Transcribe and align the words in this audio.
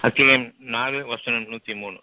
அத்தியாயம் 0.00 0.44
நாலு 0.70 0.98
வசனம் 1.06 1.46
நூத்தி 1.46 1.74
மூணு 1.76 1.98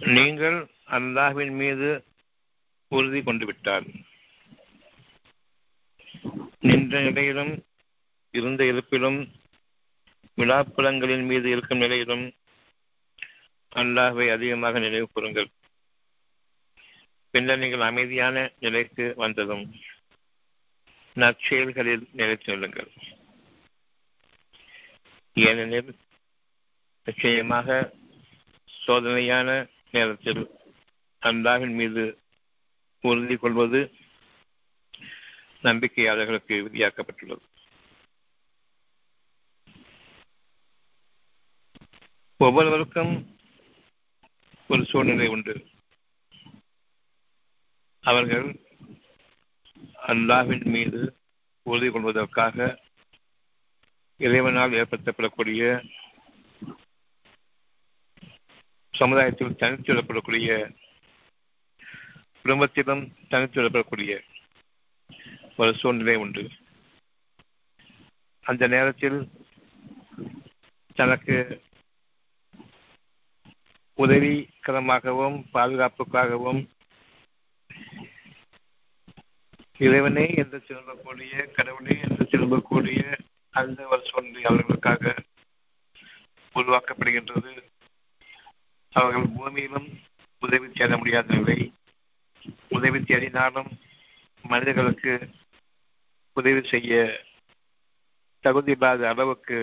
நீங்கள் 0.00 0.58
அல்லாஹ்வின் 0.88 1.54
மீது 1.54 1.88
உறுதி 2.92 3.20
கொண்டு 3.22 3.44
விட்டார் 3.46 3.86
நின்ற 6.62 7.00
நிலையிலும் 7.00 7.52
இருந்த 8.34 8.62
இருப்பிலும் 8.64 9.20
விழாப்புலங்களின் 10.38 11.26
மீது 11.26 11.46
இருக்கும் 11.50 11.78
நிலையிலும் 11.78 12.24
அல்லாஹுவை 13.80 14.26
அதிகமாக 14.32 14.78
நினைவு 14.78 15.06
கூறுங்கள். 15.08 15.48
பின்னர் 17.30 17.58
நீங்கள் 17.58 17.88
அமைதியான 17.90 18.36
நிலைக்கு 18.64 19.04
வந்ததும் 19.16 19.64
நற்செயல்களில் 21.16 22.04
நிலைத்து 22.12 22.48
நில்லுங்கள். 22.52 22.90
ஏனெனில் 25.36 25.90
நிச்சயமாக 27.04 27.78
சோதனையான 28.68 29.48
நேரத்தில் 29.90 30.42
அல்லாஹின் 31.22 31.76
மீது 31.80 32.04
உறுதி 33.04 33.36
கொள்வது 33.36 33.80
நம்பிக்கையாளர்களுக்கு 35.62 36.54
விதியாக்கப்பட்டுள்ளது. 36.66 37.44
ஒவ்வொருவருக்கும் 42.40 43.12
ஒரு 44.68 44.84
சூழ்நிலை 44.84 45.28
உண்டு. 45.28 45.66
அவர்கள் 48.00 48.60
அல்லாவின் 50.06 50.64
மீது 50.64 51.16
உறுதி 51.62 51.90
கொள்வதற்காக 51.90 52.82
இறைவனால் 54.16 54.70
ஏற்படுத்தப்படக்கூடிய 54.70 55.90
சமுதாயத்தில் 58.90 59.56
தனித்து 59.56 59.94
விடப்படக்கூடிய 59.94 60.76
குடும்பத்திலும் 62.42 63.12
தனித்து 63.28 63.62
விடப்படக்கூடிய 63.62 64.20
ஒரு 65.56 65.74
சூழ்நிலை 65.74 66.16
உண்டு. 66.16 66.50
அந்த 68.42 68.66
நேரத்தில் 68.66 69.30
தனக்கு 70.94 71.62
உதவிகரமாகவும் 73.98 75.38
பாதுகாப்புக்காகவும் 75.52 76.60
இறைவனே 79.78 80.26
என்று 80.34 80.58
திரும்பக்கூடிய 80.66 81.52
கடவுளே 81.52 81.94
என்று 82.00 82.24
திரும்பக்கூடிய 82.24 83.00
அந்த 83.54 83.86
ஒரு 83.86 84.02
சூழ்நிலை 84.04 84.44
அவர்களுக்காக 84.44 85.14
உருவாக்கப்படுகின்றது. 86.54 87.52
அவர்கள் 88.94 89.34
பூமியிலும் 89.36 89.88
உதவி 90.42 90.66
தேட 90.70 90.96
முடியாத 90.96 91.34
நிலை 91.34 91.58
உதவி 92.68 92.98
தேடினாலும் 92.98 93.70
மனிதர்களுக்கு 94.44 95.12
உதவி 96.36 96.62
செய்ய 96.68 96.92
தகுதி 98.44 98.70
இல்லாத 98.70 99.08
அளவுக்கு 99.08 99.58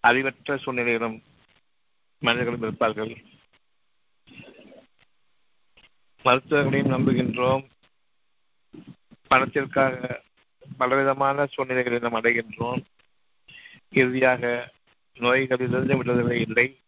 அறிவற்ற 0.00 0.56
சூழ்நிலையிலும் 0.56 1.16
மனிதர்களும் 2.18 2.62
இருப்பார்கள் 2.62 3.34
மருத்துவர்களையும் 6.24 6.92
நம்புகின்றோம். 6.92 7.68
பணத்திற்காக 9.26 10.22
பலவிதமான 10.78 11.46
சூழ்நிலைகளை 11.46 11.98
நாம் 11.98 12.14
அடைகின்றோம். 12.14 12.84
இறுதியாக 13.90 14.72
நோய்களிலிருந்து 15.14 15.96
விடுதலை 15.96 16.40
இல்லை. 16.40 16.78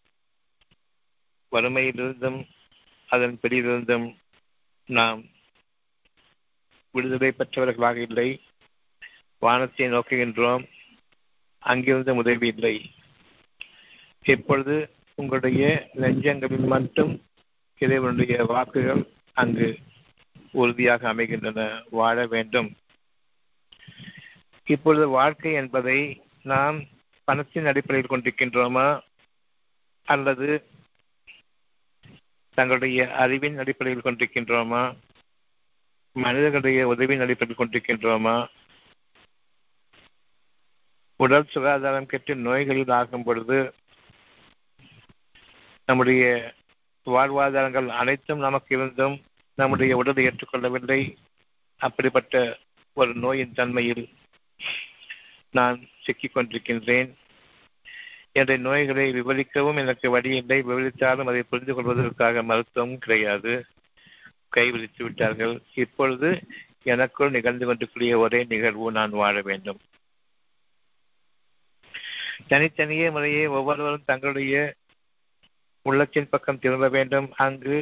வறுமையிலிருந்தும் 1.53 2.49
அதன் 3.07 3.39
பிடியிலிருந்தும் 3.43 4.17
நாம் 4.87 5.25
விடுதலை 6.91 7.33
பெற்றவர்களாக 7.33 8.01
இல்லை. 8.01 8.41
வானத்தை 9.39 9.93
நோக்குகின்றோம். 9.93 10.69
அங்கிருந்தும் 11.65 12.17
உதவி 12.17 12.47
இல்லை. 12.47 12.91
இப்பொழுது 14.23 14.97
உங்களுடைய 15.19 15.91
நெஞ்சங்களில் 15.93 16.65
மட்டும் 16.65 17.23
இறைவனுடைய 17.79 18.45
வாக்குகள் 18.45 19.03
அங்கு 19.33 19.79
உறுதியாக 20.53 21.09
அமைகின்றன 21.09 21.83
வாழ 21.91 22.27
வேண்டும். 22.27 22.77
இப்பொழுது 24.65 25.09
வாழ்க்கை 25.09 25.53
என்பதை 25.53 26.23
நாம் 26.43 26.85
பணத்தின் 27.25 27.67
அடிப்படையில் 27.67 28.11
கொண்டிருக்கின்றோமா? 28.11 29.01
அல்லது 30.05 30.65
தங்களுடைய 32.55 33.15
அறிவின் 33.15 33.59
அடிப்படையில் 33.59 34.03
கொண்டிருக்கின்றோமா? 34.03 34.97
மனிதர்களுடைய 36.13 36.87
உதவியின் 36.87 37.25
அடிப்படையில் 37.25 37.69
கொண்டிருக்கின்றோமா? 37.69 38.47
உடல் 41.17 41.47
சுகாதாரம் 41.49 42.07
கெட்டு 42.07 42.35
நோய்களில் 42.35 42.89
ஆகும் 42.89 43.23
பொழுது 43.23 43.75
நம்முடைய 45.89 46.53
வாழ்வாதாரங்கள் 47.07 47.87
அனைத்தும் 47.87 48.39
நமக்கு 48.39 48.77
இருந்தும் 48.77 49.23
நம்முடைய 49.55 49.97
உடலை 49.97 50.27
ஏற்றுக்கொள்ளவில்லை. 50.27 51.17
அப்படிப்பட்ட 51.77 52.59
ஒரு 52.93 53.15
நோயின் 53.15 53.53
தன்மையில் 53.53 54.09
நான் 55.51 55.89
சிக்கிக் 56.01 56.37
கொண்டிருக்கின்றேன். 56.37 57.15
என்னுடைய 58.33 58.61
நோய்களை 58.61 59.21
விவரிக்கவும் 59.21 59.77
எனக்கு 59.77 60.11
வழி 60.11 60.37
இல்லை. 60.37 60.63
விவரித்தாலும் 60.63 61.25
அதை 61.25 61.43
புரிந்து 61.43 61.75
கொள்வதற்காக 61.75 62.43
மருத்துவம் 62.43 62.99
கிடையாது. 62.99 63.67
கைவிரித்து 64.57 65.03
விட்டார்கள். 65.03 65.63
இப்பொழுது 65.75 66.47
எனக்குள் 66.83 67.31
நிகழ்ந்து 67.31 67.67
கொண்டிருக்கூடிய 67.67 68.19
ஒரே 68.19 68.45
நிகழ்வு 68.45 68.93
நான் 68.93 69.11
வாழ 69.11 69.43
வேண்டும். 69.43 69.81
தனித்தனியே 72.47 73.11
முறையே 73.11 73.47
ஒவ்வொருவரும் 73.47 74.05
தங்களுடைய 74.05 74.75
உள்ளத்தின் 75.89 76.33
பக்கம் 76.33 76.63
திரும்ப 76.65 76.87
வேண்டும். 76.97 77.29
அங்கு 77.37 77.77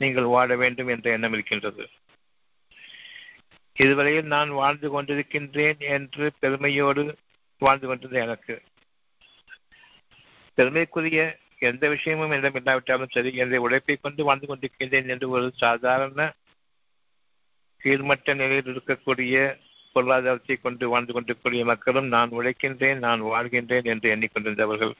நீங்கள் 0.00 0.32
வாழ 0.34 0.56
வேண்டும் 0.56 0.90
என்ற 0.94 1.06
எண்ணம் 1.10 1.32
இருக்கின்றது. 1.32 1.84
இதுவரையில் 3.76 4.32
நான் 4.34 4.50
வாழ்ந்து 4.60 4.88
கொண்டிருக்கின்றேன் 4.90 5.80
என்று 5.96 6.24
பெருமையோடு 6.40 7.04
வாழ்ந்து 7.62 7.86
கொண்டது 7.86 8.16
எனக்கு. 8.20 8.54
பெருமைக்குரிய 10.58 11.22
எந்த 11.70 11.88
விஷயமும் 11.88 12.30
என்னிடம் 12.30 12.54
இல்லாவிட்டாலும் 12.54 13.12
சரி 13.12 13.30
என்னை 13.34 13.58
உழைப்பை 13.64 13.94
கொண்டு 13.96 14.22
வாழ்ந்து 14.24 14.46
கொண்டிருக்கின்றேன் 14.48 15.10
என்று 15.14 15.26
ஒரு 15.34 15.46
சாதாரண 15.56 16.22
கீழ்மட்ட 17.80 18.34
நிலையில் 18.40 18.70
இருக்கக்கூடிய 18.72 19.36
பொருளாதாரத்தை 19.94 20.56
கொண்டு 20.56 20.84
வாழ்ந்து 20.92 21.12
கொண்டிருக்கக்கூடிய 21.12 21.62
மக்களும் 21.70 22.08
நான் 22.14 22.34
உழைக்கின்றேன் 22.38 23.00
நான் 23.06 23.22
வாழ்கின்றேன் 23.22 23.88
என்று 23.92 24.08
எண்ணிக்கொண்டிருந்தவர்கள். 24.14 24.94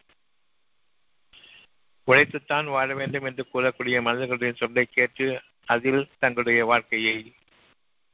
உழைத்துத்தான் 2.06 2.64
வாழ 2.64 2.94
வேண்டும் 2.94 3.24
என்று 3.24 3.46
கூறக்கூடிய 3.54 4.02
மனிதர்களுடைய 4.02 4.52
சொல்லை 4.52 4.84
கேட்டு 4.84 5.42
அதில் 5.64 6.08
தங்களுடைய 6.18 6.64
வாழ்க்கையை 6.64 7.32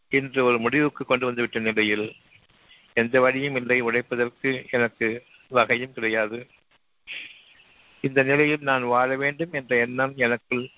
இன்று 0.08 0.44
ஒரு 0.44 0.58
முடிவுக்கு 0.58 1.04
கொண்டு 1.04 1.26
வந்துவிட்ட 1.26 1.58
நிலையில் 1.58 2.14
எந்த 2.92 3.20
வழியும் 3.20 3.56
இல்லை. 3.56 3.80
உழைப்பதற்கு 3.80 4.66
எனக்கு 4.70 5.24
வகையும் 5.48 5.92
கிடையாது. 5.92 6.50
இந்த 8.00 8.22
நிலையில் 8.22 8.60
நான் 8.60 8.82
வாழ 8.82 9.16
வேண்டும் 9.16 9.52
என்ற 9.52 9.76
எண்ணம் 9.76 10.12
எனக்குள் 10.16 10.70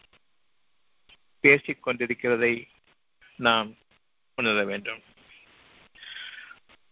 பேசிக் 1.41 1.89
கொண்டிருக்கிறதை 1.89 2.65
நாம் 3.37 3.77
உணர 4.35 4.65
வேண்டும். 4.65 5.01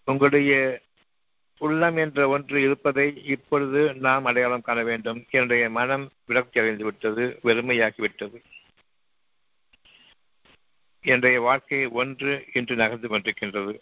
உங்களுடைய 0.04 0.80
உள்ளம் 1.58 1.96
என்ற 1.96 2.28
ஒன்று 2.28 2.62
இருப்பதை 2.62 3.24
இப்பொழுது 3.24 3.94
நாம் 3.94 4.24
அடையாளம் 4.24 4.60
காண 4.60 4.82
வேண்டும். 4.82 5.26
என்னுடைய 5.30 5.70
மனம் 5.70 6.10
விரக்தி 6.26 6.60
அடைந்து 6.60 6.84
விட்டது 6.84 7.40
வெறுமையாகிவிட்டது. 7.42 8.42
என்னுடைய 11.00 11.40
வாழ்க்கை 11.40 11.86
ஒன்று 11.86 12.46
இன்று 12.52 12.76
நகர்ந்து 12.76 13.08
கொண்டிருக்கின்றது. 13.08 13.80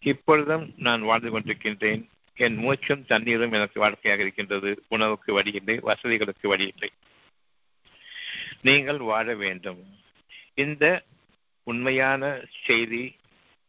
இப்பொழுதும் 0.00 0.74
நான் 0.76 1.02
வாழ்ந்து 1.02 1.40
கொண்டிருக்கின்றேன். 1.40 2.06
என் 2.34 2.56
மூச்சும் 2.56 3.04
தண்ணீரும் 3.06 3.52
எனக்கு 3.52 3.80
வாழ்க்கையாக 3.80 4.22
இருக்கின்றது. 4.22 4.84
உணவுக்கு 4.88 5.32
வழியில்லை 5.32 5.78
வசதிகளுக்கு 5.78 6.48
வழியில்லை. 6.48 6.90
நீங்கள் 8.60 8.98
வாழ 8.98 9.34
வேண்டும். 9.34 9.98
இந்த 10.54 11.04
உண்மையான 11.62 12.40
செய்தி 12.64 13.16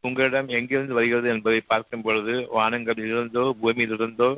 உங்களிடம் 0.01 0.47
எங்கிருந்து 0.47 0.93
வருகிறது 0.93 1.29
என்பதை 1.29 1.61
பார்க்கும் 1.61 2.01
பொழுது 2.01 2.33
வானங்களிலிருந்தோ 2.55 3.43
பூமியிலிருந்தோ 3.61 4.37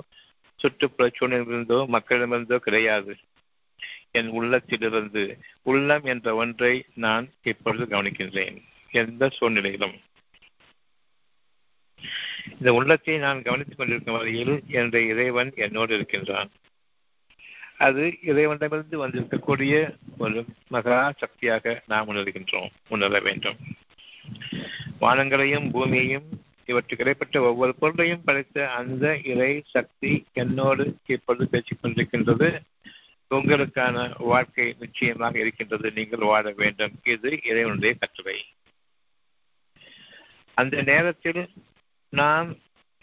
சுற்றுப்புற 0.60 1.06
சூழ்நிலையிலிருந்தோ 1.10 1.80
மக்களிடமிருந்தோ 1.88 2.58
கிடையாது. 2.58 3.14
என் 4.12 4.30
உள்ளத்திலிருந்து 4.30 5.24
உள்ளம் 5.64 6.06
என்ற 6.06 6.36
ஒன்றை 6.36 6.86
நான் 6.96 7.26
இப்பொழுது 7.44 7.86
கவனிக்கின்றேன். 7.86 8.58
எந்த 8.92 9.30
சூழ்நிலையிலும். 9.30 9.96
இந்த 12.60 12.74
உள்ளத்தை 12.74 13.18
நான் 13.18 13.42
கவனித்துக் 13.42 13.78
கொண்டிருக்கும் 13.78 14.18
வகையில் 14.18 14.56
என்ற 14.68 15.02
இறைவன் 15.02 15.52
என்னோடு 15.56 15.96
இருக்கின்றான். 15.96 16.50
அது 17.78 18.04
இறைவனிடமிருந்து 18.22 18.98
வந்திருக்கக்கூடிய 19.08 19.76
ஒரு 20.18 20.46
மகா 20.68 21.14
சக்தியாக 21.18 21.84
நாம் 21.88 22.10
உணர்கின்றோம் 22.10 22.70
உணர 22.88 23.20
வேண்டும். 23.20 23.58
வானங்களையும் 25.02 25.72
பூமியையும் 25.72 26.28
இவற்றுக்கு 26.66 27.04
இடைப்பட்ட 27.04 27.42
ஒவ்வொரு 27.42 27.76
பொருளையும் 27.76 28.24
படைத்த 28.24 28.72
அந்த 28.72 29.20
இறை 29.24 29.64
சக்தி 29.66 30.26
என்னோடு 30.34 30.98
இப்பொழுது 31.06 31.48
பேசிக் 31.48 31.80
கொண்டிருக்கின்றது. 31.84 32.50
உங்களுக்கான 33.30 34.14
வாழ்க்கை 34.18 34.76
நிச்சயமாக 34.80 35.40
இருக்கின்றது. 35.40 35.92
நீங்கள் 35.92 36.20
வாழ 36.20 36.52
வேண்டும். 36.52 36.92
இது 37.04 37.40
இறைவனுடைய 37.44 37.94
கட்டுரை 37.94 38.46
அந்த 40.54 40.82
நேரத்தில் 40.82 41.50
நாம் 42.10 42.56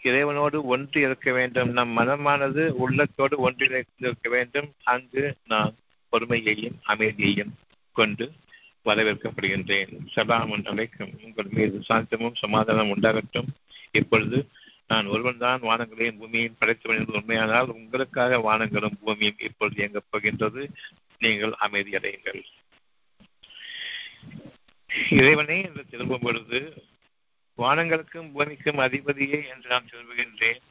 இறைவனோடு 0.03 0.63
ஒன்று 0.63 1.01
இருக்க 1.01 1.31
வேண்டும். 1.31 1.71
நம் 1.71 1.97
மனமானது 1.97 2.67
உள்ளத்தோடு 2.67 3.49
ஒன்றிணைந்திருக்க 3.49 4.29
வேண்டும். 4.29 4.73
அங்கு 4.83 5.35
நாம் 5.45 5.75
பொறுமையையும் 6.11 6.77
அமைதியையும் 6.83 7.53
கொண்டு 7.91 8.31
வரவேற்கப்படுகின்றேன். 8.85 9.91
சலாம் 10.13 10.63
அழைக்கும் 10.63 11.19
உங்கள் 11.23 11.47
மீது 11.49 11.81
சாந்தமும் 11.89 12.35
சமாதானம் 12.35 12.95
உண்டாகட்டும். 12.95 13.49
இப்பொழுது 13.91 14.49
நான் 14.87 15.05
ஒருவன் 15.05 15.37
தான் 15.37 15.61
வானங்களையும் 15.61 16.19
பூமியையும் 16.19 16.57
படைத்தவன் 16.59 16.97
என்பது 16.97 17.19
உண்மையானால் 17.19 17.67
உங்களுக்காக 17.67 18.37
வானங்களும் 18.37 18.97
பூமியும் 19.03 19.39
இப்பொழுது 19.39 19.77
இயங்கப் 19.77 20.09
போகின்றது. 20.09 20.69
நீங்கள் 21.17 21.53
அமைதியடையுங்கள் 21.59 22.41
இறைவனே 25.09 25.61
என்று 25.61 25.85
திரும்பும் 25.85 26.19
பொழுது 26.21 26.59
வானங்களுக்கும் 27.57 28.31
பூமிக்கும் 28.31 28.77
அதிபதியே 28.77 29.39
என்று 29.49 29.69
நான் 29.69 29.89
திரும்புகின்றேன் 29.91 30.61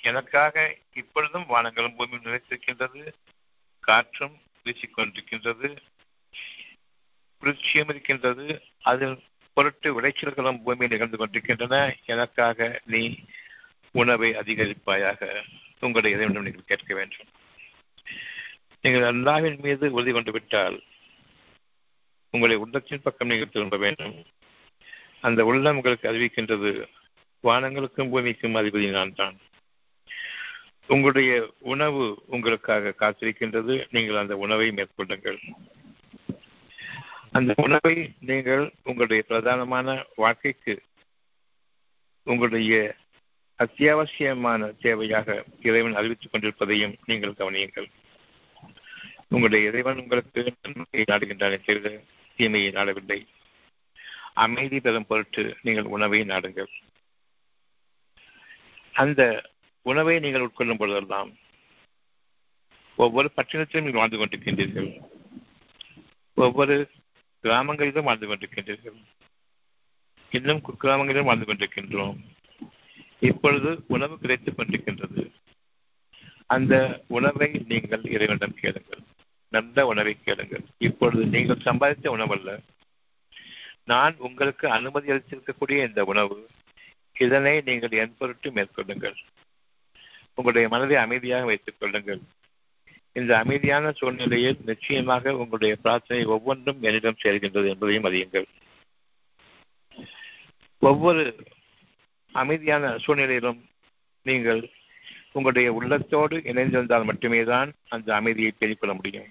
எனக்காக 0.00 0.76
இப்பொழுதும் 0.94 1.46
வானங்களும் 1.48 1.96
பூமியும் 1.96 2.24
நிலைத்திருக்கின்றது. 2.24 3.12
காற்றும் 3.80 4.36
வீசிக்கொண்டிருக்கின்றது. 4.64 5.76
குளிர்ச்சியும் 7.38 7.88
இருக்கின்றது 7.88 8.62
அதில் 8.82 9.22
பொருட்டு 9.52 10.00
விளைச்சல்களும் 10.00 10.62
பூமியில் 10.62 10.88
நிகழ்ந்து 10.88 11.16
கொண்டிருக்கின்றன. 11.16 11.96
எனக்காக 12.04 12.80
நீ 12.84 13.18
உணவை 13.92 14.34
அதிகரிப்பாயாக 14.34 15.42
உங்களுடைய 15.80 16.16
இறைவனிடம் 16.16 16.42
நீங்கள் 16.42 16.64
கேட்க 16.66 16.94
வேண்டும். 16.94 17.26
நீங்கள் 18.80 19.14
அல்லாவின் 19.14 19.58
மீது 19.58 19.92
உறுதி 19.92 20.12
கொண்டு 20.12 20.32
விட்டால் 20.32 20.82
உங்களுடைய 22.30 22.64
உள்ளத்தின் 22.64 23.02
பக்கம் 23.02 23.28
நீங்கள் 23.28 23.48
திரும்ப 23.48 23.76
வேண்டும். 23.76 24.24
அந்த 25.20 25.44
உள்ளம் 25.44 25.76
உங்களுக்கு 25.76 26.12
அறிவிக்கின்றது. 26.12 26.86
வானங்களுக்கும் 27.44 28.10
பூமிக்கும் 28.10 28.54
அதிபதி 28.54 28.90
நான் 28.90 29.14
தான். 29.14 29.38
உங்களுடைய 30.86 31.52
உணவு 31.58 32.22
உங்களுக்காக 32.26 32.94
காத்திருக்கின்றது. 32.98 33.86
நீங்கள் 33.90 34.16
அந்த 34.16 34.36
உணவை 34.36 34.70
மேற்கொள்ளுங்கள். 34.70 35.38
அந்த 37.32 37.54
உணவை 37.56 38.14
நீங்கள் 38.20 38.74
உங்களுடைய 38.84 39.24
பிரதானமான 39.28 40.04
வாழ்க்கைக்கு 40.16 40.82
உங்களுடைய 42.24 42.96
அத்தியாவசியமான 43.58 44.72
தேவையாக 44.82 45.44
இறைவன் 45.60 45.94
அறிவித்துக் 45.94 46.32
கொண்டிருப்பதையும் 46.32 46.96
நீங்கள் 47.04 47.32
கவனியுங்கள். 47.32 47.90
உங்களுடைய 49.28 49.68
இறைவன் 49.68 49.98
உங்களுக்கு 49.98 50.54
நன்மையை 50.62 51.04
நாடுகின்றானே 51.10 51.64
தவிர 51.64 52.00
தீமையை 52.36 52.72
நாடவில்லை. 52.72 53.26
அமைதி 54.32 54.80
பெறும் 54.80 55.06
பொருட்டு 55.06 55.56
நீங்கள் 55.62 55.84
உணவை 55.84 56.20
நாடுங்கள். 56.20 56.66
அந்த 58.92 59.50
உணவை 59.82 60.20
நீங்கள் 60.20 60.46
உட்கொள்ளும் 60.46 60.78
பொழுதெல்லாம் 60.78 61.36
ஒவ்வொரு 62.96 63.30
பட்டினத்திலும் 63.36 63.82
நீங்கள் 63.82 63.92
வாழ்ந்து 63.92 64.18
கொண்டிருக்கின்றீர்கள். 64.18 65.00
ஒவ்வொரு 66.34 66.90
கிராமங்களிலும் 67.46 68.04
வாழ்ந்து 68.04 68.28
கொண்டிருக்கின்றீர்கள். 68.28 69.04
இன்னும் 70.30 70.60
குக்கிராமங்களிலும் 70.60 71.24
வாழ்ந்து 71.24 71.54
கொண்டிருக்கின்றோம். 71.54 72.16
இப்பொழுது 73.20 73.84
உணவு 73.88 74.18
கிடைத்துக் 74.18 74.58
கொண்டிருக்கின்றது. 74.58 75.30
அந்த 76.46 77.02
உணவை 77.08 77.64
நீங்கள் 77.68 78.02
இறைவனிடம் 78.02 78.54
கேளுங்கள். 78.54 78.98
நல்ல 79.48 79.86
உணவை 79.86 80.16
கேளுங்கள். 80.24 80.64
இப்பொழுது 80.78 81.26
நீங்கள் 81.26 81.56
சம்பாதித்த 81.56 82.08
உணவல்ல. 82.16 82.58
நான் 83.84 84.16
உங்களுக்கு 84.18 84.70
அனுமதி 84.70 85.12
அளித்திருக்கக்கூடிய 85.12 85.88
இந்த 85.88 86.04
உணவு 86.04 86.48
இதனை 87.18 87.60
நீங்கள் 87.60 87.90
என் 87.90 88.14
பொருட்டு 88.18 88.50
மேற்கொள்ளுங்கள். 88.50 89.16
உங்களுடைய 90.28 90.68
மனதை 90.68 90.96
அமைதியாக 90.96 91.44
வைத்துக் 91.44 91.76
கொள்ளுங்கள். 91.78 92.20
இந்த 93.18 93.32
அமைதியான 93.38 93.92
சூழ்நிலையில் 93.92 94.58
நிச்சயமாக 94.64 95.32
உங்களுடைய 95.36 95.76
பிரார்த்தனை 95.76 96.24
ஒவ்வொன்றும் 96.24 96.82
என்னிடம் 96.82 97.20
சேர்கின்றது 97.22 97.68
என்பதையும் 97.68 98.04
அறியுங்கள். 98.04 98.46
ஒவ்வொரு 100.78 101.22
அமைதியான 102.32 102.98
சூழ்நிலையிலும் 102.98 103.60
நீங்கள் 104.22 104.60
உங்களுடைய 105.32 105.72
உள்ளத்தோடு 105.72 106.36
இணைந்திருந்தால் 106.38 107.04
மட்டுமே 107.04 107.44
தான் 107.44 107.72
அந்த 107.88 108.14
அமைதியை 108.14 108.52
பெறிக்கொள்ள 108.58 108.94
முடியும். 108.94 109.28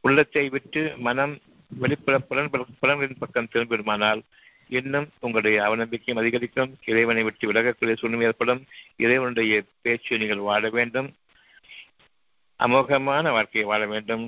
உள்ளத்தை 0.00 0.48
விட்டு 0.48 0.82
மனம் 0.98 1.38
வெளிப்புற 1.80 2.18
புலன் 2.18 2.50
புலன்களின் 2.80 3.22
பக்கம் 3.22 3.52
திரும்பிடுமானால் 3.52 4.20
இன்னும் 4.68 5.08
உங்களுடைய 5.20 5.56
அவநம்பிக்கையும் 5.62 6.20
அதிகரிக்கும். 6.22 6.78
இறைவனை 6.84 7.22
விட்டு 7.22 7.52
விலகக்கூடிய 7.52 7.96
சூழ்நிலை 7.96 8.26
ஏற்படும். 8.26 8.66
இறைவனுடைய 8.96 9.62
பேச்சு 9.82 10.18
நீங்கள் 10.18 10.46
வாழ 10.50 10.70
வேண்டும். 10.70 11.10
அமோகமான 12.60 13.30
வாழ்க்கையை 13.30 13.68
வாழ 13.70 13.82
வேண்டும் 13.86 14.24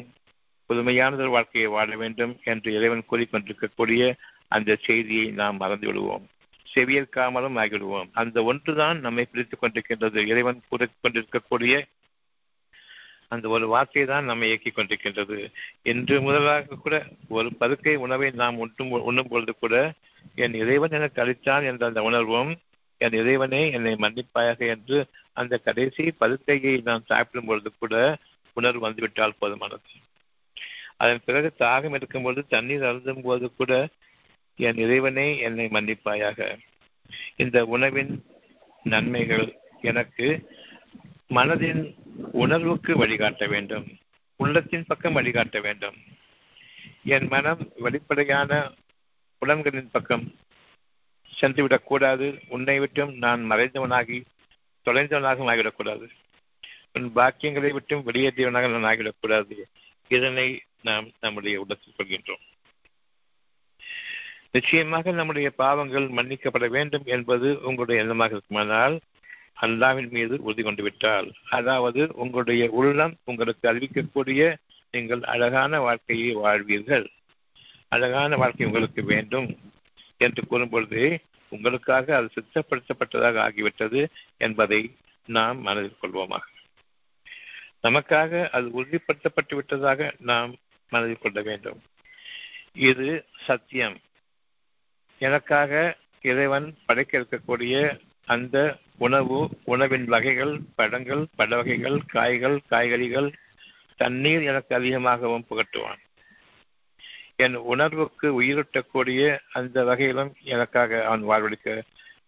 புதுமையானதொரு 0.70 1.30
வாழ்க்கையை 1.30 1.70
வாழ 1.70 1.96
வேண்டும் 1.96 2.34
என்று 2.44 2.68
இறைவன் 2.72 3.08
கூறிக்கொண்டிருக்கக்கூடிய 3.10 4.14
அந்த 4.48 4.76
செய்தியை 4.82 5.26
நாம் 5.30 5.56
மறந்து 5.56 5.86
விடுவோம் 5.86 6.24
செவியேற்காமலும் 6.74 7.56
ஆகிவிடுவோம். 7.62 8.08
அந்த 8.12 8.38
ஒன்றுதான் 8.42 9.00
நம்மை 9.00 9.24
பிரித்துக் 9.24 9.62
கொண்டிருக்கின்றது. 9.62 10.26
இறைவன் 10.26 10.62
கூறிக்கொண்டிருக்கக்கூடிய 10.70 11.74
அந்த 13.28 13.48
ஒரு 13.48 13.66
வார்த்தை 13.66 14.04
தான் 14.04 14.24
நம்மை 14.24 14.46
இயக்கிக் 14.52 14.78
கொண்டிருக்கின்றது. 14.78 15.36
இன்று 15.82 16.20
முதலாக 16.20 16.78
கூட 16.82 16.96
ஒரு 17.28 17.48
பருக்கை 17.60 17.94
உணவை 17.96 18.30
நாம் 18.30 18.58
உண்ணும் 18.58 18.90
உண்ணும் 18.90 19.28
பொழுது 19.28 19.54
கூட 19.60 19.92
என் 20.34 20.54
இறைவன் 20.54 20.90
எனக்கு 20.90 21.18
அளித்தான் 21.24 21.64
என்ற 21.64 21.86
அந்த 21.86 22.02
உணர்வும் 22.02 22.52
என் 23.02 23.16
இறைவனே 23.20 23.62
என்னை 23.70 23.92
மன்னிப்பாயாக 23.94 24.60
என்று 24.74 24.98
அந்த 25.40 25.58
கடைசி 25.58 26.04
பருக்கையை 26.20 26.74
நான் 26.82 27.08
சாப்பிடும் 27.08 27.48
பொழுது 27.48 27.70
கூட 27.78 27.94
உணர்வு 28.52 28.80
வந்துவிட்டால் 28.80 29.38
போதுமானது. 29.40 29.90
அதன் 30.96 31.22
பிறகு 31.24 31.48
தாகம் 31.58 31.94
இருக்கும் 31.94 32.22
பொழுது 32.22 32.42
தண்ணீர் 32.48 32.84
அருந்தும் 32.84 33.22
போது 33.22 33.46
கூட 33.52 33.72
என் 34.58 34.78
இறைவனே 34.78 35.28
என்னை 35.38 35.66
மன்னிப்பாயாக. 35.66 36.40
இந்த 37.36 37.58
உணவின் 37.74 38.12
நன்மைகள் 38.84 39.46
எனக்கு 39.80 40.28
மனதின் 41.30 41.82
உணர்வுக்கு 42.32 42.92
வழிகாட்ட 42.96 43.46
வேண்டும். 43.46 43.86
உள்ளத்தின் 44.40 44.88
பக்கம் 44.88 45.12
வழிகாட்ட 45.12 45.58
வேண்டும். 45.60 45.98
என் 47.04 47.26
மனம் 47.26 47.62
வெளிப்படையான 47.76 48.52
புலன்களின் 49.42 49.92
பக்கம் 49.92 50.24
சென்றுவிடக்கூடாது. 51.40 52.40
உன்னை 52.48 52.78
விட்டும் 52.78 53.14
நான் 53.14 53.50
மறைந்தவனாகி 53.50 54.22
தொலைந்தவனாகவும் 54.84 55.50
ஆகிவிடக்கூடாது. 55.52 56.08
உன் 56.92 57.12
பாக்கியங்களை 57.16 57.72
விட்டும் 57.72 58.06
வெளியேற்றியவனாக 58.06 58.78
நான் 58.78 58.96
ஆகிவிடக்கூடாது. 58.96 59.56
இதனை 60.08 60.62
நாம் 60.82 61.10
நம்முடைய 61.20 61.60
உள்ளத்தில் 61.60 61.94
கொள்கின்றோம். 61.98 62.42
நிச்சயமாக 64.50 65.10
நம்முடைய 65.10 65.50
பாவங்கள் 65.50 66.08
மன்னிக்கப்பட 66.08 66.68
வேண்டும் 66.68 67.02
என்பது 67.04 67.60
உங்களுடைய 67.62 68.04
எண்ணமாக 68.04 68.30
இருக்குமானால் 68.30 69.00
அல்லாவின் 69.60 70.10
மீது 70.10 70.42
உறுதி 70.42 70.62
கொண்டு 70.62 70.82
விட்டால். 70.82 71.32
அதாவது 71.50 72.10
உங்களுடைய 72.14 72.70
உள்ளம் 72.70 73.16
உங்களுக்கு 73.24 73.72
அறிவிக்கக்கூடிய 73.72 74.54
நீங்கள் 74.90 75.22
அழகான 75.22 75.80
வாழ்க்கையை 75.80 76.36
வாழ்வீர்கள். 76.36 77.06
அழகான 77.88 78.36
வாழ்க்கை 78.36 78.66
உங்களுக்கு 78.66 79.04
வேண்டும். 79.04 79.71
என்று 80.22 80.46
கூறும் 80.46 80.68
பொழுது 80.68 81.20
உங்களுக்காக 81.48 82.16
அது 82.16 82.30
சித்தப்படுத்தப்பட்டதாக 82.34 83.36
ஆகிவிட்டது 83.40 84.06
என்பதை 84.36 84.96
நாம் 85.26 85.60
மனதில் 85.60 85.96
கொள்வோமாக. 86.02 86.44
நமக்காக 87.82 88.48
அது 88.48 88.66
உறுதிப்படுத்தப்பட்டு 88.68 89.54
விட்டதாக 89.54 90.14
நாம் 90.18 90.56
மனதில் 90.90 91.18
கொள்ள 91.18 91.42
வேண்டும். 91.42 91.82
இது 92.72 93.24
சத்தியம். 93.46 93.98
எனக்காக 95.18 95.96
இறைவன் 96.22 96.76
படைக்க 96.86 97.18
இருக்கக்கூடிய 97.18 98.00
அந்த 98.24 98.76
உணவு 98.98 99.48
உணவின் 99.64 100.04
வகைகள் 100.04 100.60
பழங்கள் 100.74 101.26
பழ 101.36 101.56
வகைகள் 101.56 102.02
காய்கள் 102.06 102.62
காய்கறிகள் 102.66 103.34
தண்ணீர் 103.96 104.42
எனக்கு 104.42 104.74
அதிகமாகவும் 104.74 105.46
புகட்டுவான். 105.50 106.00
என் 107.42 107.56
உணர்வுக்கு 107.72 108.26
உயிரூட்டக்கூடிய 108.42 109.22
அந்த 109.52 109.84
வகையிலும் 109.84 110.32
எனக்காக 110.54 110.90
அவன் 111.06 111.24
வாழ்வளிக்க 111.28 111.68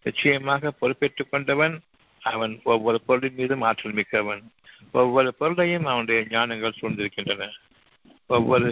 நிச்சயமாக 0.03 0.71
பொறுப்பேற்றுக் 0.71 1.31
கொண்டவன். 1.31 1.75
அவன் 2.21 2.53
ஒவ்வொரு 2.63 2.97
பொருளின் 3.07 3.37
மீதும் 3.37 3.61
ஆற்றல் 3.61 3.93
மிக்கவன். 3.93 4.43
ஒவ்வொரு 4.91 5.29
பொருளையும் 5.39 5.85
அவனுடைய 5.85 6.19
ஞானங்கள் 6.29 6.77
சூழ்ந்திருக்கின்றன. 6.79 7.43
ஒவ்வொரு 8.27 8.69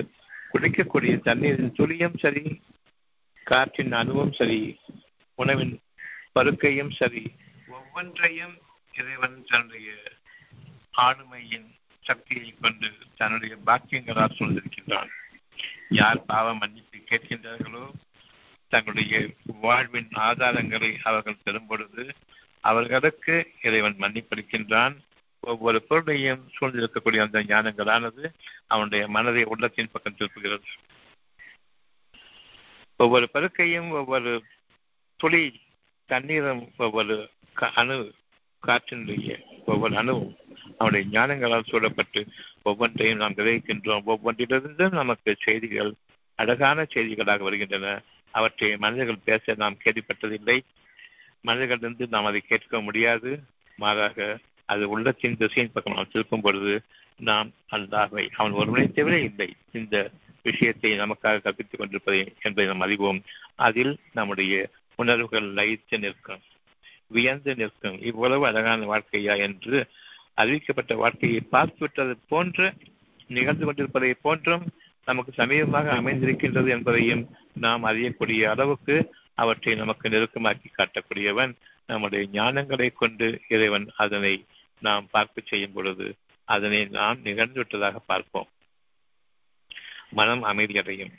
குடிக்கக்கூடிய 0.54 1.14
தண்ணீரின் 1.20 1.76
துளியும் 1.78 2.18
சரி 2.18 2.44
காற்றின் 3.44 3.92
அணுவும் 3.92 4.34
சரி 4.34 4.60
உணவின் 5.36 5.76
பருக்கையும் 6.36 6.94
சரி 7.00 7.24
ஒவ்வொன்றையும் 7.68 8.56
இறைவன் 8.94 9.38
தன்னுடைய 9.48 9.90
ஆளுமையின் 10.98 11.68
சக்தியை 12.02 12.50
கொண்டு 12.62 12.90
தன்னுடைய 13.18 13.54
பாக்கியங்களால் 13.66 14.36
சூழ்ந்திருக்கின்றான். 14.38 15.12
யார் 15.90 16.26
பாவ 16.26 16.56
மன்னிப்பு 16.56 16.98
கேட்கின்றார்களோ 16.98 17.90
தங்களுடைய 18.70 19.30
வாழ்வின் 19.62 20.08
ஆதாரங்களை 20.08 20.98
அவர்கள் 21.04 21.44
தரும் 21.44 21.68
பொழுது 21.68 22.16
அவர்களுக்கு 22.62 23.52
இறைவன் 23.62 23.98
மன்னிப்பளிக்கின்றான். 24.00 24.96
ஒவ்வொரு 25.40 25.82
பொருளையும் 25.82 26.52
சூழ்ந்திருக்கக்கூடிய 26.60 27.20
அந்த 27.20 27.44
ஞானங்களானது 27.44 28.34
அவனுடைய 28.68 29.08
மனதை 29.08 29.44
உள்ளத்தின் 29.44 29.92
பக்கம் 29.92 30.16
திருப்புகிறது. 30.18 30.70
ஒவ்வொரு 32.98 33.30
பருக்கையும் 33.34 33.90
ஒவ்வொரு 33.90 34.44
துளி 35.16 35.62
தண்ணீரும் 36.10 36.72
ஒவ்வொரு 36.78 37.30
அணு 37.74 38.14
காற்றினுடைய 38.64 39.42
ஒவ்வொரு 39.66 39.98
அணுவும் 39.98 40.38
அவருடைய 40.78 41.20
ஞானங்களால் 41.20 41.68
சூழப்பட்டு 41.68 42.28
ஒவ்வொன்றையும் 42.64 43.18
நாம் 43.18 43.34
கிரகிக்கின்றோம் 43.34 44.04
ஒவ்வொன்றிலிருந்தும் 44.08 44.92
நமக்கு 44.92 45.36
செய்திகள் 45.40 45.94
அழகான 46.36 46.86
செய்திகளாக 46.94 47.40
வருகின்றன. 47.40 48.02
அவற்றை 48.32 48.78
மனிதர்கள் 48.78 49.20
பேச 49.26 49.54
நாம் 49.58 49.78
கேள்விப்பட்டதில்லை. 49.86 50.60
மனிதர்களிருந்து 51.48 52.08
நாம் 52.10 52.26
அதை 52.26 52.40
கேட்க 52.40 52.82
முடியாது. 52.82 53.40
மாறாக 53.76 54.38
அது 54.66 54.90
உள்ளத்தின் 54.90 55.38
திசையின் 55.38 55.72
பக்கம் 55.74 55.94
நாம் 55.94 56.10
திருப்பும் 56.14 56.42
பொழுது 56.42 56.82
நாம் 57.18 57.52
அல்லாஹை 57.72 58.30
அவன் 58.30 58.52
ஒருவனை 58.52 58.88
தவிர 58.88 59.20
இல்லை. 59.20 59.54
இந்த 59.72 60.10
விஷயத்தை 60.44 61.00
நமக்காக 61.00 61.42
கற்பித்துக் 61.42 61.78
கொண்டிருப்பதை 61.78 62.34
என்பதை 62.42 62.66
நாம் 62.66 62.80
அறிவோம். 62.80 63.22
அதில் 63.56 63.98
நம்முடைய 64.14 64.70
உணர்வுகள் 64.96 65.54
லயித்து 65.54 66.00
நிற்கும் 66.00 66.40
வியந்து 67.08 67.56
நிற்கும். 67.56 68.02
இவ்வளவு 68.02 68.46
அழகான 68.46 68.86
வாழ்க்கையா 68.86 69.38
என்று 69.38 69.88
அறிவிக்கப்பட்ட 70.38 70.96
வாழ்க்கையை 70.96 71.42
பார்த்துவிட்டது 71.52 72.16
போன்று 72.28 72.74
நிகழ்ந்து 73.28 73.66
கொண்டிருப்பதை 73.66 74.14
போன்றும் 74.22 74.66
நமக்கு 75.06 75.32
சமீபமாக 75.36 75.92
அமைந்திருக்கின்றது 76.00 76.70
என்பதையும் 76.70 77.24
நாம் 77.54 77.84
அறியக்கூடிய 77.84 78.42
அளவுக்கு 78.44 78.96
அவற்றை 79.34 79.76
நமக்கு 79.76 80.10
நெருக்கமாக்கி 80.10 80.70
காட்டக்கூடியவன் 80.78 81.54
நம்முடைய 81.88 82.24
ஞானங்களை 82.32 82.90
கொண்டு 82.94 83.28
இறைவன் 83.48 83.88
அதனை 83.96 84.34
நாம் 84.82 85.08
பார்க்க 85.12 85.42
செய்யும் 85.46 85.74
பொழுது 85.74 86.08
அதனை 86.48 86.80
நாம் 86.86 87.22
நிகழ்ந்து 87.22 87.54
விட்டதாக 87.54 88.00
பார்ப்போம். 88.00 88.50
மனம் 90.10 90.44
அமைதியடையும். 90.44 91.14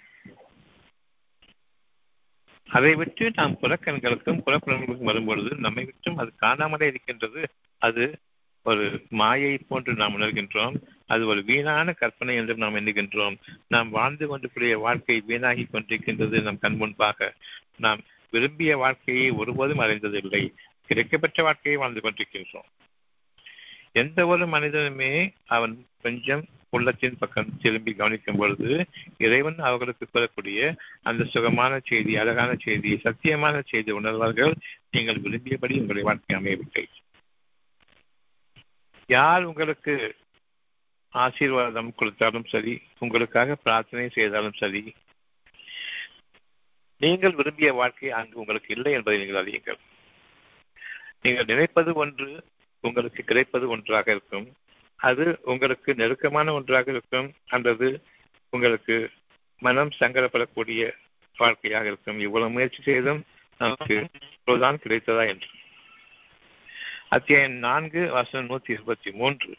அதை 2.69 2.95
விட்டு 2.95 3.31
நாம் 3.35 3.59
புறக்கண்களுக்கும் 3.61 4.43
புறப்புலன்களுக்கும் 4.47 5.11
வரும்பொழுது 5.11 5.51
நம்மை 5.57 5.85
விட்டும் 5.85 6.17
அது 6.17 6.31
காணாமலே 6.37 6.87
இருக்கின்றது. 6.87 7.43
அது 7.79 8.05
ஒரு 8.65 9.03
மாயை 9.09 9.59
போன்று 9.59 9.95
நாம் 9.95 10.17
உணர்கின்றோம். 10.19 10.75
அது 11.07 11.27
ஒரு 11.27 11.45
வீணான 11.45 11.93
கற்பனை 11.93 12.37
என்று 12.37 12.55
நாம் 12.55 12.75
எண்ணுகின்றோம். 12.75 13.37
நாம் 13.69 13.91
வாழ்ந்து 13.91 14.27
கொண்டிருக்கிற 14.27 14.79
வாழ்க்கை 14.79 15.21
வீணாகி 15.21 15.67
கொண்டிருக்கின்றது 15.73 16.43
நம் 16.43 16.59
கண் 16.59 16.77
முன்பாக. 16.77 17.35
நாம் 17.77 18.01
விரும்பிய 18.31 18.77
வாழ்க்கையை 18.77 19.31
ஒருபோதும் 19.31 19.79
அடைந்ததில்லை. 19.79 20.53
கிடைக்கப்பட்ட 20.89 21.43
வாழ்க்கையை 21.43 21.81
வாழ்ந்து 21.81 22.01
கொண்டிருக்கின்றோம். 22.01 22.69
எந்த 23.93 24.27
ஒரு 24.27 24.47
மனிதனுமே 24.47 25.33
அவன் 25.47 25.87
கொஞ்சம் 26.03 26.45
உள்ளத்தின் 26.71 27.19
பக்கம் 27.19 27.57
திரும்பி 27.61 27.93
கவனிக்கும் 27.93 28.37
பொழுது 28.37 28.87
இறைவன் 29.19 29.59
அவர்களுக்கு 29.59 30.07
கூறக்கூடிய 30.09 30.77
அந்த 31.03 31.25
சுகமான 31.25 31.81
செய்தி 31.85 32.17
அழகான 32.17 32.55
செய்தி 32.59 33.01
சத்தியமான 33.05 33.63
செய்தி 33.67 33.93
உணர்வார்கள். 33.93 34.55
நீங்கள் 34.91 35.21
விரும்பியபடி 35.21 35.73
உங்களுடைய 35.73 36.03
வாழ்க்கை 36.03 36.37
அமையவில்லை. 36.37 36.89
யார் 39.07 39.45
உங்களுக்கு 39.45 40.15
ஆசீர்வாதம் 41.09 41.95
கொடுத்தாலும் 41.95 42.45
சரி 42.45 42.83
உங்களுக்காக 42.99 43.55
பிரார்த்தனை 43.55 44.09
செய்தாலும் 44.09 44.53
சரி 44.53 44.95
நீங்கள் 46.99 47.35
விரும்பிய 47.35 47.73
வாழ்க்கை 47.73 48.11
அங்கு 48.11 48.39
உங்களுக்கு 48.39 48.75
இல்லை 48.75 48.93
என்பதை 48.93 49.19
நீங்கள் 49.21 49.45
அறியுங்கள். 49.45 49.79
நீங்கள் 51.23 51.45
நினைப்பது 51.45 51.95
ஒன்று 51.95 52.45
உங்களுக்கு 52.81 53.25
கிடைப்பது 53.25 53.69
ஒன்றாக 53.69 54.11
இருக்கும். 54.11 54.57
அது 54.97 55.39
உங்களுக்கு 55.43 55.95
நெருக்கமான 55.95 56.53
ஒன்றாக 56.53 56.91
இருக்கும். 56.91 57.35
அல்லது 57.47 58.03
உங்களுக்கு 58.51 59.11
மனம் 59.59 59.91
சங்கடப்படக்கூடிய 60.01 60.93
வாழ்க்கையாக 61.37 61.87
இருக்கும். 61.87 62.19
இவ்வளவு 62.19 62.51
முயற்சி 62.51 62.83
செய்தும் 62.83 63.25
நமக்கு 63.59 64.09
இவ்வளவுதான் 64.39 64.81
கிடைத்ததா 64.85 65.29
என்று. 65.29 65.49
அத்தியாயம் 67.09 67.53
நான்கு 67.53 68.13
வசனம் 68.13 68.49
நூத்தி 68.49 68.71
இருபத்தி 68.71 69.13
மூன்று. 69.13 69.57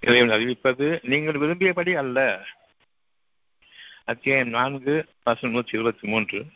இறைவன் 0.00 0.38
அறிவிப்பது 0.38 0.98
நீங்கள் 1.02 1.34
விரும்பியபடி 1.34 1.94
அல்ல. 1.96 2.46
அத்தியாயம் 4.04 4.48
நான்கு 4.48 5.08
வசனம் 5.24 5.56
நூற்றி 5.56 5.78
இருபத்தி 5.78 6.08
மூன்று. 6.08 6.46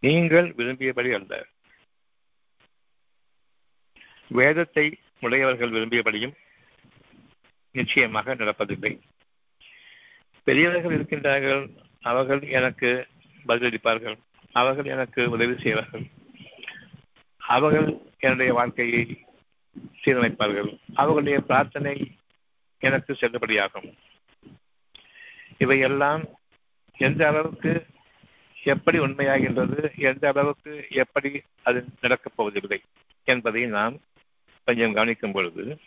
நீங்கள் 0.00 0.54
விரும்பியபடி 0.54 1.14
அல்ல. 1.14 1.46
வேதத்தை 4.28 4.98
உடையவர்கள் 5.20 5.70
விரும்பியபடியும் 5.70 6.34
நிச்சயமாக 7.72 8.34
நடப்பதில்லை. 8.34 9.00
பெரியவர்கள் 10.44 11.02
இருக்கின்றார்கள் 11.02 11.82
அவர்கள் 12.00 12.40
எனக்கு 12.40 13.12
பதிலளிப்பார்கள். 13.48 14.18
அவர்கள் 14.52 14.84
எனக்கு 14.84 15.30
உதவி 15.30 15.58
செய்வார்கள். 15.58 16.06
அவர்கள் 17.36 17.98
என்னுடைய 18.18 18.52
வாழ்க்கையை 18.52 19.24
சீரமைப்பார்கள். 20.04 20.78
அவர்களுடைய 20.94 21.40
பிரார்த்தனை 21.40 22.16
எனக்கு 22.78 23.12
செல்லுபடியாகும். 23.12 23.92
இவையெல்லாம் 25.58 26.24
எந்த 26.96 27.28
அளவுக்கு 27.28 27.86
எப்படி 28.64 28.98
உண்மையாகின்றது 28.98 29.96
எந்த 29.96 30.28
அளவுக்கு 30.28 30.86
எப்படி 30.88 31.42
அது 31.62 31.84
நடக்கப் 32.00 32.32
போவதில்லை 32.36 32.82
என்பதை 33.24 33.66
நாம் 33.66 33.98
கொஞ்சம் 34.64 34.92
கவனிக்கும் 34.92 35.32
பொழுது 35.32 35.78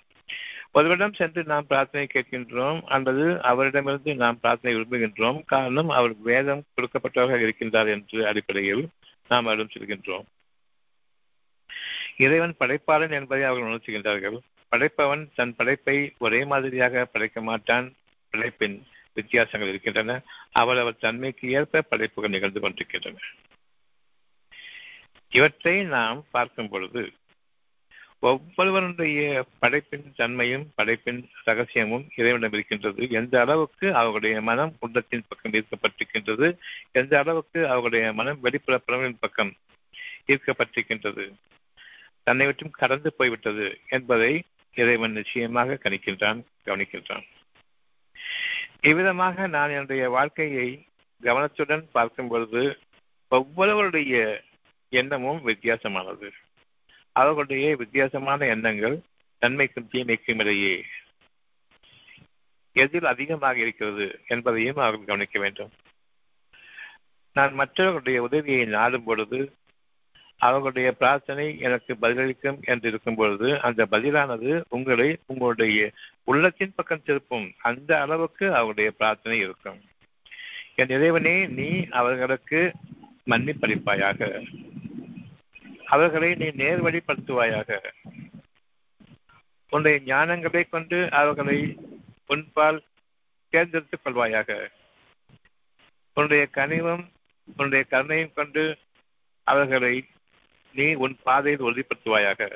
ஒருவரிடம் 0.72 1.14
சென்று 1.14 1.44
நாம் 1.44 1.68
பிரார்த்தனை 1.68 2.08
கேட்கின்றோம் 2.14 2.82
அல்லது 2.84 3.42
அவரிடமிருந்து 3.42 4.16
நாம் 4.16 4.40
பிரார்த்தனை 4.40 4.82
விரும்புகின்றோம். 4.82 5.46
காரணம் 5.46 5.90
அவர் 5.90 6.16
வேதம் 6.18 6.64
கொடுக்கப்பட்டவராக 6.76 7.38
இருக்கின்றார் 7.42 7.88
என்று 7.88 8.28
அடிப்படையில் 8.28 8.88
நாம் 9.28 9.46
அவரிடம் 9.46 9.74
செல்கின்றோம் 9.78 10.26
இறைவன் 12.18 12.56
படைப்பாளன் 12.60 13.12
என்பதை 13.12 13.46
அவர்கள் 13.46 13.72
உணர்த்துகின்றார்கள். 13.72 14.38
படைப்பவன் 14.72 15.28
தன் 15.36 15.56
படைப்பை 15.56 16.14
ஒரே 16.18 16.46
மாதிரியாக 16.46 17.06
படைக்க 17.06 17.42
மாட்டான். 17.42 17.94
படைப்பின் 18.32 18.84
வித்தியாசங்கள் 19.14 19.70
இருக்கின்றன. 19.70 20.22
அவரவர் 20.52 20.98
தன்மைக்கு 20.98 21.50
ஏற்ப 21.50 21.82
படைப்புகள் 21.82 22.30
நிகழ்ந்து 22.30 22.60
கொண்டிருக்கின்றன. 22.60 23.18
இவற்றை 25.30 25.84
நாம் 25.84 26.26
பார்க்கும் 26.32 26.70
பொழுது 26.70 27.12
ஒவ்வொருவருடைய 28.20 29.46
படைப்பின் 29.60 30.14
தன்மையும் 30.16 30.72
படைப்பின் 30.76 31.30
ரகசியமும் 31.46 32.10
இறைவனிடம் 32.16 32.54
இருக்கின்றது. 32.54 33.10
எந்த 33.10 33.40
அளவுக்கு 33.40 33.94
அவர்களுடைய 33.94 34.42
மனம் 34.42 34.76
உள்ளத்தின் 34.80 35.26
பக்கம் 35.28 35.52
ஈர்க்கப்பட்டிருக்கின்றது? 35.52 36.58
எந்த 36.92 37.20
அளவுக்கு 37.20 37.64
அவர்களுடைய 37.64 38.14
மனம் 38.14 38.40
வெளிப்புற 38.40 38.78
புறவின் 38.78 39.18
பக்கம் 39.20 39.56
ஈர்க்கப்பட்டிருக்கின்றது? 40.28 41.34
தன்னை 42.24 42.46
விட்டும் 42.46 42.70
கடந்து 42.70 43.14
போய்விட்டது 43.14 43.80
என்பதை 43.88 44.44
இறைவன் 44.74 45.12
நிச்சயமாக 45.12 45.80
கணிக்கின்றான் 45.84 46.42
கவனிக்கின்றான். 46.66 47.26
இவ்விதமாக 48.82 49.48
நான் 49.48 49.70
என்னுடைய 49.70 50.10
வாழ்க்கையை 50.10 50.86
கவனத்துடன் 51.22 51.90
பார்க்கும் 51.92 52.28
பொழுது 52.28 52.80
ஒவ்வொருவருடைய 53.28 54.44
எண்ணமும் 54.90 55.48
வித்தியாசமானது. 55.48 56.32
அவர்களுடைய 57.20 57.76
வித்தியாசமான 57.76 58.46
எண்ணங்கள் 58.46 58.96
நன்மைக்கும் 59.42 59.90
தீமைக்கும் 59.92 60.40
இடையே 60.40 60.76
எதில் 62.76 63.06
அதிகமாக 63.06 63.56
இருக்கிறது 63.58 64.06
என்பதையும் 64.28 64.76
அவர்கள் 64.76 65.06
கவனிக்க 65.06 65.40
வேண்டும். 65.40 65.72
நான் 67.34 67.54
மற்றவர்களுடைய 67.54 68.22
உதவியை 68.22 68.66
நாடும் 68.66 69.04
பொழுது 69.04 69.40
அவர்களுடைய 70.38 70.92
பிரார்த்தனை 70.92 71.60
எனக்கு 71.60 71.92
பதிலளிக்கும் 72.02 72.60
என்று 72.62 72.90
இருக்கும் 72.90 73.16
பொழுது 73.16 73.62
அந்த 73.62 73.86
பதிலானது 73.86 74.66
உங்களை 74.70 75.10
உங்களுடைய 75.26 75.92
உள்ளத்தின் 76.24 76.76
பக்கம் 76.76 77.06
திருப்பும் 77.06 77.48
அந்த 77.70 78.02
அளவுக்கு 78.02 78.46
அவருடைய 78.56 78.92
பிரார்த்தனை 78.92 79.40
இருக்கும். 79.40 79.80
என் 80.76 80.90
இறைவனே 80.90 81.48
நீ 81.48 81.70
அவர்களுக்கு 82.02 82.74
மன்னிப்பளிப்பாயாக. 83.28 84.22
அவர்களை 85.88 86.36
நீ 86.36 86.46
நேர்வழிப்படுத்துவாயாக. 86.46 87.78
உன்னுடைய 89.70 90.16
ஞானங்களை 90.16 90.70
கொண்டு 90.70 91.12
அவர்களை 91.12 91.58
உன்பால் 92.28 92.80
தேர்ந்தெடுத்துக் 93.50 94.00
கொள்வாயாக. 94.04 94.70
உன்னுடைய 96.14 96.48
கனிவும் 96.54 97.06
உன்னுடைய 97.56 97.84
கருணையும் 97.90 98.34
கொண்டு 98.34 98.78
அவர்களை 99.44 100.06
நீ 100.74 100.94
உன் 100.94 101.18
பாதையில் 101.24 101.66
உறுதிப்படுத்துவாயாக. 101.68 102.52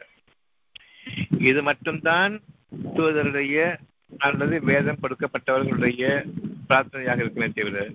இது 1.40 1.62
மட்டும்தான் 1.64 2.34
தூதருடைய 2.96 3.78
அல்லது 4.18 4.62
வேதம் 4.62 5.00
கொடுக்கப்பட்டவர்களுடைய 5.02 6.24
பிரார்த்தனையாக 6.70 7.20
இருக்கிறேன் 7.20 7.54
தவிர. 7.54 7.90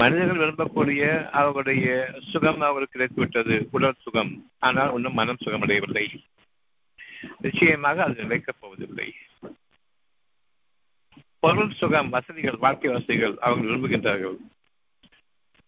மனிதர்கள் 0.00 0.42
விரும்பக்கூடிய 0.42 1.30
அவர்களுடைய 1.30 2.10
சுகம் 2.30 2.60
அவர்களுக்கு 2.60 2.98
கிடைத்துவிட்டது 2.98 3.66
உடல் 3.70 4.00
சுகம். 4.00 4.50
ஆனால் 4.58 4.94
இன்னும் 4.94 5.12
மனம் 5.12 5.36
சுகமடையவில்லை. 5.44 6.06
நிச்சயமாக 7.40 8.02
அது 8.02 8.14
நிலைக்கப் 8.14 8.56
போவதில்லை. 8.60 9.14
பொருள் 11.38 11.70
சுகம் 11.70 12.08
வசதிகள் 12.08 12.56
வாழ்க்கை 12.56 12.92
வசதிகள் 12.92 13.36
அவர்கள் 13.38 13.68
விரும்புகின்றார்கள். 13.68 14.36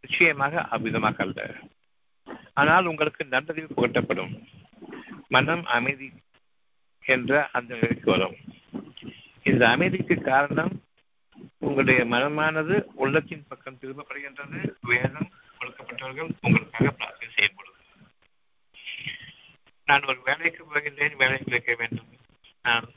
நிச்சயமாக 0.00 0.68
அவ்விதமாக 0.70 1.20
அல்ல. 1.20 1.52
ஆனால் 2.54 2.86
உங்களுக்கு 2.86 3.24
நல்லறிவு 3.24 3.68
புகட்டப்படும். 3.76 4.42
மனம் 5.28 5.64
அமைதி 5.64 6.12
என்ற 7.04 7.48
அந்த 7.52 7.74
நிலைக்கு 7.74 8.10
வரும். 8.10 8.36
இந்த 9.42 9.68
அமைதிக்கு 9.68 10.16
காரணம் 10.16 10.82
உங்களுடைய 11.66 12.00
மனமானது 12.12 12.76
உள்ளத்தின் 13.02 13.48
பக்கம் 13.50 13.78
திரும்பப்படுகின்றது 13.82 14.60
வேதம் 14.90 15.30
கொடுக்கப்பட்டவர்கள் 15.58 16.30
உங்களுக்காக 16.46 16.90
பிரார்த்தனை 16.90 17.30
செய்யப்படுது 17.36 17.70
நான் 19.88 20.08
ஒரு 20.10 20.20
வேலைக்கு 20.28 20.62
போகின்றேன் 20.72 21.20
வேலை 21.22 21.38
கிடைக்க 21.38 21.72
வேண்டும். 21.80 22.10
நான் 22.66 22.88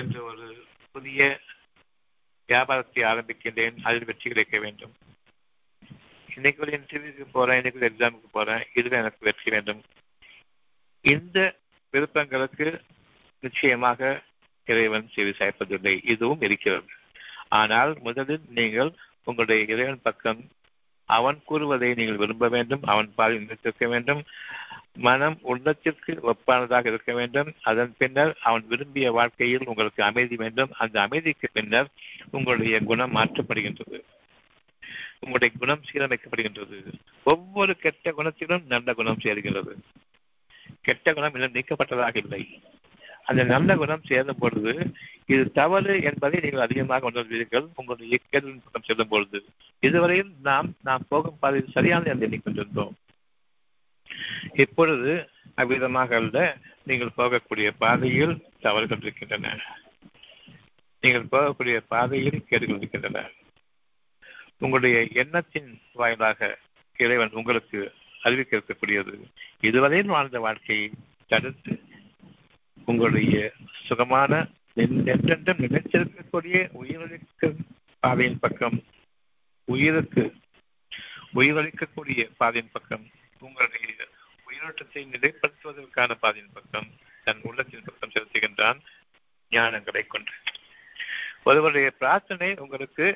என்று 0.00 0.18
ஒரு 0.30 0.46
புதிய 0.94 1.20
வியாபாரத்தை 2.48 3.02
ஆரம்பிக்கின்றேன் 3.10 3.76
அதில் 3.88 4.08
வெற்றி 4.10 4.26
கிடைக்க 4.30 4.56
வேண்டும். 4.64 4.94
இன்னைக்கு 6.36 6.62
ஒரு 6.64 6.72
இன்டர்வியூக்கு 6.78 7.26
போறேன் 7.36 7.58
இன்னைக்கு 7.60 7.80
ஒரு 7.80 7.90
எக்ஸாமுக்கு 7.90 8.30
போறேன் 8.38 8.62
இதுல 8.78 8.98
எனக்கு 9.02 9.28
வெற்றி 9.28 9.48
வேண்டும். 9.54 9.80
இந்த 11.04 11.38
விருப்பங்களுக்கு 11.94 12.68
நிச்சயமாக 13.42 14.00
இறைவன் 14.66 15.10
செவி 15.14 15.32
சாய்ப்பதில்லை. 15.38 15.94
இதுவும் 16.12 16.44
இருக்கிறது. 16.48 16.93
ஆனால் 17.54 17.92
முதலில் 18.02 18.44
நீங்கள் 18.54 18.90
உங்களுடைய 19.24 19.74
இறைவன் 19.74 20.02
பக்கம் 20.02 20.40
அவன் 21.08 21.38
கூறுவதை 21.44 21.88
நீங்கள் 21.94 22.16
விரும்ப 22.16 22.48
வேண்டும் 22.48 22.82
அவன் 22.82 23.08
பால் 23.14 23.38
நினைத்திருக்க 23.38 23.86
வேண்டும் 23.88 24.22
மனம் 24.96 25.38
உள்ளத்திற்கு 25.42 26.12
ஒப்பானதாக 26.22 26.86
இருக்க 26.86 27.12
வேண்டும். 27.14 27.48
அதன் 27.62 27.94
பின்னர் 27.98 28.32
அவன் 28.42 28.64
விரும்பிய 28.68 29.06
வாழ்க்கையில் 29.12 29.66
உங்களுக்கு 29.66 30.02
அமைதி 30.02 30.36
வேண்டும். 30.36 30.70
அந்த 30.78 30.96
அமைதிக்கு 31.00 31.48
பின்னர் 31.52 31.88
உங்களுடைய 32.30 32.80
குணம் 32.80 33.14
மாற்றப்படுகின்றது. 33.14 33.98
உங்களுடைய 35.20 35.54
குணம் 35.58 35.82
சீரமைக்கப்படுகின்றது. 35.88 36.78
ஒவ்வொரு 37.24 37.72
கெட்ட 37.76 38.14
குணத்திலும் 38.18 38.66
நல்ல 38.66 38.94
குணம் 38.94 39.22
சேர்கிறது. 39.22 39.74
கெட்ட 40.82 41.12
குணம் 41.12 41.34
இன்னும் 41.34 41.54
நீக்கப்பட்டதாக 41.54 42.16
இல்லை. 42.16 42.44
அந்த 43.24 43.44
நல்ல 43.44 43.76
குணம் 43.76 44.04
சேரும் 44.04 44.38
பொழுது 44.38 44.72
இது 45.26 45.52
தவறு 45.52 46.02
என்பதை 46.02 46.40
நீங்கள் 46.40 46.60
அதிகமாக 46.60 47.10
உணர்வீர்கள். 47.10 47.66
உங்களுடைய 47.74 48.18
கேள்வியின் 48.30 48.64
பக்கம் 48.64 48.82
செல்லும் 48.82 49.08
பொழுது. 49.08 49.44
இதுவரையில் 49.80 50.32
நாம் 50.42 50.74
நாம் 50.82 51.06
போகும் 51.08 51.38
பாதையில் 51.40 51.70
சரியான 51.70 52.10
என்று 52.10 52.28
எண்ணிக்கொண்டிருந்தோம். 52.28 52.94
இப்பொழுது 54.54 55.28
அவ்விதமாக 55.56 56.14
அல்ல 56.14 56.56
நீங்கள் 56.84 57.16
போகக்கூடிய 57.16 57.70
பாதையில் 57.78 58.44
தவறுகள் 58.60 58.98
இருக்கின்றன. 59.00 59.56
நீங்கள் 61.00 61.26
போகக்கூடிய 61.32 61.76
பாதையில் 61.88 62.44
கேடுகள் 62.48 62.76
இருக்கின்றன. 62.76 63.30
உங்களுடைய 64.58 65.08
எண்ணத்தின் 65.12 65.80
வாயிலாக 65.92 66.58
இறைவன் 66.96 67.30
உங்களுக்கு 67.32 67.92
அறிவிக்க 68.22 68.56
இருக்கக்கூடியது. 68.56 69.14
இதுவரையில் 69.60 70.06
வாழ்ந்த 70.06 70.40
வாழ்க்கையை 70.40 70.90
தடுத்து 71.26 71.82
உங்களுடைய 72.84 73.52
சுகமான 73.86 74.32
என்றென்றும் 74.74 75.62
நினைச்சிருக்கக்கூடிய 75.66 76.56
உயிரொழிக்க 76.82 77.52
பாதையின் 78.00 78.40
பக்கம் 78.40 78.82
உயிருக்கு 79.64 80.34
உயிரளிக்கக்கூடிய 81.34 82.30
பாதையின் 82.36 82.72
பக்கம் 82.72 83.10
உங்களுடைய 83.40 84.08
உயிரோட்டத்தை 84.48 85.02
நிலைப்படுத்துவதற்கான 85.14 86.14
பாதையின் 86.14 86.52
பக்கம் 86.52 86.88
தன் 87.24 87.40
உள்ளத்தின் 87.42 87.84
பக்கம் 87.84 88.12
செலுத்துகின்றான் 88.14 88.80
ஞானங்களை 89.50 90.06
கொண்டு. 90.06 90.32
ஒருவருடைய 91.44 91.90
பிரார்த்தனை 91.90 92.56
உங்களுக்கு 92.58 93.06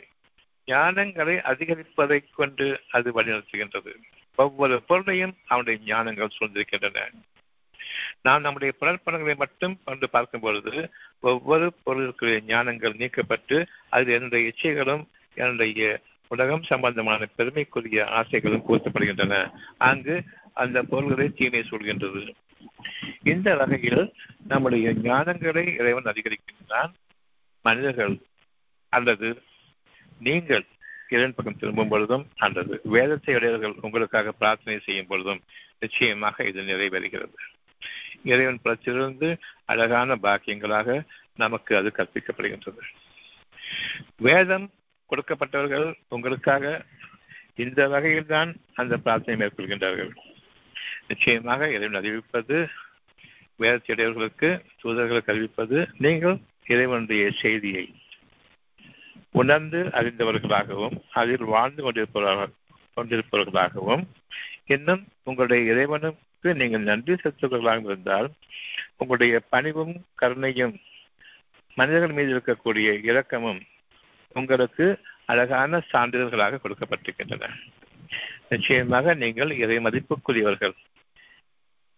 ஞானங்களை 0.67 1.41
அதிகரிப்பதை 1.41 2.25
கொண்டு 2.35 2.81
அது 2.91 3.23
வழிநடத்துகின்றது. 3.23 3.93
ஒவ்வொரு 4.37 4.83
பொருளையும் 4.83 5.37
அவனுடைய 5.47 5.95
ஞானங்கள் 5.95 6.37
சூழ்ந்திருக்கின்றன. 6.39 7.11
நாம் 8.23 8.41
நம்முடைய 8.41 8.73
புலற்பணங்களை 8.81 9.35
மட்டும் 9.37 9.75
கொண்டு 9.85 10.09
பார்க்கும் 10.11 10.41
பொழுது 10.41 10.73
ஒவ்வொரு 11.21 11.67
பொருளுக்குரிய 11.85 12.41
ஞானங்கள் 12.47 12.99
நீக்கப்பட்டு 13.03 13.57
அதில் 13.89 14.17
என்னுடைய 14.17 14.53
இச்சைகளும் 14.53 15.05
என்னுடைய 15.35 16.01
உலகம் 16.31 16.63
சம்பந்தமான 16.63 17.29
பெருமைக்குரிய 17.37 18.01
ஆசைகளும் 18.19 18.67
கூர்த்தப்படுகின்றன 18.69 19.35
அங்கு 19.89 20.17
அந்த 20.63 20.79
பொருள்களை 20.83 21.29
தீமை 21.33 21.63
சொல்கின்றது 21.71 22.23
இந்த 23.23 23.49
வகையில் 23.57 24.03
நம்முடைய 24.47 24.87
ஞானங்களை 25.03 25.65
இறைவன் 25.81 26.11
அதிகரிக்கின்றான். 26.13 26.93
மனிதர்கள் 27.65 28.15
அல்லது 28.93 29.29
நீங்கள் 30.19 30.65
இறைவன் 31.09 31.35
பக்கம் 31.35 31.59
திரும்பும் 31.59 31.89
பொழுதும் 31.89 32.25
அல்லது 32.37 32.75
வேதத்தை 32.95 33.35
உடையவர்கள் 33.35 33.77
உங்களுக்காக 33.81 34.33
பிரார்த்தனை 34.33 34.79
செய்யும் 34.81 35.07
பொழுதும் 35.07 35.41
நிச்சயமாக 35.79 36.45
இது 36.45 36.63
நிறைவேறுகிறது. 36.63 37.37
இறைவன் 38.23 38.63
புறத்திலிருந்து 38.65 39.29
அழகான 39.65 40.17
பாக்கியங்களாக 40.23 41.05
நமக்கு 41.35 41.77
அது 41.77 41.93
கற்பிக்கப்படுகின்றது. 41.97 42.83
வேதம் 44.17 44.67
கொடுக்கப்பட்டவர்கள் 45.11 45.89
உங்களுக்காக 46.09 46.85
இந்த 47.55 47.89
வகையில் 47.89 48.27
தான் 48.27 48.51
அந்த 48.75 48.97
பிரார்த்தனை 48.97 49.37
மேற்கொள்கின்றார்கள். 49.41 50.13
நிச்சயமாக 51.07 51.71
இறைவன் 51.71 52.01
அறிவிப்பது 52.01 52.57
வேதத்தியடையவர்களுக்கு 53.61 54.49
தூதர்களுக்கு 54.83 55.33
அறிவிப்பது 55.35 55.79
நீங்கள் 55.99 56.37
இறைவனுடைய 56.65 57.31
செய்தியை 57.31 57.87
உணர்ந்து 59.31 59.81
அறிந்தவர்களாகவும் 59.99 60.97
அதில் 61.11 61.45
வாழ்ந்து 61.45 61.83
கொண்டிருப்பவர்கள் 61.83 62.55
கொண்டிருப்பவர்களாகவும் 62.97 64.05
இன்னும் 64.67 65.03
உங்களுடைய 65.25 65.73
இறைவனும் 65.73 66.19
நீங்கள் 66.43 66.81
நன்றி 66.81 67.13
செலுத்துகிறவர்களாக 67.13 67.85
இருந்தால் 67.85 68.33
உங்களுடைய 68.97 69.41
பணிவும் 69.41 70.05
கருணையும் 70.23 70.81
மனிதர்கள் 71.75 72.13
மீது 72.13 72.37
இருக்கக்கூடிய 72.37 73.05
இரக்கமும் 73.05 73.61
உங்களுக்கு 74.33 75.01
அழகான 75.25 75.83
சான்றிதழ்களாக 75.93 76.59
கொடுக்கப்பட்டிருக்கின்றன. 76.65 77.51
நிச்சயமாக 78.49 79.15
நீங்கள் 79.15 79.51
இறை 79.51 79.79
மதிப்புக்குரியவர்கள். 79.79 80.73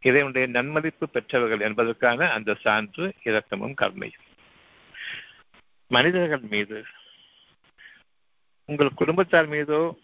இறைவனுடைய 0.00 0.46
நன்மதிப்பு 0.48 1.09
பெற்றவர்கள் 1.09 1.61
என்பதற்கான 1.61 2.31
அந்த 2.31 2.55
சான்று 2.55 3.12
இரக்கமும் 3.24 3.74
கருணையும். 3.81 4.26
மனிதர்கள் 5.87 6.40
மீது 6.40 6.85
உங்கள் 8.64 8.94
குடும்பத்தார் 8.94 9.46
மீதோ 9.46 9.98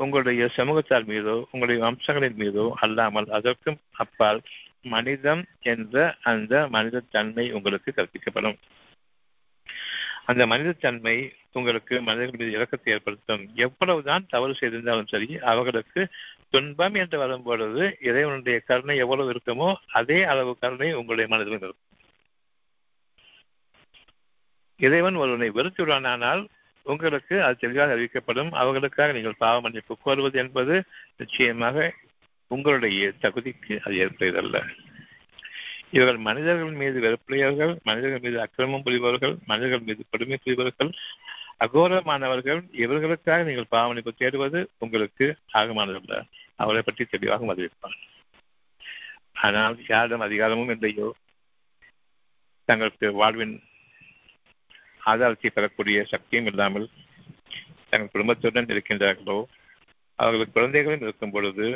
உங்களுடைய 0.00 0.42
சமூகத்தார் 0.56 1.06
மீதோ 1.10 1.36
உங்களுடைய 1.50 1.78
வம்சங்களின் 1.84 2.38
மீதோ 2.42 2.64
அல்லாமல் 2.84 3.28
அதற்கும் 3.38 3.78
அப்பால் 4.02 4.40
மனிதம் 4.94 5.42
என்ற 5.72 5.94
அந்த 6.22 6.52
மனித 6.74 7.02
தன்மை 7.14 7.44
உங்களுக்கு 7.52 7.90
கற்பிக்கப்படும். 7.96 8.58
அந்த 10.30 10.42
மனித 10.52 10.70
தன்மை 10.84 11.16
உங்களுக்கு 11.52 11.94
மனிதர்கள் 12.06 12.40
மீது 12.40 12.56
இறக்கத்தை 12.58 12.90
ஏற்படுத்தும். 12.94 13.42
எவ்வளவுதான் 13.66 14.26
தவறு 14.34 14.54
செய்திருந்தாலும் 14.60 15.10
சரி 15.12 15.28
அவர்களுக்கு 15.52 16.00
துன்பம் 16.54 16.96
என்று 17.02 17.16
வரும்பொழுது 17.18 17.84
இறைவனுடைய 18.08 18.58
கருணை 18.68 18.96
எவ்வளவு 19.04 19.32
இருக்குமோ 19.34 19.68
அதே 20.00 20.18
அளவு 20.32 20.52
கருணை 20.58 20.90
உங்களுடைய 21.00 21.28
மனதிலும் 21.32 21.64
இருக்கும். 21.66 21.84
இறைவன் 24.80 25.16
ஒருவனை 25.22 25.50
வெறுத்துள்ளானால் 25.50 26.42
உங்களுக்கு 26.88 27.42
அது 27.42 27.56
தெளிவாக 27.56 27.94
அறிவிக்கப்படும். 27.96 28.50
அவர்களுக்காக 28.50 29.12
நீங்கள் 29.12 29.34
பாவ 29.38 29.60
மன்னிப்பு 29.60 29.96
கோருவது 30.04 30.34
என்பது 30.34 30.84
நிச்சயமாக 31.16 31.94
உங்களுடைய 32.46 33.12
தகுதிக்கு 33.20 33.74
அது 33.84 33.94
ஏற்புடையதல்ல. 33.94 34.68
இவர்கள் 35.90 36.16
மனிதர்கள் 36.16 36.72
மீது 36.72 36.98
வெறுப்புடையவர்கள் 37.00 37.74
மனிதர்கள் 37.82 38.20
மீது 38.20 38.40
அக்கிரமம் 38.40 38.84
புரிபவர்கள் 38.84 39.34
மனிதர்கள் 39.46 39.80
மீது 39.80 40.04
கொடுமை 40.10 40.38
புரிபவர்கள் 40.46 40.92
அகோரமானவர்கள் 41.64 42.60
இவர்களுக்காக 42.72 43.42
நீங்கள் 43.42 43.70
பாவமளிப்பு 43.70 44.12
தேடுவது 44.18 44.66
உங்களுக்கு 44.78 45.36
ஆகமானதல்ல. 45.54 46.22
அவரை 46.56 46.82
பற்றி 46.82 47.04
தெளிவாக 47.04 47.54
அறிவிப்பார் 47.54 47.98
ஆனால் 49.32 49.76
யாரிடம் 49.88 50.20
அதிகாரமும் 50.20 50.68
இல்லையோ? 50.68 51.14
தங்களுக்கு 52.64 53.12
வாழ்வின் 53.12 53.54
ஆதாரத்தை 55.10 55.50
பெறக்கூடிய 55.50 55.98
சக்தியும் 56.12 56.48
இல்லாமல் 56.50 56.86
தங்கள் 57.90 58.12
குடும்பத்துடன் 58.14 58.70
இருக்கின்றார்களோ 58.74 59.38
அவர்கள் 60.18 60.54
குழந்தைகளும் 60.56 61.04
இருக்கும் 61.06 61.34
பொழுது 61.34 61.66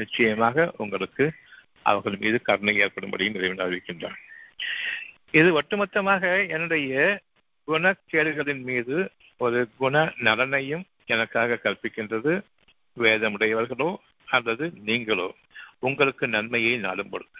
நிச்சயமாக 0.00 0.66
உங்களுக்கு 0.76 1.24
அவர்கள் 1.90 2.16
மீது 2.22 2.38
கருணை 2.48 2.74
ஏற்படும்படியும் 2.84 3.36
இறைவன் 3.38 3.64
அறிவிக்கின்றான். 3.64 4.18
இது 5.38 5.48
ஒட்டுமொத்தமாக 5.60 6.22
என்னுடைய 6.48 6.92
குணக்கேடுகளின் 7.68 8.62
மீது 8.70 8.96
ஒரு 9.44 9.58
குண 9.82 10.04
நலனையும் 10.26 10.84
எனக்காக 11.14 11.58
கற்பிக்கின்றது. 11.64 12.32
வேதமுடையவர்களோ 12.96 13.90
அல்லது 14.36 14.64
நீங்களோ 14.88 15.28
உங்களுக்கு 15.86 16.24
நன்மையை 16.28 16.72
நாடும் 16.86 17.10
பொழுது. 17.12 17.30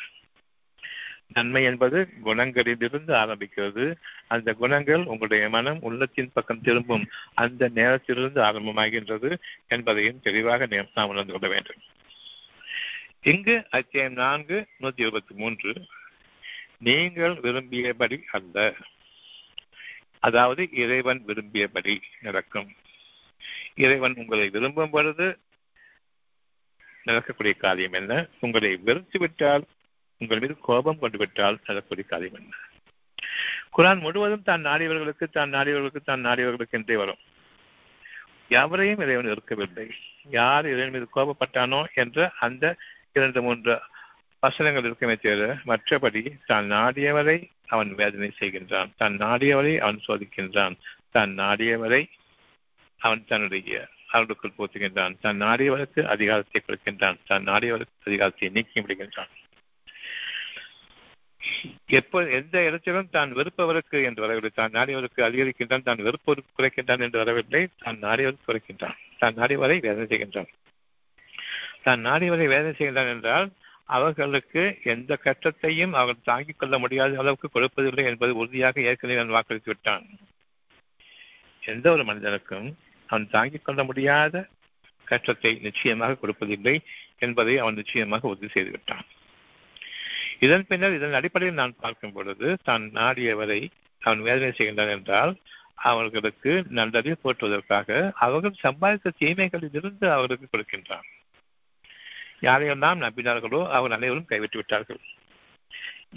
நன்மை 1.32 1.64
என்பது 1.64 2.08
குணங்களிலிருந்து 2.24 3.12
ஆரம்பிக்கிறது. 3.14 3.94
அந்த 4.28 4.52
குணங்கள் 4.52 5.04
உங்களுடைய 5.04 5.48
மனம் 5.48 5.82
உள்ளத்தின் 5.82 6.30
பக்கம் 6.34 6.60
திரும்பும் 6.60 7.08
அந்த 7.34 7.68
நேரத்திலிருந்து 7.74 8.40
ஆரம்பமாகின்றது 8.42 9.38
என்பதையும் 9.68 10.20
தெளிவாக 10.20 10.66
நாம் 10.94 11.08
உணர்ந்து 11.08 11.32
கொள்ள 11.32 11.48
வேண்டும். 11.48 11.76
இங்கு 13.22 13.66
அத்தியாயம் 13.70 14.14
நான்கு 14.14 14.66
நூத்தி 14.80 15.00
இருபத்தி 15.00 15.34
மூன்று. 15.34 15.74
நீங்கள் 16.78 17.34
விரும்பியபடி 17.34 18.22
அல்ல. 18.30 18.74
அதாவது 20.18 20.68
இறைவன் 20.72 21.22
விரும்பியபடி 21.26 22.00
நடக்கும். 22.20 22.72
இறைவன் 23.74 24.14
உங்களை 24.16 24.48
விரும்பும் 24.48 24.90
பொழுது 24.90 25.38
நடக்கக்கூடிய 27.04 27.54
காரியம் 27.54 27.92
என்ன? 27.92 28.28
உங்களை 28.40 28.76
வெறுத்து 28.76 29.18
விட்டால் 29.18 29.64
உங்கள் 30.20 30.40
மீது 30.42 30.54
கோபம் 30.68 31.00
கொண்டு 31.02 31.18
விட்டால் 31.18 31.58
நடக்கக்கூடிய 31.58 32.06
காரியம் 32.12 32.38
என்ன 32.40 32.54
குரான் 33.74 34.02
முழுவதும் 34.04 34.46
தான் 34.48 34.64
நாடியவர்களுக்கு 34.68 35.26
தான் 35.36 35.52
நாடியவர்களுக்கு 35.56 36.00
தான் 36.04 36.24
நாடியவர்களுக்கு 36.26 36.78
என்றே 36.78 36.96
வரும். 37.02 37.20
எவரையும் 38.60 39.02
இறைவன் 39.04 39.30
இருக்கவில்லை 39.32 39.86
யார் 40.38 40.66
இறைவன் 40.72 40.94
மீது 40.94 41.06
கோபப்பட்டானோ 41.16 41.80
என்ற 42.02 42.18
அந்த 42.46 42.64
இரண்டு 43.16 43.40
மூன்று 43.46 43.74
வசனங்கள் 44.42 44.86
இருக்குமே 44.88 45.14
தவிர 45.16 45.52
மற்றபடி 45.70 46.22
தான் 46.50 46.66
நாடியவரை 46.74 47.38
அவன் 47.74 47.90
வேதனை 48.00 48.30
செய்கின்றான். 48.40 48.90
தான் 49.00 49.14
நாடியவரை 49.24 49.74
அவன் 49.84 50.04
சோதிக்கின்றான். 50.06 50.76
தான் 51.10 51.32
நாடியவரை 51.42 52.02
அவன் 53.00 53.26
தன்னுடைய 53.30 53.72
அவர்களுக்குள் 54.12 54.58
போத்துகின்றான். 54.58 55.16
தான் 55.24 55.40
நாடியவருக்கு 55.46 56.00
அதிகாரத்தை 56.14 56.60
கொடுக்கின்றான். 56.60 57.18
தான் 57.30 57.46
நாடியவருக்கு 57.50 58.08
அதிகாரத்தை 58.10 58.50
நீக்கி 58.56 58.80
விடுகின்றான் 58.80 59.32
எப்ப 61.86 62.22
எந்த 62.28 62.62
இடத்திலும் 62.64 63.10
தான் 63.10 63.30
வெறுப்பவருக்கு 63.32 63.98
என்று 64.02 64.22
வரவில்லை. 64.24 64.50
தான் 64.54 64.70
நாடியவருக்கு 64.70 65.20
அதிகரிக்கின்றான் 65.28 65.86
தான் 65.88 66.04
வெறுப்பவருக்கு 66.06 66.56
குறைக்கின்றான் 66.58 67.04
என்று 67.06 67.18
வரவில்லை. 67.18 67.62
தான் 67.82 67.98
நாடியவருக்கு 67.98 68.48
குறைக்கின்றான். 68.48 68.96
தான் 69.18 69.34
நாடியவரை 69.34 69.76
வேதனை 69.86 70.06
செய்கின்றான். 70.12 70.50
தான் 71.82 72.00
நாடியவரை 72.06 72.46
வேதனை 72.54 72.72
செய்கின்றான் 72.78 73.12
என்றால் 73.14 73.48
அவர்களுக்கு 73.96 74.62
எந்த 74.82 75.12
கஷ்டத்தையும் 75.16 75.92
அவர்கள் 75.92 76.28
தாங்கிக் 76.30 76.58
கொள்ள 76.58 76.78
முடியாத 76.78 77.18
அளவுக்கு 77.18 77.48
கொடுப்பதில்லை 77.48 78.04
என்பது 78.04 78.32
உறுதியாக 78.36 78.80
ஏற்கனவே 78.80 79.18
நான் 79.18 79.36
வாக்களித்து 79.36 79.70
விட்டான். 79.72 80.04
எந்த 81.62 81.86
ஒரு 81.90 82.04
மனிதனுக்கும் 82.04 82.68
அவன் 83.08 83.28
தாங்கிக் 83.28 83.64
கொள்ள 83.64 83.84
முடியாத 83.84 84.48
கஷ்டத்தை 85.06 85.52
நிச்சயமாக 85.66 86.18
கொடுப்பதில்லை 86.22 86.74
என்பதை 87.18 87.58
அவன் 87.58 87.74
நிச்சயமாக 87.74 88.28
உறுதி 88.28 88.48
செய்து 88.48 88.70
விட்டான். 88.70 89.06
இதன் 90.44 90.66
பின்னர் 90.68 90.96
இதன் 90.96 91.18
அடிப்படையில் 91.18 91.60
நான் 91.60 91.80
பார்க்கும் 91.84 92.14
பொழுது 92.16 92.48
தான் 92.68 92.84
நாடியவரை 92.98 93.60
அவன் 94.02 94.24
வேதனை 94.26 94.50
செய்கின்றான் 94.58 94.94
என்றால் 94.96 95.32
அவர்களுக்கு 95.90 96.52
நல்லதை 96.78 97.12
போற்றுவதற்காக 97.22 97.88
அவர்கள் 98.26 98.62
சம்பாதித்த 98.64 99.14
தீமைகளில் 99.20 99.76
இருந்து 99.78 100.06
அவர்களுக்கு 100.14 100.48
கொடுக்கின்றான். 100.50 101.06
யாரையெல்லாம் 102.46 102.98
நம்பினார்களோ 103.04 103.60
அவர் 103.76 103.94
அனைவரும் 103.96 104.28
கைவிட்டு 104.30 104.58
விட்டார்கள். 104.60 105.00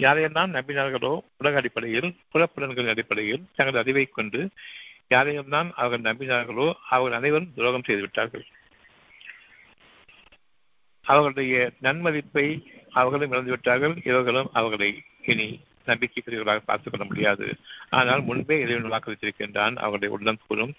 யாரையெல்லாம் 0.04 0.52
நம்பினார்களோ 0.56 1.12
உலக 1.40 1.56
அடிப்படையில் 1.60 2.08
புலப்புலன்களின் 2.32 2.92
அடிப்படையில் 2.94 3.46
தங்கள் 3.56 3.80
அறிவை 3.82 4.04
கொண்டு 4.08 4.40
யாரையெல்லாம் 5.14 5.70
அவர்கள் 5.80 6.06
நம்பினார்களோ 6.08 6.66
அவர்கள் 6.92 7.18
அனைவரும் 7.18 7.52
துரோகம் 7.56 7.86
செய்து 7.88 8.04
விட்டார்கள். 8.04 8.44
அவர்களுடைய 11.04 11.56
நன்மதிப்பை 11.86 12.46
அவர்களும் 12.92 13.30
இழந்து 13.30 13.50
விட்டார்கள். 13.50 13.94
இவர்களும் 14.04 14.50
அவர்களை 14.52 15.02
இனி 15.22 15.60
நம்பிக்கைக்குரியவர்களாக 15.86 16.62
பார்த்துக் 16.64 16.92
கொள்ள 16.92 17.06
முடியாது. 17.06 17.54
ஆனால் 17.90 18.22
முன்பே 18.22 18.60
இறைவன் 18.60 18.92
வாக்களித்திருக்கின்றான் 18.92 19.74
அவர்களுடைய 19.76 20.14
உள்ளம் 20.14 20.38
கூறும் 20.46 20.74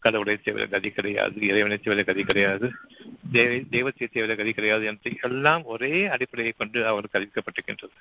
கடவுளை 0.00 0.36
தவிர 0.36 0.66
கதி 0.66 0.90
கிடையாது 0.90 1.40
இறைவனை 1.40 1.78
தவிர 1.78 2.02
கதி 2.02 2.24
கிடையாது 2.24 2.72
தேவை 3.32 3.64
தெய்வத்தை 3.70 4.06
தவிர 4.06 4.34
கதி 4.34 4.52
கிடையாது 4.52 4.84
என்று 4.84 5.10
எல்லாம் 5.20 5.64
ஒரே 5.64 6.06
அடிப்படையை 6.06 6.54
கொண்டு 6.58 6.86
அவர்களுக்கு 6.86 7.42
அறிவிக்கப்பட்டிருக்கின்றது. 7.42 7.96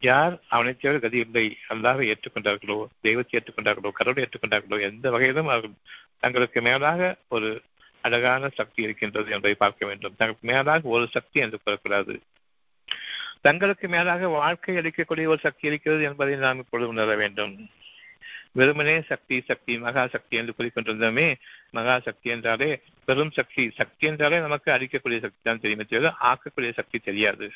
யார் 0.00 0.40
அவனை 0.48 0.76
தவிர 0.76 0.98
கதி 0.98 1.18
இல்லை 1.18 1.56
அல்லாவை 1.68 2.04
ஏற்றுக்கொண்டார்களோ 2.08 2.86
தெய்வத்தை 3.00 3.40
ஏற்றுக்கொண்டார்களோ 3.40 3.90
கடவுளை 3.90 4.28
ஏற்றுக்கொண்டார்களோ 4.28 4.80
எந்த 4.80 5.10
வகையிலும் 5.10 5.46
அவர்கள் 5.46 5.70
தங்களுக்கு 6.18 6.62
மேலாக 6.62 7.16
ஒரு 7.28 7.62
அழகான 8.00 8.48
சக்தி 8.48 8.82
இருக்கின்றது 8.82 9.30
என்பதை 9.30 9.54
பார்க்க 9.54 9.86
வேண்டும். 9.86 10.14
தங்களுக்கு 10.16 10.46
மேலாக 10.46 10.88
ஒரு 10.88 11.06
சக்தி 11.10 11.40
என்று 11.40 11.58
கூறக்கூடாது. 11.66 12.20
தங்களுக்கு 13.40 13.88
மேலாக 13.88 14.28
வாழ்க்கை 14.28 14.76
அளிக்கக்கூடிய 14.76 15.26
ஒரு 15.26 15.38
சக்தி 15.38 15.68
இருக்கிறது 15.68 16.02
என்பதை 16.02 16.36
நாம் 16.36 16.58
இப்பொழுது 16.58 16.88
உணர 16.88 17.16
வேண்டும். 17.16 17.70
வெறுமனே 18.52 19.02
சக்தி 19.02 19.40
சக்தி 19.40 19.78
மகா 19.78 20.06
சக்தி 20.06 20.36
என்று 20.36 20.54
கூறிக்கொண்டிருந்தோமே 20.58 21.34
மகா 21.70 22.00
சக்தி 22.00 22.30
என்றாலே 22.30 22.82
பெரும் 23.04 23.30
சக்தி. 23.30 23.70
சக்தி 23.70 24.06
என்றாலே 24.06 24.40
நமக்கு 24.40 24.72
அழிக்கக்கூடிய 24.72 25.20
சக்தி 25.20 25.38
தான் 25.42 25.60
தெரியுமே 25.60 25.84
தவிர 25.84 26.14
ஆக்கக்கூடிய 26.22 26.72
சக்தி 26.72 26.98
தெரியாது. 26.98 27.50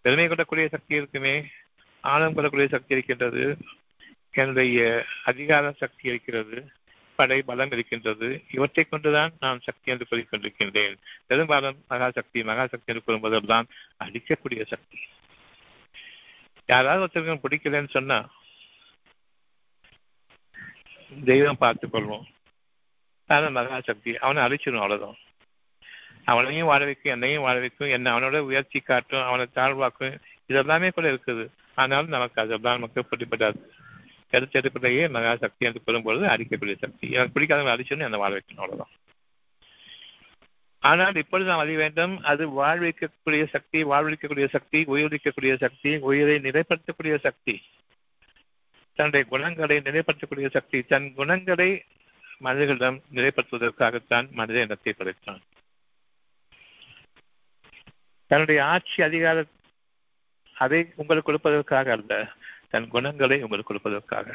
பெருமை 0.00 0.26
கொள்ளக்கூடிய 0.26 0.68
சக்தி 0.68 0.94
இருக்குமே 0.94 1.46
ஆழம் 2.00 2.34
கொள்ளக்கூடிய 2.34 2.68
சக்தி 2.68 2.94
இருக்கின்றது. 2.94 3.56
என்னுடைய 4.30 5.04
அதிகார 5.24 5.72
சக்தி 5.72 6.08
இருக்கிறது. 6.08 6.68
படை 7.16 7.42
பலம் 7.42 7.72
இருக்கின்றது. 7.72 8.42
இவற்றை 8.50 8.84
கொண்டுதான் 8.84 9.32
நான் 9.40 9.60
சக்தி 9.60 9.92
என்று 9.92 10.06
கூறிக்கொண்டிருக்கின்றேன் 10.10 10.96
பெரும்பாலும் 11.26 11.84
மகாசக்தி 11.90 12.42
மகாசக்தி 12.42 12.84
என்று 12.84 13.02
கூறும்போதெல்லாம் 13.06 13.68
அழிக்கக்கூடிய 14.04 14.66
சக்தி. 14.66 14.98
யாராவது 16.66 17.04
ஒருத்தருக்கு 17.04 17.40
பிடிக்கலன்னு 17.42 17.88
சொன்னா 17.88 18.30
தெய்வம் 21.24 21.58
பார்த்துக் 21.58 21.94
கொள்வோம். 21.94 22.24
அதான் 23.28 23.56
மகாசக்தி. 23.56 24.14
அவனை 24.14 24.42
அழிச்சிடும் 24.42 24.74
அவ்வளவுதான். 24.74 25.16
அவனையும் 26.24 26.66
வாழ 26.66 26.84
வைக்கும் 26.84 27.12
என்னையும் 27.12 27.42
வாழ 27.42 27.58
வைக்கும் 27.58 27.88
என்ன 27.88 28.18
அவனோட 28.18 28.38
உயர்ச்சி 28.38 28.80
காட்டும் 28.80 29.22
அவனை 29.22 29.46
தாழ்வாக்கும் 29.46 30.20
இதெல்லாமே 30.48 30.90
கூட 30.90 31.12
இருக்குது. 31.12 31.48
ஆனாலும் 31.74 32.08
நமக்கு 32.08 32.40
அதெல்லாம் 32.42 32.72
நமக்கு 32.72 33.06
பிடிப்படாது 33.10 33.74
கருத்தெடுப்பிலேயே 34.32 35.10
மகா 35.10 35.36
சக்தி 35.36 35.66
என்று 35.66 35.82
கூறும்பொழுது 35.86 36.24
அடிக்கக்கூடிய 36.34 36.76
சக்தி. 36.78 37.10
எனக்கு 37.10 37.40
பிடிக்காதவங்க 37.40 37.74
அடிச்சுன்னு 37.74 38.08
அந்த 38.08 38.16
வாழ 38.16 38.32
வைக்கணும் 38.36 38.64
அவ்வளவுதான். 38.64 38.92
ஆனால் 40.82 41.14
இப்பொழுது 41.14 41.50
நாம் 41.50 41.58
அறிய 41.58 41.76
வேண்டும் 41.78 42.20
அது 42.22 42.44
வாழ்விக்கக்கூடிய 42.62 43.44
சக்தி 43.46 43.84
வாழ்விக்கக்கூடிய 43.84 44.48
சக்தி 44.48 44.84
உயிரிக்கக்கூடிய 44.84 45.56
சக்தி 45.56 45.96
உயிரை 45.96 46.36
நிலைப்படுத்தக்கூடிய 46.36 47.18
சக்தி 47.18 47.62
தன்னுடைய 48.94 49.26
குணங்களை 49.28 49.76
நிலைப்படுத்தக்கூடிய 49.76 50.50
சக்தி 50.50 50.82
தன் 50.82 51.14
குணங்களை 51.14 51.82
மனிதர்களிடம் 52.38 53.02
நிலைப்படுத்துவதற்காகத்தான் 53.14 54.30
மனித 54.30 54.60
இனத்தை 54.60 54.92
படைத்தான். 54.92 55.42
தன்னுடைய 58.26 58.64
ஆட்சி 58.64 59.02
அதிகார 59.02 59.44
அதை 60.54 60.80
உங்களுக்கு 60.94 61.32
கொடுப்பதற்காக 61.32 61.90
அல்ல 61.90 62.12
தன் 62.76 62.88
குணங்களை 62.88 63.42
உங்களுக்கு 63.42 63.70
கொடுப்பதற்காக. 63.72 64.34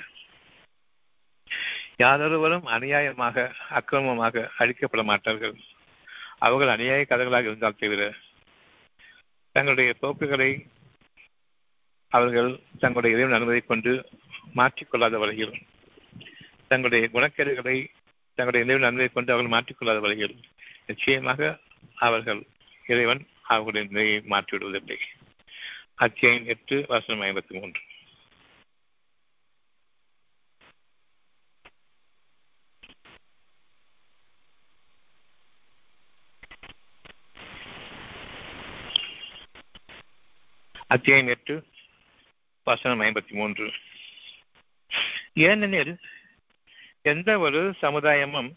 யாரொருவரும் 1.97 2.67
அநியாயமாக 2.67 3.51
அக்கிரமமாக 3.69 4.51
அழிக்கப்பட 4.57 5.03
மாட்டார்கள். 5.03 5.55
அவர்கள் 6.39 6.71
அநியாய 6.75 7.01
கதைகளாக 7.09 7.49
இருந்தால் 7.49 7.79
தவிர 7.79 8.15
தங்களுடைய 9.51 9.93
போக்குகளை 10.01 10.67
அவர்கள் 12.07 12.59
தங்களுடைய 12.79 13.17
இறைவன் 13.17 13.37
அனுமதி 13.39 13.61
கொண்டு 13.61 13.91
மாற்றிக்கொள்ளாத 14.55 15.17
வரையில் 15.17 15.53
தங்களுடைய 16.67 17.09
குணக்கேடுகளை 17.13 17.77
தங்களுடைய 18.37 18.65
இறைவன் 18.65 18.89
அனுமதி 18.89 19.07
கொண்டு 19.07 19.33
அவர்கள் 19.33 19.55
மாற்றிக்கொள்ளாத 19.55 19.99
வரையில் 19.99 20.35
நிச்சயமாக 20.85 21.59
அவர்கள் 21.95 22.41
இறைவன் 22.87 23.27
அவர்களுடைய 23.41 23.87
நிலையை 23.91 24.19
மாற்றிவிடுவதில்லை. 24.29 24.99
அத்தியாயம் 25.95 26.45
எட்டு 26.45 26.85
வசனம் 26.87 27.25
ஐம்பத்தி 27.27 27.53
மூன்று. 27.59 27.81
அத்தியாயம் 40.91 41.27
எட்டு 41.27 41.67
வசனம் 42.63 43.01
ஐம்பத்தி 43.01 43.29
மூன்று 43.29 43.73
ஏனெனில் 45.33 45.97
எந்த 47.01 47.39
ஒரு 47.39 47.75
சமுதாயமும் 47.81 48.49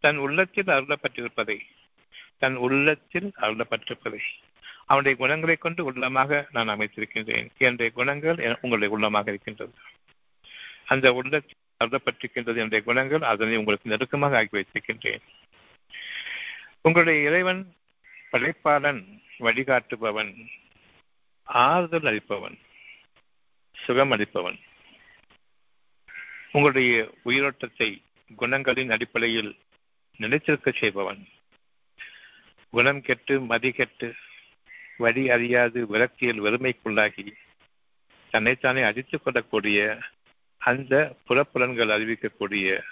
தன் 0.00 0.16
உள்ளத்தில் 0.16 0.66
அருளப்பட்டிருப்பதை 0.66 1.58
தன் 2.38 2.56
உள்ளத்தில் 2.56 3.32
அருளப்பட்டிருப்பதை 3.40 4.18
அவனுடைய 4.86 5.18
குணங்களை 5.18 5.56
கொண்டு 5.56 5.92
உள்ளமாக 5.92 6.46
நான் 6.52 6.68
அமைத்திருக்கின்றேன். 6.68 7.48
என்னுடைய 7.58 7.90
குணங்கள் 7.90 8.58
உங்களுடைய 8.60 8.96
உள்ளமாக 8.96 9.28
இருக்கின்றது. 9.28 9.72
அந்த 10.86 11.12
உள்ளத்தில் 11.12 11.56
அருளப்பட்டிருக்கின்றது 11.84 12.62
என்னுடைய 12.62 12.82
குணங்கள் 12.84 13.20
அதனை 13.20 13.56
உங்களுக்கு 13.56 13.90
நெருக்கமாக 13.90 14.36
ஆக்கி 14.36 14.56
வைத்திருக்கின்றேன். 14.58 15.20
உங்களுடைய 16.80 17.28
இறைவன் 17.28 17.74
படைப்பாளன் 18.32 19.20
வழிகாட்டுபவன் 19.38 20.32
ஆறுதல் 21.48 22.04
அளிப்பவன் 22.04 22.58
சுகம் 23.72 24.10
அளிப்பவன். 24.10 24.58
உங்களுடைய 26.52 27.14
உயிரோட்டத்தை 27.24 28.02
குணங்களின் 28.36 28.90
அடிப்படையில் 28.90 29.58
நிலைத்திருக்க 30.16 30.70
செய்பவன். 30.70 31.28
குணம் 32.70 33.00
கெட்டு 33.00 33.40
மதி 33.40 33.70
கெட்டு 33.72 34.14
வழி 34.96 35.30
அறியாது 35.30 35.86
விரக்தியில் 35.86 36.42
வெறுமைக்குள்ளாகி 36.42 37.32
தன்னைத்தானே 38.30 38.82
அடித்துக் 38.82 39.24
கொள்ளக்கூடிய 39.24 39.98
அந்த 40.58 41.14
புறப்புலன்கள் 41.28 41.88
அறிவிக்கக்கூடிய 41.88 42.82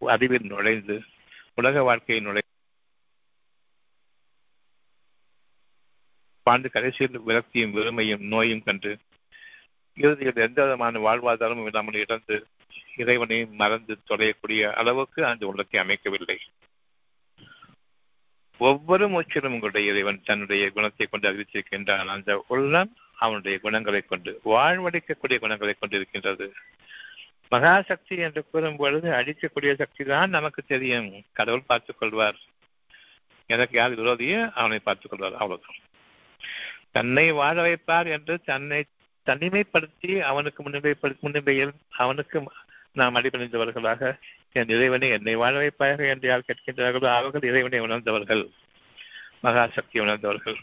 அறிவில் 0.00 0.46
நுழைந்து 0.46 1.02
உலக 1.54 1.82
வாழ்க்கையை 1.82 2.24
நுழை 2.24 2.42
பாண்டு 6.48 6.70
கடைசியில் 6.70 7.20
விரக்தியும் 7.20 7.74
வெறுமையும் 7.76 8.18
நோயும் 8.18 8.62
கண்டு 8.62 8.98
இறுதியில் 9.94 10.36
எந்த 10.36 10.62
விதமான 10.62 10.98
வாழ்வாதாரமும் 10.98 11.64
இல்லாமல் 11.64 11.94
இழந்து 11.94 12.46
இறைவனை 12.96 13.46
மறந்து 13.46 13.98
தொலையக்கூடிய 14.08 14.72
அளவுக்கு 14.72 15.26
அந்த 15.26 15.46
உள்ளத்தை 15.46 15.80
அமைக்கவில்லை. 15.80 16.38
ஒவ்வொரு 18.58 19.08
மூச்சிலும் 19.08 19.48
உங்களுடைய 19.48 19.90
இறைவன் 19.90 20.22
தன்னுடைய 20.24 20.70
குணத்தை 20.70 21.06
கொண்டு 21.06 21.32
அறிவித்திருக்கின்றான். 21.32 22.06
அந்த 22.06 22.44
உள்ளம் 22.48 22.96
அவனுடைய 23.14 23.58
குணங்களை 23.58 24.00
கொண்டு 24.00 24.40
வாழ்வடைக்கக்கூடிய 24.44 25.38
குணங்களை 25.38 25.74
கொண்டு 25.74 25.96
இருக்கின்றது. 25.96 26.52
மகாசக்தி 27.50 28.18
என்று 28.18 28.44
கூறும் 28.50 28.76
பொழுது 28.76 29.10
அழிக்கக்கூடிய 29.10 29.74
சக்தி 29.74 30.04
தான் 30.04 30.30
நமக்கு 30.30 30.62
தெரியும். 30.62 31.22
கடவுள் 31.32 31.62
பார்த்துக் 31.66 31.98
கொள்வார். 31.98 32.36
எனக்கு 33.46 33.76
யார் 33.76 33.98
விரோதியோ 33.98 34.50
அவனை 34.52 34.78
பார்த்துக் 34.78 35.10
கொள்வார். 35.10 35.32
அவ்வளவுதான். 35.32 35.76
தன்னை 36.92 37.32
வாழ 37.32 37.62
வைப்பார் 37.62 38.08
என்று 38.08 38.40
தன்னை 38.44 38.84
தனிமைப்படுத்தி 39.26 40.20
அவனுக்கு 40.20 40.62
முன்னிலைப்படுத்தி 40.62 41.20
முன்னிலையில் 41.20 41.72
அவனுக்கு 41.88 42.42
நாம் 42.92 43.14
அடிபணிந்தவர்களாக 43.14 44.18
என் 44.52 44.68
இறைவனை 44.68 45.08
என்னை 45.08 45.34
வாழ 45.34 45.60
வைப்பார்கள் 45.60 46.08
என்று 46.08 46.28
யார் 46.28 46.46
கேட்கின்றார்களோ 46.46 47.08
அவர்கள் 47.14 47.48
இறைவனை 47.48 47.78
உணர்ந்தவர்கள். 47.80 48.48
மகாசக்தி 49.42 50.00
உணர்ந்தவர்கள். 50.00 50.56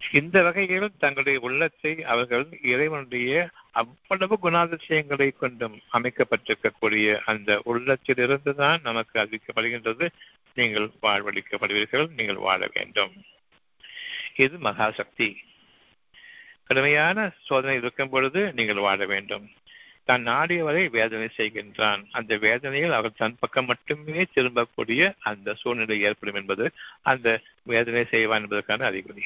இந்த 0.00 0.42
வகையில் 0.42 0.96
தங்களுடைய 0.98 1.40
உள்ளத்தை 1.40 2.02
அவர்கள் 2.02 2.46
இறைவனுடைய 2.62 3.50
அவ்வளவு 3.70 4.38
குணாதிசயங்களை 4.42 5.36
கொண்டும் 5.36 5.82
அமைக்கப்பட்டிருக்கக்கூடிய 5.92 7.18
அந்த 7.24 7.60
உள்ளத்திலிருந்து 7.64 8.54
தான் 8.54 8.80
நமக்கு 8.82 9.20
அறிவிக்கப்படுகின்றது 9.20 10.08
நீங்கள் 10.54 10.90
வாழ்வழிக்கப்படுவீர்கள் 11.02 12.06
நீங்கள் 12.16 12.36
வாழ 12.36 12.68
வேண்டும். 12.74 13.12
இது 14.36 14.56
மகாசக்தி. 14.58 15.36
கடுமையான 16.64 17.32
சோதனை 17.42 17.76
இருக்கும் 17.76 18.08
பொழுது 18.08 18.52
நீங்கள் 18.52 18.76
வாழ 18.76 19.06
வேண்டும். 19.06 19.50
தான் 20.04 20.26
நாடியவரை 20.26 20.90
வேதனை 20.90 21.28
செய்கின்றான். 21.36 22.02
அந்த 22.10 22.36
வேதனையில் 22.36 22.90
அவர் 22.90 23.12
தன் 23.16 23.38
பக்கம் 23.40 23.66
மட்டுமே 23.66 24.26
திரும்பக்கூடிய 24.34 25.12
அந்த 25.20 25.54
சூழ்நிலை 25.54 26.00
ஏற்படும் 26.00 26.34
என்பது 26.34 26.72
அந்த 27.02 27.40
வேதனை 27.62 28.04
செய்வான் 28.04 28.42
என்பதற்கான 28.42 28.84
அறிகுறி. 28.84 29.24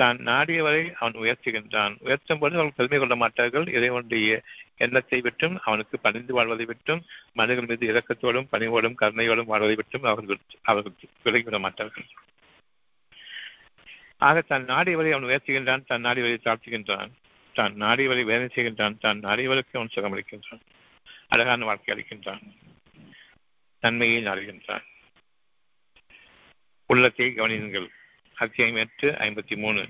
தான் 0.00 0.18
நாடியவரை 0.28 0.82
அவன் 1.00 1.18
உயர்த்துகின்றான். 1.22 1.94
உயர்த்தும் 2.06 2.40
பொழுது 2.42 2.58
அவர்கள் 2.60 2.78
பெருமை 2.78 2.98
கொள்ள 3.00 3.16
மாட்டார்கள். 3.22 3.66
இறைவனுடைய 3.76 4.40
எண்ணத்தை 4.84 5.18
விட்டும் 5.26 5.56
அவனுக்கு 5.66 5.96
பணிந்து 6.04 6.32
வாழ்வதை 6.36 6.66
விட்டும் 6.70 7.02
மனிதர்கள் 7.38 7.70
மீது 7.70 7.84
இரக்கத்தோடும் 7.92 8.50
பணிவோடும் 8.52 8.98
கருணையோடும் 9.02 9.50
வாழ்வதை 9.52 9.76
விட்டும் 9.80 10.08
அவர்கள் 10.12 10.40
அவர்கள் 10.70 10.96
விலகிவிட 11.26 11.58
மாட்டார்கள். 11.66 12.06
ஆக 14.28 14.40
தன் 14.52 14.66
நாடியவரை 14.72 15.12
அவன் 15.14 15.28
உயர்த்துகின்றான் 15.30 15.86
தன் 15.90 16.04
நாடியவரை 16.06 16.38
தாழ்த்துகின்றான் 16.46 17.12
தான் 17.54 17.74
நாடியவரை 17.84 18.22
வேதனை 18.30 18.50
செய்கின்றான் 18.56 18.98
தான் 19.04 19.20
நாடியவருக்கு 19.26 19.78
அவன் 19.78 19.94
சுகமளிக்கின்றான் 19.94 20.64
அழகான 21.34 21.64
வாழ்க்கை 21.68 21.90
அளிக்கின்றான் 21.94 22.42
நன்மையை 23.82 24.20
நாடுகின்றான். 24.26 24.84
உள்ளத்தை 26.90 27.26
கவனியுங்கள். 27.28 27.88
அத்தியாயம் 28.40 28.76
எட்டு 28.76 29.10
ஐம்பத்தி 29.10 29.56
மூணு 29.56 29.88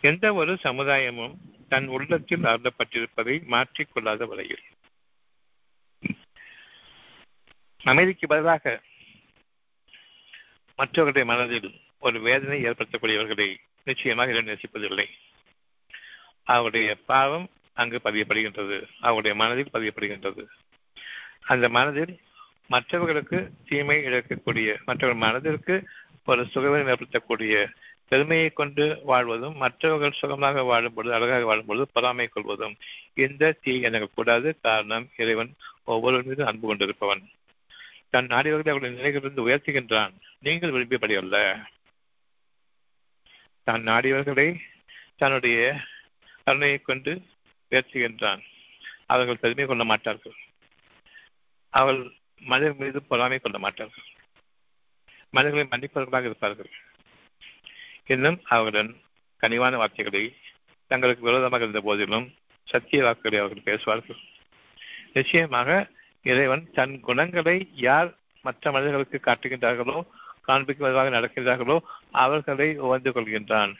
எந்த 0.00 0.34
ஒரு 0.34 0.58
சமுதாயமும் 0.62 1.34
தன் 1.68 1.86
உள்ளத்தில் 1.86 2.42
அருளப்பட்டிருப்பதை 2.42 3.36
மாற்றிக்கொள்ளாத 3.46 4.26
வரையில் 4.26 4.62
அமைதிக்கு 7.84 8.26
பதிலாக 8.26 8.80
மற்றவர்களுடைய 10.76 11.26
மனதில் 11.26 11.80
ஒரு 11.98 12.20
வேதனை 12.20 12.62
ஏற்படுத்தக்கூடியவர்களை 12.64 13.56
நிச்சயமாக 13.84 14.32
இடம் 14.32 14.46
நேசிப்பதில்லை. 14.46 15.06
அவருடைய 16.44 16.96
பாவம் 17.06 17.50
அங்கு 17.72 18.00
பதியப்படுகின்றது. 18.04 18.88
அவருடைய 19.00 19.36
மனதில் 19.36 19.72
பதியப்படுகின்றது. 19.72 20.46
அந்த 21.40 21.68
மனதில் 21.68 22.20
மற்றவர்களுக்கு 22.66 23.52
தீமை 23.66 24.04
இழக்கக்கூடிய 24.04 24.68
மற்றவர்கள் 24.84 25.14
மனதிற்கு 25.14 25.88
ஒரு 26.30 26.42
சுகவீனம் 26.42 26.94
ஏற்படுத்தக்கூடிய 26.94 27.72
பெருமையை 28.08 28.50
கொண்டு 28.50 29.00
வாழ்வதும் 29.04 29.56
மற்றவர்கள் 29.56 30.10
சுகமாக 30.10 30.62
வாழும் 30.62 30.94
பொழுது 30.94 31.14
அழகாக 31.14 31.44
வாழும் 31.44 31.66
பொழுது 31.66 31.88
பொறாமை 31.92 32.26
கொள்வதும் 32.26 32.76
இந்த 33.14 33.52
தீ 33.52 33.80
எனக்கு 33.80 34.10
கூடாது 34.14 34.58
காரணம் 34.60 35.08
இறைவன் 35.16 35.54
ஒவ்வொருவர் 35.84 36.24
மீதும் 36.24 36.46
அன்பு 36.46 36.74
கொண்டிருப்பவன். 36.74 37.22
தன் 38.10 38.26
நாடியவர்களை 38.26 38.68
அவருடைய 38.68 38.96
நிலைகளிலிருந்து 38.96 39.48
உயர்த்துகின்றான். 39.48 40.12
நீங்கள் 40.38 40.70
விரும்பியபடி 40.70 41.16
அல்ல. 41.16 41.66
தான் 43.64 43.84
நாடியவர்களை 43.84 44.58
தன்னுடைய 45.16 45.76
கருணையை 46.44 46.78
கொண்டு 46.78 47.22
உயர்த்துகின்றான். 47.70 48.40
அவர்கள் 49.06 49.38
பெருமை 49.38 49.66
கொள்ள 49.66 49.84
மாட்டார்கள். 49.84 50.34
அவள் 51.70 52.12
மனிதர் 52.40 52.76
மீது 52.76 53.02
பொறாமை 53.02 53.38
கொள்ள 53.38 53.58
மாட்டார்கள். 53.58 54.04
மனிதர்களை 55.34 55.64
மன்னிப்பவர்களாக 55.72 56.28
இருப்பார்கள். 56.28 56.70
இன்னும் 58.06 58.38
அவர்களுடன் 58.44 58.90
கனிவான 59.42 59.76
வார்த்தைகளை 59.76 60.22
தங்களுக்கு 60.90 61.26
விரோதமாக 61.26 61.64
இருந்த 61.64 61.80
போதிலும் 61.80 62.26
சத்திய 62.68 63.02
வாக்குகளை 63.04 63.38
அவர்கள் 63.42 63.68
பேசுவார்கள். 63.68 64.20
நிச்சயமாக 65.12 65.68
இறைவன் 66.22 66.64
தன் 66.72 66.94
குணங்களை 67.00 67.56
யார் 67.88 68.10
மற்ற 68.44 68.70
மனிதர்களுக்கு 68.72 69.18
காட்டுகின்றார்களோ 69.22 69.98
காண்பிக்குவதாக 70.48 71.08
நடக்கின்றார்களோ 71.16 71.76
அவர்களை 72.24 72.68
உவந்து 72.86 73.10
கொள்கின்றான் 73.10 73.72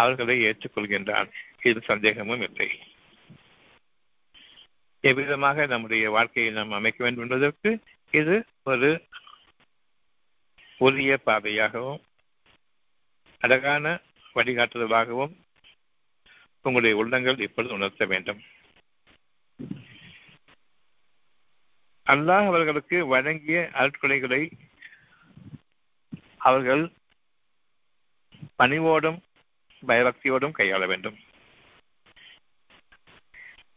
அவர்களை 0.00 0.36
ஏற்றுக்கொள்கின்றான் 0.48 1.28
இது 1.68 1.80
சந்தேகமும் 1.84 2.42
இல்லை. 2.48 2.68
எவ்விதமாக 5.04 5.66
நம்முடைய 5.66 6.10
வாழ்க்கையை 6.10 6.50
நாம் 6.52 6.78
அமைக்க 6.78 6.98
வேண்டும் 7.04 7.24
என்பதற்கு 7.24 7.70
இது 8.20 8.34
ஒரு 8.62 8.90
உரிய 10.80 11.14
பாதையாகவும் 11.26 12.02
அழகான 13.40 14.00
வழிகாட்டுதலாகவும் 14.34 15.34
உங்களுடைய 16.62 16.96
உள்ளங்கள் 16.96 17.40
இப்பொழுது 17.40 17.74
உணர்த்த 17.74 18.06
வேண்டும். 18.06 18.40
அல்லாஹ் 22.06 22.46
அவர்களுக்கு 22.46 23.06
வழங்கிய 23.06 23.70
அருட்கொலைகளை 23.72 24.42
அவர்கள் 26.36 26.84
பணிவோடும் 28.58 29.20
பயபக்தியோடும் 29.86 30.56
கையாள 30.58 30.86
வேண்டும். 30.86 31.18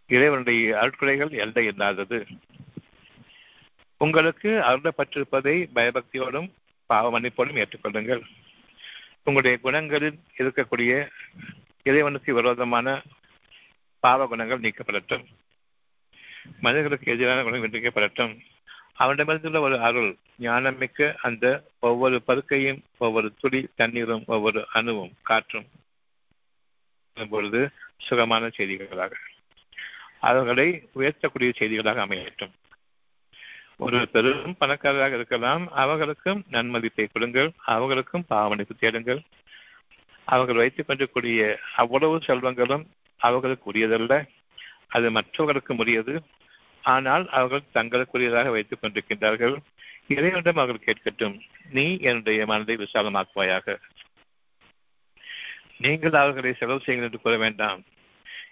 இறைவனுடைய 0.08 0.76
அருட்கொலைகள் 0.76 1.32
எல்லை 1.32 1.66
இல்லாதது. 1.66 2.28
உங்களுக்கு 3.98 4.50
அருளப்பட்டிருப்பதை 4.50 5.56
பயபக்தியோடும் 5.78 6.50
பாவ 6.94 7.20
மன்னிப்போடும் 7.20 7.66
ஏற்றுக்கொள்ளுங்கள். 7.66 8.22
உங்களுடைய 9.24 9.58
குணங்களில் 9.64 10.20
இருக்கக்கூடிய 10.38 11.10
இறைவனுக்கு 11.84 12.34
விரோதமான 12.34 13.02
பாவ 14.00 14.28
குணங்கள் 14.28 14.60
நீக்கப்படட்டும். 14.60 15.26
மனிதர்களுக்கு 16.60 17.12
எதிரான 17.12 17.44
குணங்கள் 17.44 17.70
நீக்கப்படட்டும் 17.70 18.40
அவனிடமிருந்துள்ள 19.00 19.60
ஒரு 19.60 19.80
அருள் 19.80 20.18
ஞானமிக்க 20.40 21.14
அந்த 21.22 21.64
ஒவ்வொரு 21.80 22.22
பருக்கையும் 22.28 22.82
ஒவ்வொரு 22.98 23.34
துளி 23.34 23.68
தண்ணீரும் 23.76 24.24
ஒவ்வொரு 24.26 24.68
அணுவும் 24.72 25.14
காற்றும். 25.22 25.66
பொழுது 27.30 27.70
சுகமான 27.98 28.48
செய்திகளாக. 28.48 29.12
அவர்களை 30.20 30.90
உயர்த்தக்கூடிய 30.96 31.54
செய்திகளாக 31.60 32.02
அமையட்டும். 32.02 32.54
ஒரு 33.78 34.10
பெரும் 34.10 34.58
பணக்காரராக 34.58 35.16
இருக்கலாம். 35.16 35.72
அவர்களுக்கும் 35.72 36.46
நன்மதிப்பை 36.52 37.08
கொடுங்கள் 37.14 37.52
அவர்களுக்கும் 37.58 38.26
பாவனைக்கு 38.30 38.70
தேடுங்கள். 38.80 39.22
அவர்கள் 40.26 40.56
வைத்துக் 40.56 40.88
கொண்டிருக்கூடிய 40.88 41.60
அவ்வளவு 41.76 42.18
செல்வங்களும் 42.18 42.86
அவர்களுக்கு 43.18 43.72
உரியதல்ல 43.72 44.28
அது 44.88 45.12
மற்றவர்களுக்கும் 45.12 45.78
உரியது. 45.78 46.24
ஆனால் 46.82 47.30
அவர்கள் 47.30 47.70
தங்களுக்குரியதாக 47.74 48.50
வைத்துக் 48.50 48.84
கொண்டிருக்கின்றார்கள். 48.84 49.56
இறைவனிடம் 50.08 50.56
அவர்கள் 50.56 50.86
கேட்கட்டும். 50.86 51.42
நீ 51.70 52.00
என்னுடைய 52.00 52.46
மனதை 52.46 52.76
விசாலமாக்குவாயாக. 52.76 53.80
நீங்கள் 55.78 56.12
அவர்களை 56.12 56.54
செலவு 56.54 56.80
செய்யுங்கள் 56.80 57.12
என்று 57.12 57.24
கூற 57.24 57.38
வேண்டாம். 57.38 57.84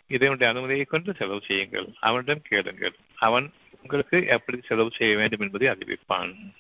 இதனுடைய 0.07 0.53
அனுமதியை 0.53 0.86
கொண்டு 0.86 1.13
செலவு 1.13 1.41
செய்யுங்கள். 1.45 1.88
அவனிடம் 1.99 2.41
கேளுங்கள். 2.41 2.95
அவன் 3.15 3.53
உங்களுக்கு 3.82 4.26
எப்படி 4.26 4.62
செலவு 4.62 4.91
செய்ய 4.98 5.17
வேண்டும் 5.17 5.39
என்பதை 5.39 5.67
அறிவிப்பான். 5.67 6.54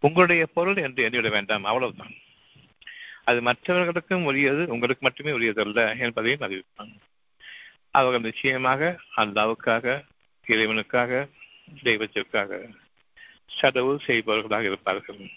உங்களுடைய 0.00 0.46
பொருள் 0.46 0.76
என்று 0.76 1.08
எண்ணிவிட 1.08 1.30
வேண்டாம் 1.30 1.64
அவ்வளவுதான். 1.64 2.14
அது 3.24 3.42
மற்றவர்களுக்கும் 3.42 4.24
உரியது 4.24 4.66
உங்களுக்கு 4.68 4.98
மட்டுமே 5.00 5.30
உரியதல்ல 5.30 5.98
என்பதையும் 5.98 6.40
அறிவிப்பான். 6.40 6.92
அவர்கள் 7.90 8.20
நிச்சயமாக 8.20 8.98
அல்லாவுக்காக 9.16 10.04
இறைவனுக்காக 10.46 11.28
தெய்வத்திற்காக 11.82 12.70
செலவு 13.46 14.00
செய்பவர்களாக 14.06 14.62
இருப்பார்கள். 14.62 15.30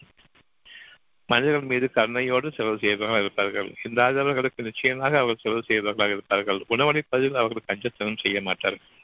மனிதர்கள் 1.25 1.61
மீது 1.61 1.89
கருணையோடு 1.95 2.51
செலவு 2.51 2.75
செய்பவர்களாக 2.75 3.19
இருப்பார்கள். 3.19 3.73
இல்லாதவர்களுக்கு 3.83 4.63
நிச்சயமாக 4.63 5.19
அவர்கள் 5.19 5.63
செலவு 5.63 5.63
செய்பவர்களாக 5.67 6.11
இருப்பார்கள். 6.11 6.63
உணவளிப்பதில் 6.69 7.33
அவர்கள் 7.33 7.77
கஞ்சத்தனம் 7.77 8.17
செய்ய 8.17 8.41
மாட்டார்கள். 8.41 8.97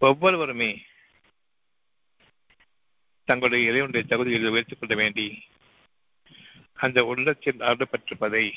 ஒவ்வொருவருமே 0.00 0.80
தங்களுடைய 3.24 3.68
இறைவனுடைய 3.68 4.06
தகுதியில் 4.06 4.48
உயர்த்திக் 4.48 4.80
கொள்ள 4.80 4.94
வேண்டி 4.94 5.42
அந்த 6.74 7.04
உள்ளத்தில் 7.04 7.58
அருளப்பட்டிருப்பதை 7.58 8.52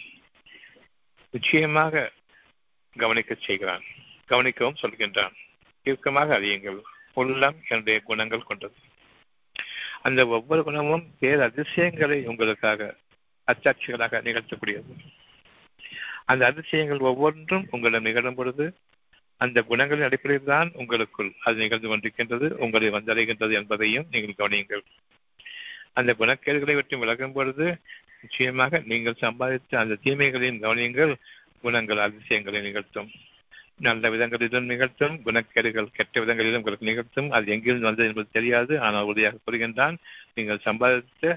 நிச்சயமாக 1.31 2.11
கவனிக்க 2.97 3.33
செய்கிறான். 3.33 3.83
கவனிக்கவும் 4.27 4.77
சொல்கின்றான். 4.81 5.33
தீர்க்கமாக 5.83 6.39
அறியுங்கள். 6.39 6.81
உள்ளம் 7.13 7.61
என்னுடைய 7.67 7.99
குணங்கள் 7.99 8.43
கொண்டது. 8.43 8.75
அந்த 10.01 10.27
ஒவ்வொரு 10.27 10.63
குணமும் 10.63 11.15
பேர் 11.19 11.41
அதிசயங்களை 11.41 12.25
உங்களுக்காக 12.25 12.95
அச்சாட்சிகளாக 13.47 14.21
நிகழ்த்தக்கூடியது. 14.21 15.15
அந்த 16.25 16.45
அதிசயங்கள் 16.45 16.97
ஒவ்வொன்றும் 16.97 17.67
உங்களிடம் 17.69 18.03
நிகழும் 18.03 18.35
பொழுது 18.35 18.77
அந்த 19.41 19.59
குணங்களின் 19.69 20.07
அடிப்படையில் 20.07 20.51
தான் 20.53 20.69
உங்களுக்குள் 20.81 21.31
அது 21.47 21.57
நிகழ்ந்து 21.63 21.87
கொண்டிருக்கின்றது 21.89 22.47
உங்களை 22.65 22.89
வந்தடைகின்றது 22.95 23.53
என்பதையும் 23.59 24.07
நீங்கள் 24.13 24.39
கவனியுங்கள். 24.39 24.83
அந்த 25.99 26.11
குணக்கேடுகளை 26.21 26.73
விட்டு 26.77 26.95
விலகும் 27.01 27.35
பொழுது 27.37 27.65
நிச்சயமாக 28.21 28.79
நீங்கள் 28.91 29.21
சம்பாதித்த 29.25 29.77
அந்த 29.83 29.99
தீமைகளையும் 30.05 30.61
கவனியுங்கள். 30.65 31.13
குணங்கள் 31.61 32.03
அதிசயங்களை 32.05 32.59
நிகழ்த்தும். 32.67 33.09
நல்ல 33.85 34.09
விதங்களிலும் 34.13 34.69
நிகழ்த்தும் 34.71 35.15
குணக்கேடுகள் 35.25 35.93
கெட்ட 35.97 36.15
விதங்களிலும் 36.23 36.61
உங்களுக்கு 36.61 36.89
நிகழ்த்தும். 36.91 37.29
அது 37.31 37.51
எங்கிருந்து 37.55 37.89
வந்தது 37.89 38.09
என்பது 38.09 38.29
தெரியாது 38.37 38.73
ஆனால் 38.85 39.07
உறுதியாக 39.09 39.41
கூறுகின்றான் 39.45 39.97
நீங்கள் 40.37 40.65
சம்பாதித்த 40.67 41.35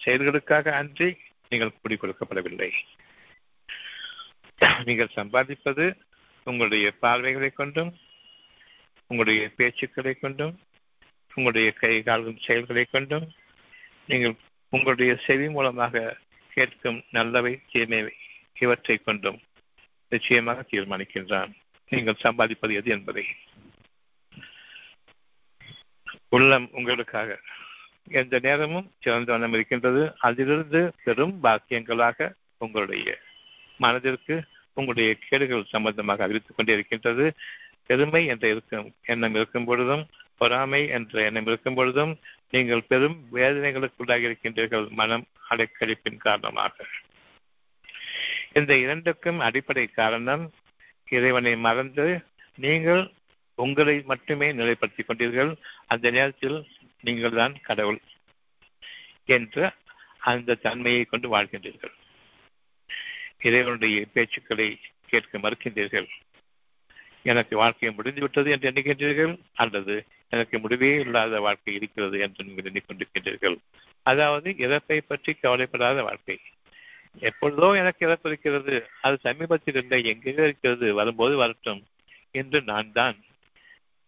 செயல்களுக்காக 0.00 0.72
அன்றி 0.80 1.08
நீங்கள் 1.50 1.76
குடி 1.82 1.96
கொடுக்கப்படவில்லை 1.96 2.70
நீங்கள் 4.88 5.16
சம்பாதிப்பது 5.18 5.84
உங்களுடைய 6.44 6.92
பார்வைகளை 7.00 7.50
கொண்டும் 7.50 7.96
உங்களுடைய 9.06 9.50
பேச்சுக்களை 9.56 10.20
கொண்டும் 10.20 10.60
உங்களுடைய 11.28 11.72
கை 11.72 12.02
கால்கள் 12.02 12.38
செயல்களை 12.38 12.84
கொண்டும் 12.84 13.30
நீங்கள் 14.06 14.34
உங்களுடைய 14.70 15.14
செவி 15.16 15.48
மூலமாக 15.48 16.16
கேட்கும் 16.54 17.04
நல்லவை 17.10 17.60
தீமைவை 17.72 18.12
இவற்றை 18.60 18.96
கொண்டும் 18.96 19.40
நிச்சயமாக 20.08 20.64
தீர்மானிக்கின்றான். 20.70 21.52
நீங்கள் 21.88 22.16
சம்பாதிப்பது 22.22 22.72
எது 22.72 22.90
என்பதை. 22.90 23.26
உள்ளம் 26.28 26.68
உங்களுக்காக. 26.72 27.40
எந்த 28.10 28.38
நேரமும் 28.38 28.92
சிறந்த 28.98 29.32
வண்ணம் 29.32 29.52
இருக்கின்றது. 29.52 30.14
அதிலிருந்து 30.18 30.94
பெரும் 31.04 31.42
பாக்கியங்களாக 31.42 32.32
உங்களுடைய 32.58 33.18
மனதிற்கு 33.78 34.44
உங்களுடைய 34.74 35.16
கேடுகள் 35.28 35.64
சம்பந்தமாக 35.64 36.24
அறிவித்துக் 36.24 36.56
கொண்டே 36.56 36.72
இருக்கின்றது 36.72 37.32
பெருமை 37.86 38.26
என்ற 38.26 38.48
இருக்கும் 38.48 38.94
எண்ணம் 39.04 39.34
இருக்கும் 39.34 39.64
பொழுதும் 39.64 40.04
பொறாமை 40.36 40.88
என்ற 40.88 41.22
எண்ணம் 41.22 41.46
இருக்கும் 41.46 41.74
பொழுதும் 41.74 42.12
நீங்கள் 42.50 42.82
பெரும் 42.82 43.16
வேதனைகளுக்குள்ளாக 43.32 44.26
இருக்கின்றீர்கள் 44.28 44.88
மனம் 44.90 45.26
அடைக்கழிப்பின் 45.50 46.16
காரணமாக. 46.16 46.74
இந்த 48.52 48.76
இரண்டுக்கும் 48.76 49.38
அடிப்படை 49.38 49.86
காரணம் 49.86 50.44
இறைவனை 51.08 51.56
மறந்து 51.56 52.06
நீங்கள் 52.54 53.10
உங்களை 53.54 54.02
மட்டுமே 54.04 54.52
நிலைப்படுத்திக் 54.52 55.08
கொண்டீர்கள். 55.08 55.56
அந்த 55.86 56.10
நேரத்தில் 56.10 56.58
நீங்கள் 57.00 57.32
தான் 57.32 57.54
கடவுள் 57.62 58.00
என்ற 59.24 59.74
அந்த 60.18 60.54
தன்மையை 60.54 61.04
கொண்டு 61.04 61.28
வாழ்கின்றீர்கள். 61.36 61.94
இறைவனுடைய 63.48 64.06
பேச்சுக்களை 64.14 64.68
கேட்க 65.10 65.38
மறுக்கின்றீர்கள். 65.38 66.08
எனக்கு 67.30 67.54
வாழ்க்கை 67.62 67.90
முடிந்துவிட்டது 67.96 68.48
என்று 68.54 68.68
எண்ணுகின்றீர்கள் 68.70 69.34
அல்லது 69.62 69.94
எனக்கு 70.32 70.56
முடிவே 70.58 70.90
இல்லாத 71.04 71.40
வாழ்க்கை 71.46 71.72
இருக்கிறது 71.78 72.16
என்று 72.26 72.46
நீங்கள் 72.46 72.68
எண்ணிக்கொண்டிருக்கின்றீர்கள். 72.70 73.56
அதாவது 74.06 74.50
இறப்பை 74.64 74.98
பற்றி 75.10 75.32
கவலைப்படாத 75.34 75.98
வாழ்க்கை. 76.08 76.36
எப்பொழுதோ 77.28 77.68
எனக்கு 77.80 78.00
இறப்பு 78.06 78.28
இருக்கிறது 78.30 78.74
அது 79.06 79.16
சமீபத்தில் 79.26 79.78
இல்லை 79.82 79.98
எங்கேயோ 80.12 80.42
இருக்கிறது 80.48 80.86
வரும்போது 81.00 81.34
வரட்டும் 81.42 81.82
என்று 82.40 82.58
நான் 82.70 82.90
தான் 82.98 83.18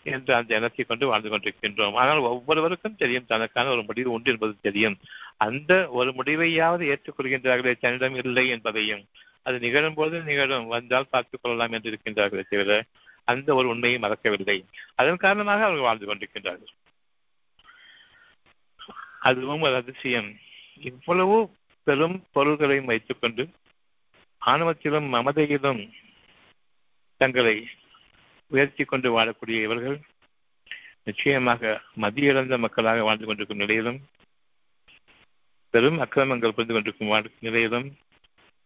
என்று 0.07 0.33
அந்த 0.39 0.51
எண்ணத்தை 0.57 0.85
கொண்டு 0.85 1.05
வாழ்ந்து 1.11 1.31
கொண்டிருக்கின்றோம். 1.33 1.95
ஆனால் 2.01 2.21
ஒவ்வொருவருக்கும் 2.31 2.99
தெரியும் 3.03 3.29
தனக்கான 3.33 3.71
ஒரு 3.75 3.83
முடிவு 3.91 4.11
உண்டு 4.17 4.33
என்பது 4.33 4.55
தெரியும். 4.67 4.97
அந்த 5.47 5.73
ஒரு 5.99 6.11
முடிவையாவது 6.19 6.85
ஏற்றுக்கொள்கின்றார்களே 6.95 7.75
தன்னிடம் 7.85 8.19
இல்லை 8.23 8.45
என்பதையும் 8.57 9.05
அது 9.45 9.59
நிகழும் 9.59 9.95
போது 9.95 10.23
நிகழும். 10.23 10.67
வந்தால் 10.67 11.07
பார்த்துக் 11.11 11.43
கொள்ளலாம் 11.43 11.73
என்று 11.73 11.91
இருக்கின்றார்களே 11.91 12.45
தவிர 12.49 12.85
அந்த 13.25 13.55
ஒரு 13.55 13.69
உண்மையை 13.69 13.99
மறக்கவில்லை. 13.99 14.65
அதன் 14.95 15.17
காரணமாக 15.17 15.63
அவர்கள் 15.63 15.83
வாழ்ந்து 15.83 16.15
கொண்டிருக்கின்றார்கள். 16.15 16.73
அதுவும் 19.21 19.61
ஒரு 19.61 19.75
அதிசயம். 19.75 20.37
இவ்வளவு 20.81 21.55
பெரும் 21.83 22.25
பொருள்களையும் 22.33 22.85
வைத்துக் 22.85 23.21
கொண்டு 23.21 23.49
ஆணவத்திலும் 24.47 25.09
மமதையிலும் 25.09 25.93
தங்களை 27.17 27.69
உயர்த்தி 28.47 28.85
கொண்டு 28.85 29.21
வாழக்கூடிய 29.21 29.63
இவர்கள் 29.63 30.01
நிச்சயமாக 31.05 31.83
மதிய 31.95 32.31
இழந்த 32.31 32.59
மக்களாக 32.59 33.03
வாழ்ந்து 33.03 33.25
கொண்டிருக்கும் 33.25 33.59
நிலையிலும் 33.59 34.01
பெரும் 35.71 36.01
அக்கிரமங்கள் 36.01 36.53
புரிந்து 36.53 36.73
கொண்டிருக்கும் 36.73 37.33
நிலையிலும் 37.39 37.97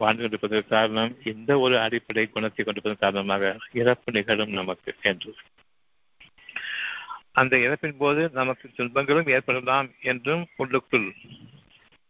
வாழ்ந்து 0.00 0.22
கொண்டிருப்பதற்கு 0.22 0.68
காரணம் 0.68 1.16
எந்த 1.24 1.58
ஒரு 1.58 1.80
அடிப்படை 1.80 2.24
குணத்தை 2.26 2.64
கொண்டிருப்பதன் 2.64 3.04
காரணமாக 3.04 3.56
இறப்பு 3.72 4.12
நிகழும் 4.12 4.52
நமக்கு 4.52 4.94
என்று. 5.02 5.34
அந்த 7.32 7.56
இறப்பின் 7.56 7.98
போது 7.98 8.30
நமக்கு 8.32 8.70
துன்பங்களும் 8.76 9.26
ஏற்படலாம் 9.26 9.88
என்றும் 10.02 10.46
உள்ளுக்குள் 10.56 11.14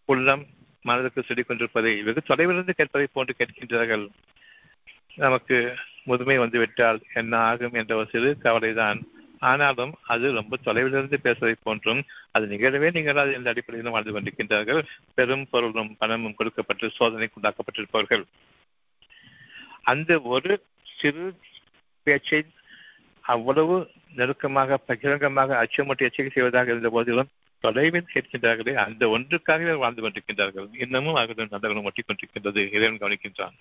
உள்ளம் 0.04 0.44
மனதுக்கு 0.82 1.22
சொல்லிக் 1.22 1.46
கொண்டிருப்பதை 1.46 2.02
வெகு 2.02 2.22
தொலைவிலிருந்து 2.26 2.74
கேட்பதை 2.78 3.06
போன்று 3.12 3.34
கேட்கின்றார்கள். 3.38 4.08
நமக்கு 5.14 5.56
முதுமை 6.04 6.38
வந்துவிட்டால் 6.38 7.00
என்ன 7.14 7.36
ஆகும் 7.36 7.74
என்ற 7.74 7.96
ஒரு 7.96 8.08
சிறு 8.08 8.38
கவலைதான். 8.38 9.00
ஆனாலும் 9.38 9.94
அது 10.02 10.32
ரொம்ப 10.32 10.56
தொலைவிலிருந்து 10.64 11.16
பேசுவதை 11.16 11.54
போன்றும் 11.62 12.02
அது 12.30 12.46
நிகழவே 12.46 12.90
நிகழாது 12.92 13.32
என்ற 13.32 13.50
அடிப்படையிலும் 13.50 13.94
வாழ்ந்து 13.96 14.14
கொண்டிருக்கின்றார்கள். 14.14 14.82
பெரும் 15.14 15.46
பொருளும் 15.50 15.96
பணமும் 15.98 16.34
கொடுக்கப்பட்டு 16.34 16.90
சோதனைக்கு 16.98 17.40
உண்டாக்கப்பட்டிருப்பவர்கள் 17.40 18.24
அந்த 19.82 20.20
ஒரு 20.20 20.64
சிறு 20.82 21.38
பேச்சை 22.02 22.44
அவ்வளவு 23.20 23.90
நெருக்கமாக 24.14 24.76
பகிரங்கமாக 24.76 25.54
அச்சமூட்டி 25.62 26.06
எச்சரிக்கை 26.08 26.30
செய்வதாக 26.30 26.70
இருந்த 26.70 26.90
போதிலும் 26.90 27.28
தொலைவில் 27.60 28.12
கேட்கின்றார்களே 28.14 28.74
அந்த 28.74 29.06
ஒன்றுக்காகவே 29.06 29.76
வாழ்ந்து 29.76 30.02
கொண்டிருக்கின்றார்கள். 30.02 30.68
இன்னமும் 30.78 31.14
அவர்கள் 31.14 31.48
நல்ல 31.50 31.82
ஒட்டிக் 31.82 32.08
கொண்டிருக்கின்றது 32.08 32.72
இறைவன் 32.72 32.98
கவனிக்கின்றான். 32.98 33.56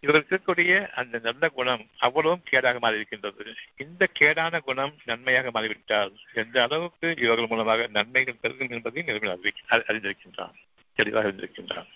இவருக்கு 0.00 0.32
இருக்கக்கூடிய 0.36 0.86
அந்த 1.00 1.18
நல்ல 1.18 1.48
குணம் 1.48 1.84
அவ்வளவும் 1.96 2.42
கேடாக 2.50 2.78
மாறியிருக்கின்றது. 2.84 3.54
இந்த 3.76 4.08
கேடான 4.20 4.58
குணம் 4.58 4.94
நன்மையாக 5.04 5.50
மாறிவிட்டால் 5.50 6.12
எந்த 6.34 6.62
அளவுக்கு 6.62 7.14
இவர்கள் 7.18 7.46
மூலமாக 7.46 7.86
நன்மைகள் 7.86 8.40
பெருகும் 8.40 8.70
என்பதையும் 8.70 9.16
இறைவன் 9.16 9.56
அறிந்திருக்கின்றான் 9.68 10.56
தெளிவாக 10.94 11.28
அறிந்திருக்கின்றான் 11.28 11.88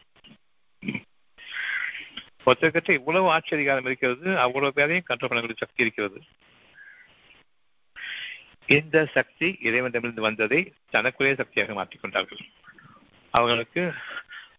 ஒருத்தர்கிட்ட 2.46 2.90
இவ்வளவு 2.90 3.30
ஆச்சரியம் 3.30 3.84
இருக்கிறது 3.84 4.38
அவ்வளவு 4.38 4.72
பேரையும் 4.72 5.05
கண்ட்ரோல் 5.09 5.30
பண்ணக்கூடிய 5.30 5.57
சக்தி 5.57 5.82
இருக்கிறது. 5.82 6.18
இந்த 8.66 9.07
சக்தி 9.07 9.48
இறைவனிடமிருந்து 9.61 10.22
வந்ததை 10.22 10.74
தனக்குரிய 10.90 11.34
சக்தியாக 11.34 11.74
மாற்றிக்கொண்டார்கள். 11.74 12.42
அவர்களுக்கு 13.30 13.94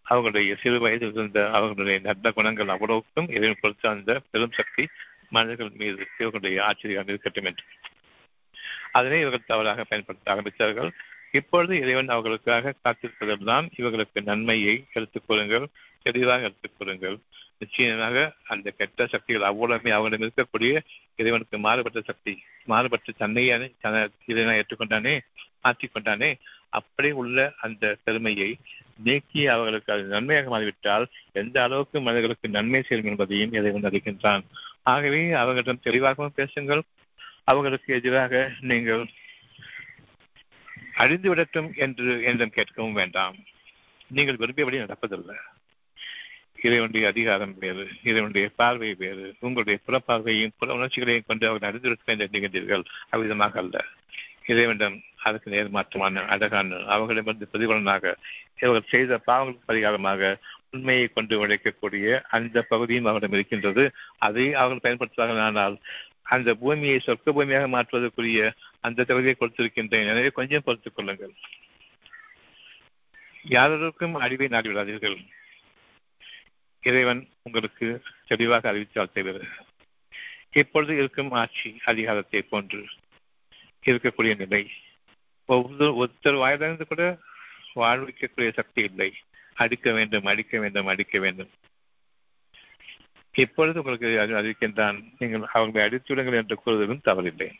அவர்களுடைய 0.04 0.56
சிறு 0.56 0.80
வயதில் 0.80 1.12
இருந்த 1.12 1.50
அவர்களுடைய 1.50 1.98
நல்ல 1.98 2.30
குணங்கள் 2.30 2.68
அவ்வளவுக்கும் 2.68 3.28
இறைவன் 3.28 3.58
கொடுத்த 3.60 3.88
அந்த 3.88 4.20
பெரும் 4.30 4.52
சக்தி 4.52 4.88
மனிதர்கள் 5.30 5.70
மீது 5.70 6.06
இவர்களுடைய 6.18 6.64
ஆச்சரியம் 6.64 7.08
இருக்கட்டும் 7.08 7.44
என்று. 7.44 7.64
அதனை 8.92 9.20
இவர்கள் 9.20 9.46
தவறாக 9.46 9.84
பயன்படுத்த 9.84 10.34
ஆரம்பித்தார்கள். 10.34 10.90
இப்பொழுது 11.30 11.76
இறைவன் 11.76 12.08
அவர்களுக்காக 12.08 12.74
காத்திருப்பதெல்லாம் 12.84 13.68
இவர்களுக்கு 13.76 14.22
நன்மையை 14.22 14.84
எடுத்துக் 14.92 15.22
கூறுங்கள் 15.26 15.68
தெளிவாக 16.02 16.46
எடுத்துக்கொள்ளுங்கள் 16.46 17.18
நிச்சயமாக 17.58 18.34
அந்த 18.44 18.70
கெட்ட 18.70 19.06
சக்திகள் 19.06 19.48
அவ்வளவுமே 19.48 19.88
அவர்களிடம் 19.88 20.30
இருக்கக்கூடிய 20.30 20.80
இறைவனுக்கு 21.16 21.58
மாறுபட்ட 21.58 22.00
சக்தி 22.00 22.42
மாறுபட்ட 22.64 23.12
தன்னையானே 23.18 24.10
இதனை 24.26 24.60
ஏற்றுக்கொண்டானே 24.60 25.20
மாற்றிக்கொண்டானே 25.64 26.34
அப்படி 26.68 27.10
உள்ள 27.10 27.52
அந்த 27.60 27.96
பெருமையை 28.04 28.58
நீக்கி 28.96 29.46
அவர்களுக்கு 29.46 29.92
அது 29.92 30.02
நன்மையாக 30.02 30.48
மாறிவிட்டால் 30.48 31.06
எந்த 31.32 31.62
அளவுக்கு 31.62 32.00
மனிதர்களுக்கு 32.00 32.48
நன்மை 32.48 32.82
செய்யும் 32.82 33.06
என்பதையும் 33.06 33.52
இறைவன் 33.52 33.82
அறிகின்றான் 33.82 34.44
ஆகவே 34.82 35.30
அவர்களிடம் 35.32 35.82
தெளிவாகவும் 35.82 36.36
பேசுங்கள். 36.36 36.82
அவர்களுக்கு 37.44 37.94
எதிராக 37.94 38.52
நீங்கள் 38.60 39.08
அழிந்து 40.94 41.28
விடட்டும் 41.28 41.72
என்று 41.74 42.22
என்றும் 42.22 42.54
கேட்கவும் 42.56 42.92
வேண்டாம். 42.92 43.36
நீங்கள் 44.08 44.36
விரும்பியபடி 44.36 44.78
நடப்பதில்லை. 44.84 45.36
இறைவனுடைய 46.62 47.08
அதிகாரம் 47.08 47.58
வேறு 47.58 47.88
இறைவனுடைய 48.02 48.50
பார்வை 48.56 48.94
வேறு 48.94 49.34
உங்களுடைய 49.40 49.80
புறப்பார்வையும் 49.86 50.54
புற 50.58 50.74
உணர்ச்சிகளையும் 50.74 51.26
கொண்டு 51.26 51.48
அவர்கள் 51.48 51.70
அறிந்திருக்க 51.70 52.12
என்று 52.12 52.28
எண்ணுகின்றீர்கள் 52.28 52.84
அவ்விதமாக 53.12 53.58
அல்ல. 53.58 53.84
இறைவனிடம் 54.46 54.96
அதற்கு 55.24 55.48
நேர்மாற்றமான 55.50 56.22
அழகான 56.34 56.78
அவர்களிடமிருந்து 56.94 57.48
பிரதிபலனாக 57.52 58.14
இவர்கள் 58.60 58.90
செய்த 58.92 59.20
பாவங்களுக்கு 59.26 59.68
பரிகாரமாக 59.70 60.22
உண்மையை 60.70 61.06
கொண்டு 61.08 61.34
உழைக்கக்கூடிய 61.44 62.06
அந்த 62.36 62.62
பகுதியும் 62.62 63.08
அவரிடம் 63.10 63.36
இருக்கின்றது. 63.36 63.84
அதை 64.26 64.46
அவர்கள் 64.54 64.84
பயன்படுத்துவார்கள். 64.86 65.44
ஆனால் 65.48 65.76
அந்த 66.34 66.50
பூமியை 66.54 66.98
சொர்க்க 67.06 67.34
பூமியாக 67.36 67.66
மாற்றுவதற்குரிய 67.74 68.42
அந்த 68.80 69.06
தகுதியை 69.10 69.34
கொடுத்திருக்கின்றேன். 69.38 70.10
எனவே 70.12 70.30
கொஞ்சம் 70.38 70.64
பொறுத்துக் 70.66 70.96
கொள்ளுங்கள். 70.96 71.34
யாரொருக்கும் 73.54 74.14
அழிவை 74.24 74.48
நாடிவிடாதீர்கள். 74.48 75.16
இறைவன் 76.82 77.20
உங்களுக்கு 77.42 77.86
தெளிவாக 78.26 78.68
அறிவித்தால் 78.70 79.14
தவிர 79.14 79.46
இப்பொழுது 80.60 80.92
இருக்கும் 80.96 81.30
ஆட்சி 81.42 81.70
அதிகாரத்தை 81.90 82.40
போன்று 82.42 82.80
இருக்கக்கூடிய 83.84 84.36
நிலை. 84.36 84.70
ஒவ்வொரு 85.46 85.86
ஒருத்தர் 85.98 86.36
வாயிலிருந்து 86.36 86.86
கூட 86.86 87.18
வாழ்விக்கக்கூடிய 87.74 88.52
சக்தி 88.52 88.82
இல்லை. 88.82 89.14
அடிக்க 89.54 89.92
வேண்டும் 89.92 90.24
அடிக்க 90.24 90.60
வேண்டும் 90.60 90.86
அடிக்க 90.86 91.18
வேண்டும். 91.18 91.50
இப்பொழுது 93.32 93.78
உங்களுக்கு 93.78 94.06
அறிவிக்கின்றான் 94.06 95.04
நீங்கள் 95.18 95.48
அவர்களை 95.52 95.88
அடித்துவிடுங்கள் 95.88 96.34
என்று 96.34 96.60
கூறுவதும் 96.66 97.04
தவறில்லை. 97.04 97.50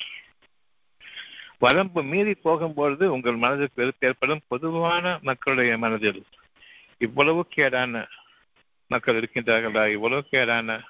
வரம்பு 1.59 2.03
மீறி 2.03 2.35
போகும்பொழுது 2.45 3.05
உங்கள் 3.05 3.37
மனதிற்கு 3.37 3.75
வெறுப்பு 3.75 4.09
ஏற்படும் 4.09 4.41
பொதுவான 4.49 5.19
மக்களுடைய 5.23 5.79
மனதில் 5.79 6.25
இவ்வளவு 6.99 7.47
கேடான 7.57 8.07
மக்கள் 8.87 9.21
இருக்கின்றார்களா? 9.21 9.93
இவ்வளவு 9.93 10.27
கேடான 10.31 10.81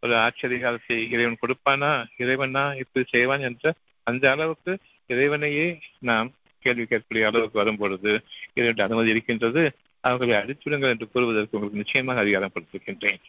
ஒரு 0.00 0.16
ஆச்சரியாலத்தை 0.16 1.10
இறைவன் 1.10 1.38
கொடுப்பானா? 1.42 2.04
இறைவனா 2.18 2.76
இப்படி 2.76 3.06
செய்வான் 3.08 3.40
என்ற 3.40 3.74
அந்த 4.08 4.24
அளவுக்கு 4.34 4.72
இறைவனையே 5.10 5.66
நாம் 6.08 6.28
கேள்வி 6.62 6.84
கேட்கக்கூடிய 6.84 7.28
அளவுக்கு 7.30 7.60
வரும்பொழுது 7.60 8.10
இதனுடைய 8.56 8.86
அனுமதி 8.88 9.12
இருக்கின்றது. 9.14 9.62
அவர்களை 10.04 10.34
அடித்துடுங்கள் 10.40 10.92
என்று 10.94 11.06
கூறுவதற்கு 11.12 11.56
உங்களுக்கு 11.56 11.82
நிச்சயமாக 11.82 12.22
அதிகாரம் 12.24 12.54
கொடுத்திருக்கின்றேன். 12.54 13.20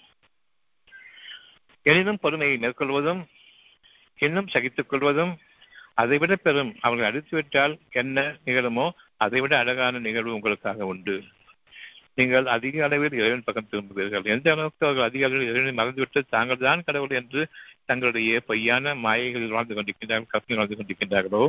எனினும் 1.86 2.22
பொறுமையை 2.24 2.58
மேற்கொள்வதும் 2.64 3.22
இன்னும் 4.20 4.52
சகித்துக் 4.54 4.90
கொள்வதும் 4.92 5.34
அதைவிட 6.02 6.34
பெரும் 6.46 6.72
அவர்கள் 6.86 7.10
அடித்துவிட்டால் 7.10 7.74
என்ன 8.02 8.18
நிகழுமோ 8.48 8.86
அதைவிட 9.26 9.54
அழகான 9.62 10.00
நிகழ்வு 10.08 10.36
உங்களுக்காக 10.38 10.88
உண்டு. 10.92 11.16
நீங்கள் 12.18 12.48
அதிக 12.56 12.76
அளவில் 12.86 13.16
இறைவன் 13.20 13.46
பக்கம் 13.48 13.70
திரும்புவீர்கள். 13.72 14.26
எந்த 14.34 14.48
அளவுக்கு 14.54 14.86
அவர்கள் 14.86 15.08
அதிக 15.10 15.24
அளவில் 15.28 15.50
இறைவனை 15.52 15.74
மறந்துவிட்டு 15.80 16.22
தாங்கள் 16.36 16.64
தான் 16.68 16.86
கடவுள் 16.88 17.18
என்று 17.20 17.42
தங்களுடைய 17.90 18.40
பொய்யான 18.50 18.94
மாயைகளில் 19.06 19.56
வாழ்ந்து 19.56 19.76
கொண்டிருக்கின்றார்கள் 19.76 20.32
கற்பனை 20.34 20.58
வாழ்ந்து 20.60 20.78
கொண்டிருக்கின்றார்களோ 20.80 21.44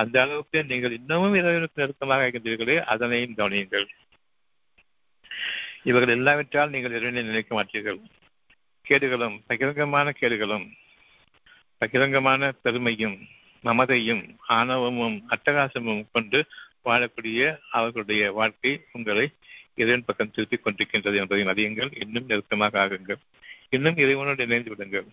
அந்த 0.00 0.16
அளவுக்கு 0.24 0.58
நீங்கள் 0.70 0.96
இன்னமும் 0.98 1.36
இறைவனுக்கு 1.40 1.82
நெருக்கமாக 1.82 2.26
இருக்கின்றீர்களே 2.28 2.76
அதனையும் 2.94 3.36
கவனியுங்கள். 3.40 3.86
இவர்கள் 5.90 6.16
இல்லாவிட்டால் 6.18 6.72
நீங்கள் 6.74 6.96
இறைவனை 6.98 7.22
நினைக்க 7.30 7.50
மாட்டீர்கள். 7.58 8.00
கேடுகளும் 8.86 9.36
பகிரங்கமான 9.48 10.12
கேடுகளும் 10.20 10.66
பகிரங்கமான 11.82 12.50
பெருமையும் 12.64 13.16
மமதையும் 13.64 14.24
ஆணவமும் 14.56 15.16
அட்டகாசமும் 15.34 16.02
கொண்டு 16.14 16.38
வாழக்கூடிய 16.86 17.40
அவர்களுடைய 17.78 18.24
வாழ்க்கை 18.38 18.72
உங்களை 18.96 19.26
இறைவன் 19.80 20.04
பக்கம் 20.08 20.30
திருத்திக் 20.34 20.64
கொண்டிருக்கின்றது 20.64 21.16
என்பதை 21.22 21.42
அறியுங்கள். 21.52 21.90
இன்னும் 22.02 22.28
நெருக்கமாக 22.30 22.74
ஆகுங்கள். 22.84 23.20
இன்னும் 23.68 23.96
இறைவனோடு 23.96 24.40
இணைந்து 24.40 24.70
விடுங்கள். 24.70 25.06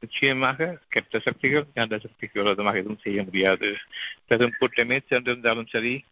நிச்சயமாக 0.00 0.78
கெட்ட 0.88 1.18
சக்திகள் 1.18 1.66
நல்ல 1.74 1.98
சக்திக்கு 1.98 2.40
விரோதமாக 2.40 2.78
எதுவும் 2.78 3.02
செய்ய 3.02 3.22
முடியாது. 3.22 3.76
பெரும் 4.26 4.56
கூட்டமே 4.58 5.00
சென்றிருந்தாலும் 5.10 5.66
சரி 5.66 6.04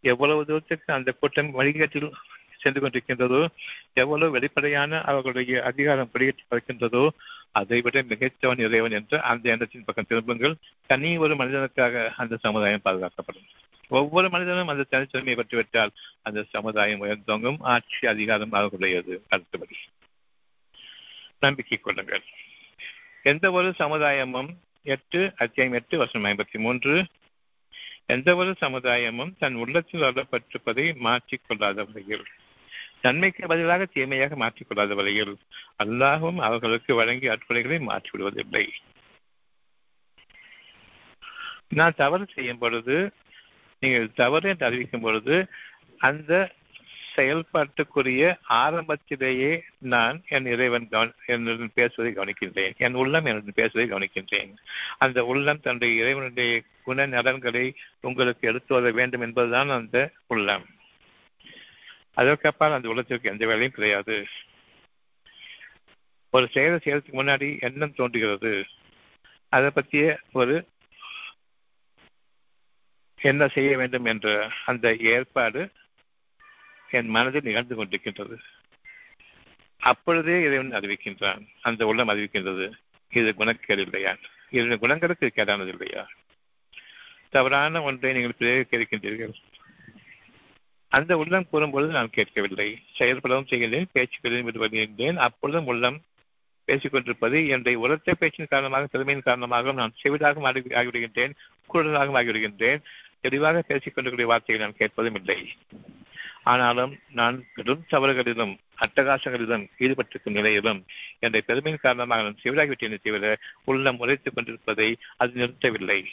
எவ்வளவு 0.00 0.44
தூரத்துக்கு 0.44 0.92
அந்த 0.92 1.12
கூட்டம் 1.12 1.50
வழிகாட்டில் 1.50 2.12
சென்று 2.56 2.80
கொண்டிருக்கின்றதோ 2.80 3.46
எவ்வளவு 3.92 4.30
வெளிப்படையான 4.30 5.02
அவர்களுடைய 5.02 5.62
அதிகாரம் 5.62 6.10
வெளியேற்றி 6.12 6.44
பார்க்கின்றதோ 6.48 7.08
அதை 7.52 7.80
விட 7.80 8.02
மிகச்சவன் 8.02 8.58
இறைவன் 8.58 8.90
என்ற 8.90 9.20
அந்த 9.20 9.50
எண்ணத்தின் 9.50 9.84
பக்கம் 9.84 10.04
திரும்புங்கள். 10.08 10.54
தனி 10.86 11.16
ஒரு 11.16 11.34
மனிதனுக்காக 11.34 12.10
அந்த 12.16 12.36
சமுதாயம் 12.36 12.84
பாதுகாக்கப்படும். 12.84 13.48
ஒவ்வொரு 13.88 14.28
மனிதனும் 14.28 14.68
அந்த 14.68 14.86
தனித்தன்மையை 14.90 15.36
பெற்றுவிட்டால் 15.36 15.90
அந்த 16.22 16.44
சமுதாயம் 16.50 17.02
உயர்ந்தோங்கும். 17.02 17.56
ஆட்சி 17.60 18.06
அதிகாரம் 18.06 18.52
அவர்களுடையது. 18.52 19.20
அடுத்தபடி. 19.28 19.76
நம்பிக்கை 21.42 21.78
கொள்ளுங்கள் 21.78 22.24
எந்த 23.22 23.52
ஒரு 23.52 23.68
சமுதாயமும் 23.78 24.50
எட்டு 24.86 25.20
அத்தியாயம் 25.36 25.72
எட்டு 25.72 25.98
வருஷம் 25.98 26.24
ஐம்பத்தி 26.24 26.58
மூன்று 26.58 26.94
எந்த 28.06 28.36
ஒரு 28.36 28.52
சமுதாயமும் 28.60 29.32
தன் 29.38 29.54
உள்ளத்தில் 29.54 30.02
அருளப்பட்டிருப்பதை 30.02 30.84
மாற்றிக்கொள்ளாத 31.00 31.84
வகையில் 31.84 32.26
நன்மைக்கு 33.00 33.46
பதிலாக 33.46 33.84
தீமையாக 33.84 34.36
மாற்றிக்கொள்ளாத 34.36 34.94
வகையில் 34.94 35.34
அல்லாஹும் 35.84 36.38
அவர்களுக்கு 36.38 36.94
வழங்கிய 36.94 37.32
அற்புதங்களை 37.32 37.78
மாற்றிவிடுவதில்லை. 37.86 38.64
நான் 41.68 41.94
தவறு 41.96 42.26
செய்யும் 42.34 42.58
பொழுது 42.58 42.96
நீங்கள் 43.82 44.12
தவறு 44.12 44.48
என்று 44.48 44.66
அறிவிக்கும் 44.66 45.00
பொழுது 45.00 45.36
அந்த 46.00 46.32
செயல்பாட்டுக்குரிய 47.16 48.38
ஆரம்பத்திலேயே 48.42 49.64
நான் 49.78 50.22
என் 50.28 50.46
இறைவன் 50.46 50.88
என்னுடன் 51.26 51.70
பேசுவதை 51.74 52.12
கவனிக்கின்றேன். 52.14 52.76
என் 52.76 52.94
உள்ளம் 52.94 53.24
என்னுடன் 53.24 53.52
பேசுவதை 53.54 53.96
கவனிக்கின்றேன். 53.96 54.56
அந்த 54.98 55.24
உள்ளம் 55.24 55.60
தன்னுடைய 55.60 56.02
இறைவனுடைய 56.02 56.62
குண 56.82 57.06
நலன்களை 57.06 57.74
உங்களுக்கு 58.00 58.48
எடுத்து 58.48 58.74
வர 58.74 58.90
வேண்டும் 58.90 59.20
என்பதுதான் 59.20 59.68
அந்த 59.68 60.10
உள்ளம். 60.26 60.66
அதற்கப்பால் 62.14 62.72
அந்த 62.72 62.88
உள்ளத்திற்கு 62.88 63.30
எந்த 63.30 63.46
வேலையும் 63.46 63.70
கிடையாது. 63.70 64.26
ஒரு 66.30 66.48
செயலை 66.50 66.78
செய்யறதுக்கு 66.84 67.12
முன்னாடி 67.12 67.60
எண்ணம் 67.60 67.94
தோன்றுகிறது. 67.94 68.66
அதை 69.48 69.70
பற்றிய 69.70 70.20
ஒரு 70.32 70.68
என்ன 73.16 73.48
செய்ய 73.48 73.76
வேண்டும் 73.76 74.04
என்ற 74.04 74.52
அந்த 74.66 74.96
ஏற்பாடு 75.00 75.70
என் 76.90 77.08
மனதில் 77.08 77.42
நிகழ்ந்து 77.44 77.84
கொண்டிருக்கின்றது. 77.84 78.36
அப்பொழுதே 79.78 80.42
இறைவன் 80.42 80.80
அறிவிக்கின்றான். 80.80 81.46
அந்த 81.60 81.86
உள்ளம் 81.86 82.08
அறிவிக்கின்றது. 82.08 82.72
இது 83.10 83.34
குணக்கேடு 83.38 83.78
இல்லையா? 83.78 84.16
இரண்டு 84.50 84.78
குணங்களுக்கு 84.78 85.32
கேடானது 85.34 85.66
இல்லையா? 85.66 86.08
தவறான 87.30 87.82
ஒன்றை 87.82 88.12
நீங்கள் 88.12 88.32
பிரயோகிக்க 88.38 88.76
இருக்கின்றீர்கள் 88.76 89.32
அந்த 90.88 91.16
உள்ளம் 91.16 91.46
கூறும்பொழுது 91.52 91.86
நான் 91.86 92.10
கேட்கவில்லை. 92.10 92.82
செயல்படவும் 92.98 93.46
செய்கின்றேன் 93.46 93.84
பேச்சுக்களில் 93.92 94.44
விடுபடுகின்றேன். 94.44 95.16
அப்பொழுதும் 95.16 95.66
உள்ளம் 95.66 96.02
பேசிக்கொண்டிருப்பது 96.66 97.42
என்னுடைய 97.42 97.78
உரத்த 97.78 98.14
பேச்சின் 98.14 98.46
காரணமாக 98.50 98.86
திறமையின் 98.86 99.22
காரணமாக 99.22 99.72
நான் 99.72 99.92
செவிடாகவும் 100.02 100.66
ஆகிவிடுகின்றேன் 100.68 101.34
குரலாகவும் 101.72 102.20
ஆகிவிடுகின்றேன். 102.20 102.82
தெளிவாக 103.20 103.64
பேசிக்கொண்டிருக்கிற 103.68 104.22
வார்த்தைகளை 104.22 104.58
நான் 104.58 104.76
கேட்பதும் 104.76 105.14
இல்லை. 105.14 105.48
ஆனாலும் 106.42 106.98
நான் 107.10 107.44
பெரும் 107.54 107.84
தவறுகளிலும் 107.90 108.58
அட்டகாசங்களிலும் 108.76 109.68
ஈடுபட்டிருக்கும் 109.78 110.30
நிலையிலும் 110.30 110.86
என்னுடைய 111.18 111.46
பெருமையின் 111.46 111.80
காரணமாக 111.82 112.22
நான் 112.22 112.38
சிவராகிவிட்டேன் 112.42 112.98
தவிர 113.02 113.38
உள்ளம் 113.64 113.98
உரைத்துக் 113.98 114.34
கொண்டிருப்பதை 114.34 114.96
அது 115.16 115.32
நிறுத்தவில்லை. 115.32 116.04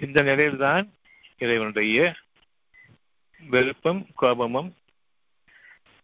இந்த 0.00 0.22
நிலையில்தான் 0.22 0.92
இறைவனுடைய 1.38 2.14
வெறுப்பும் 3.40 4.06
கோபமும் 4.14 4.74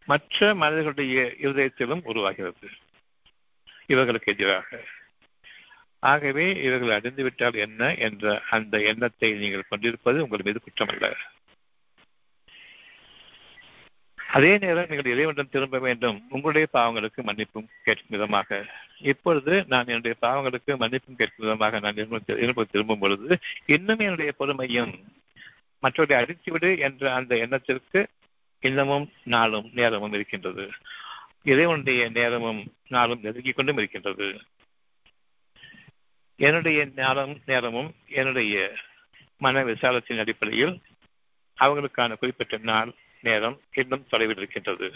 மற்ற 0.07 0.55
மனிதர்களுடைய 0.55 1.34
இருதயத்திலும் 1.41 2.01
உருவாகிறது. 2.03 2.68
இவர்களுக்கு 3.86 4.32
எதிராக. 4.32 4.84
ஆகவே 5.99 6.62
இவர்கள் 6.62 7.01
அடைந்துவிட்டால் 7.01 7.55
என்ன? 7.55 7.95
என்ற 7.95 8.43
அந்த 8.51 8.80
எண்ணத்தை 8.80 9.32
நீங்கள் 9.32 9.64
கொண்டிருப்பது 9.68 10.22
உங்கள் 10.22 10.41
மீது 10.45 10.61
குற்றமல்ல. 10.64 11.14
அதே 14.33 14.59
நேரம் 14.59 14.87
நீங்கள் 14.89 15.12
இறைவனிடம் 15.12 15.49
திரும்ப 15.49 15.79
வேண்டும். 15.79 16.26
உங்களுடைய 16.31 16.66
பாவங்களுக்கு 16.72 17.20
மன்னிப்பும் 17.22 17.68
கேட்கும் 17.85 18.09
விதமாக. 18.09 18.66
இப்பொழுது 19.03 19.64
நான் 19.68 19.87
என்னுடைய 19.87 20.16
பாவங்களுக்கு 20.22 20.72
மன்னிப்பும் 20.74 21.16
கேட்கும் 21.16 21.47
விதமாக 21.47 21.79
நான் 21.79 21.95
இரும்ப 21.95 22.64
திரும்பும் 22.70 22.99
பொழுது 22.99 23.39
இன்னும் 23.66 23.99
என்னுடைய 23.99 24.33
பொறுமையும் 24.39 24.93
மற்றவர்களை 25.81 26.18
அடித்துவிடு 26.24 26.79
என்ற 26.79 27.14
அந்த 27.14 27.37
எண்ணத்திற்கு 27.37 28.09
இன்னமும் 28.61 29.12
நாளும் 29.24 29.70
நேரமும் 29.74 30.12
இருக்கின்றது. 30.12 30.70
இறைவனுடைய 31.43 32.09
நேரமும் 32.09 32.72
நாளும் 32.89 33.20
நெருங்கிக் 33.22 33.57
கொண்டும் 33.57 33.76
இருக்கின்றது. 33.76 34.41
என்னுடைய 36.37 36.89
நேரம் 36.95 37.39
நேரமும் 37.47 37.95
என்னுடைய 38.07 38.74
மன 39.39 39.62
விசாலத்தின் 39.62 40.18
அடிப்படையில் 40.18 40.81
அவர்களுக்கான 41.59 42.16
குறிப்பிட்ட 42.18 42.57
நாள் 42.62 42.95
நேரம் 43.29 43.61
இன்னும் 43.72 44.07
தொலைவில் 44.11 44.37
இருக்கின்றது 44.37 44.93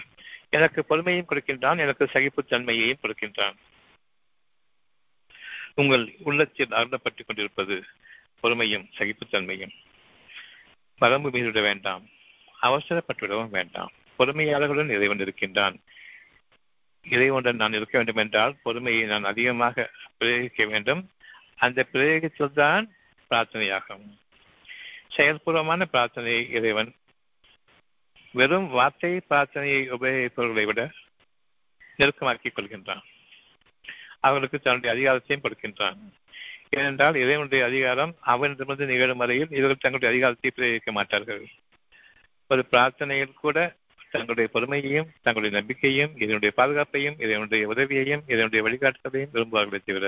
எனக்கு 0.49 0.85
பொறுமையும் 0.89 1.29
கொடுக்கின்றான் 1.29 1.79
எனக்கு 1.79 2.05
சகிப்புத்தன்மையையும் 2.13 3.03
கொடுக்கின்றான். 3.03 3.57
உங்கள் 5.75 6.13
உள்ளத்தில் 6.19 6.73
அருந்தப்பட்டுக் 6.73 7.27
கொண்டிருப்பது 7.27 7.85
பொறுமையும் 8.43 8.87
சகிப்புத்தன்மையும். 8.99 9.75
வரம்பு 10.99 11.31
மீறிவிட 11.31 11.61
வேண்டாம் 11.61 12.09
அவசரப்பட்டுவிடவும் 12.63 13.51
வேண்டாம். 13.51 13.93
பொறுமையாளர்களுடன் 14.19 14.91
இறைவன் 14.91 15.19
இருக்கின்றான். 15.19 15.77
இறைவனுடன் 17.11 17.57
நான் 17.57 17.73
இருக்க 17.73 17.97
வேண்டும் 17.97 18.17
என்றால் 18.17 18.57
பொறுமையை 18.63 19.03
நான் 19.03 19.25
அதிகமாக 19.25 19.91
பிரயோகிக்க 20.21 20.67
வேண்டும். 20.69 21.11
அந்த 21.57 21.87
பிரயோகத்தில் 21.93 22.53
தான் 22.53 22.93
பிரார்த்தனையாகும். 23.31 24.07
செயல்பூர்வமான 25.17 25.85
பிரார்த்தனையை 25.93 26.51
இறைவன் 26.51 26.95
வெறும் 28.35 28.69
வார்த்தை 28.69 29.13
பிரார்த்தனையை 29.31 29.81
உபயோகிப்பவர்களை 29.97 30.65
விட 30.65 30.83
நெருக்கமாக்கிக் 31.99 32.57
கொள்கின்றான். 32.57 33.03
அவர்களுக்கு 34.21 34.59
தன்னுடைய 34.59 34.91
அதிகாரத்தையும் 34.95 35.45
கொடுக்கின்றான். 35.45 35.99
ஏனென்றால் 36.71 37.15
இறைவனுடைய 37.15 37.63
அதிகாரம் 37.65 38.13
அவனிடமிருந்து 38.33 38.87
நிகழும் 38.87 39.17
வரையில் 39.17 39.51
இவர்கள் 39.51 39.83
தங்களுடைய 39.83 40.13
அதிகாரத்தை 40.13 40.51
பிரயோகிக்க 40.51 40.93
மாட்டார்கள். 40.93 41.43
ஒரு 42.51 42.63
பிரார்த்தனையில் 42.71 43.41
கூட 43.45 43.59
தங்களுடைய 44.11 44.47
பொறுமையையும் 44.55 45.11
தங்களுடைய 45.23 45.53
நம்பிக்கையும் 45.59 46.13
இதனுடைய 46.17 46.53
பாதுகாப்பையும் 46.57 47.17
இதனுடைய 47.25 47.69
உதவியையும் 47.69 48.23
இதனுடைய 48.27 48.61
வழிகாட்டுதலையும் 48.67 49.33
விரும்புவார்களே 49.35 49.81
தவிர 49.85 50.07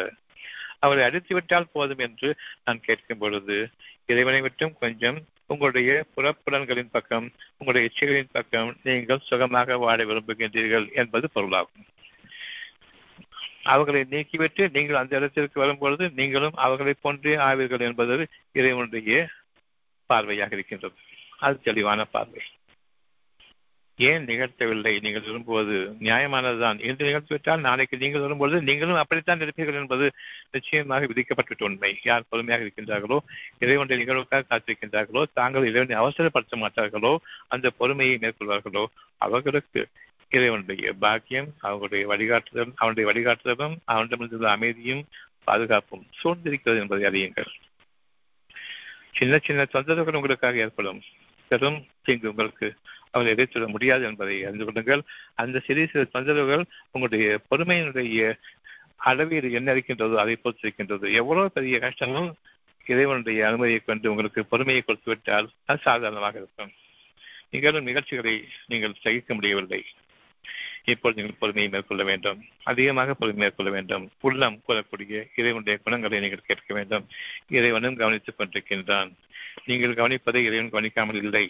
அவரை 0.79 1.03
அடித்துவிட்டால் 1.09 1.73
போதும் 1.73 1.99
என்று 1.99 2.29
நான் 2.65 2.81
கேட்கும் 2.81 3.19
பொழுது 3.19 3.57
இறைவனை 4.07 4.41
விட்டும் 4.41 4.75
கொஞ்சம் 4.79 5.19
உங்களுடைய 5.47 6.05
புறப்புலன்களின் 6.17 6.89
பக்கம் 6.91 7.33
உங்களுடைய 7.59 7.91
இச்சைகளின் 7.91 8.29
பக்கம் 8.33 8.77
நீங்கள் 8.83 9.19
சுகமாக 9.19 9.79
வாழ 9.79 10.05
விரும்புகின்றீர்கள் 10.05 10.93
என்பது 10.93 11.31
பொருளாகும். 11.31 11.85
அவர்களை 13.63 14.07
நீக்கிவிட்டு 14.11 14.71
நீங்கள் 14.71 14.97
அந்த 14.97 15.17
இடத்திற்கு 15.17 15.61
வரும்பொழுது 15.61 16.11
நீங்களும் 16.11 16.53
அவர்களை 16.55 16.95
போன்றே 17.01 17.37
ஆவீர்கள் 17.37 17.81
என்பது 17.81 18.29
இறைவனுடைய 18.53 19.29
பார்வையாக 20.09 20.53
இருக்கின்றது. 20.53 20.95
அது 21.39 21.61
தெளிவான 21.61 22.05
பார்வை. 22.05 22.43
ஏன் 23.99 24.25
நிகழ்த்தவில்லை? 24.29 24.93
நீங்கள் 25.01 25.25
விரும்புவது 25.27 25.77
நியாயமானதுதான். 26.01 26.79
இன்று 26.87 27.05
நிகழ்த்திவிட்டால் 27.09 27.61
நாளைக்கு 27.61 27.97
நீங்கள் 27.97 28.21
வரும்பொழுது 28.21 28.59
நீங்களும் 28.63 29.01
அப்படித்தான் 29.03 29.43
இருப்பீர்கள் 29.45 29.79
என்பது 29.81 30.07
நிச்சயமாக 30.51 31.07
விதிக்கப்பட்ட 31.07 31.65
உண்மை 31.67 31.91
யார் 32.03 32.29
பொறுமையாக 32.29 32.65
இருக்கின்றார்களோ 32.65 33.19
இறைவனுடைய 33.59 33.99
நிகழ்வுக்காக 34.03 34.47
காத்திருக்கின்றார்களோ 34.51 35.23
தாங்கள் 35.33 35.69
இறைவனை 35.71 35.97
அவசரப்படுத்த 36.03 36.59
மாட்டார்களோ 36.63 37.13
அந்த 37.49 37.71
பொறுமையை 37.71 38.17
மேற்கொள்வார்களோ 38.25 38.85
அவர்களுக்கு 39.19 39.83
இறைவனுடைய 40.31 40.93
பாக்கியம் 41.05 41.49
அவர்களுடைய 41.59 42.05
வழிகாட்டுதலும் 42.13 42.75
அவனுடைய 42.77 43.05
வழிகாட்டுதலும் 43.11 43.77
அவனிடமிருந்துள்ள 43.93 44.49
அமைதியும் 44.57 45.05
பாதுகாப்பும் 45.45 46.05
சூழ்ந்திருக்கிறது 46.23 46.81
என்பதை 46.83 47.05
அறியுங்கள். 47.11 47.51
சின்ன 49.19 49.35
சின்ன 49.39 49.67
தொந்தரவுகள் 49.73 50.19
உங்களுக்காக 50.21 50.59
ஏற்படும். 50.59 51.01
பெரும் 51.51 51.79
தீங்கு 52.03 52.31
உங்களுக்கு 52.31 52.69
அவர் 53.15 53.33
எதிர்த்துவிட 53.35 53.67
முடியாது 53.75 54.05
என்பதை 54.11 54.37
அறிந்து 54.49 54.67
கொள்ளுங்கள். 54.69 55.03
அந்த 55.43 55.63
சிறிய 55.67 55.87
சிறு 55.93 56.05
தொந்தரவுகள் 56.15 56.65
உங்களுடைய 56.93 57.27
பொறுமையினுடைய 57.51 58.29
அளவில் 59.09 59.57
என்ன 59.59 59.73
இருக்கின்றதோ 59.73 60.17
அதை 60.25 60.35
பொறுத்து 60.37 60.65
இருக்கின்றது. 60.67 61.07
எவ்வளவு 61.21 61.49
பெரிய 61.57 61.79
கஷ்டங்களும் 61.79 62.31
இறைவனுடைய 62.93 63.41
அனுமதியை 63.49 63.81
கொண்டு 63.81 64.11
உங்களுக்கு 64.13 64.41
பொறுமையை 64.53 64.83
கொடுத்து 64.83 65.11
விட்டால் 65.11 65.47
அது 65.71 65.85
சாதாரணமாக 65.89 66.39
இருக்கும். 66.39 66.73
நிகழும் 67.51 67.89
நிகழ்ச்சிகளை 67.91 68.35
நீங்கள் 68.67 69.01
சகிக்க 69.05 69.35
முடியவில்லை. 69.35 69.81
இப்போது 70.93 71.17
நீங்கள் 71.17 71.41
பொறுமையை 71.43 71.69
மேற்கொள்ள 71.73 72.03
வேண்டும். 72.05 72.41
அதிகமாக 72.71 73.15
பொறுமை 73.15 73.41
மேற்கொள்ள 73.43 73.71
வேண்டும். 73.77 74.05
உள்ளம் 74.21 74.57
கூறக்கூடிய 74.67 75.15
இறைவனுடைய 75.37 75.77
குணங்களை 75.85 76.19
நீங்கள் 76.21 76.49
கேட்க 76.49 76.71
வேண்டும். 76.75 77.05
இறைவனும் 77.59 77.99
கவனித்துக் 78.01 78.39
கொண்டிருக்கின்றான். 78.39 79.11
நீங்கள் 79.69 79.99
கவனிப்பதை 80.01 80.41
இறைவன் 80.49 80.75
கவனிக்காமல் 80.75 81.21
இல்லை. 81.23 81.45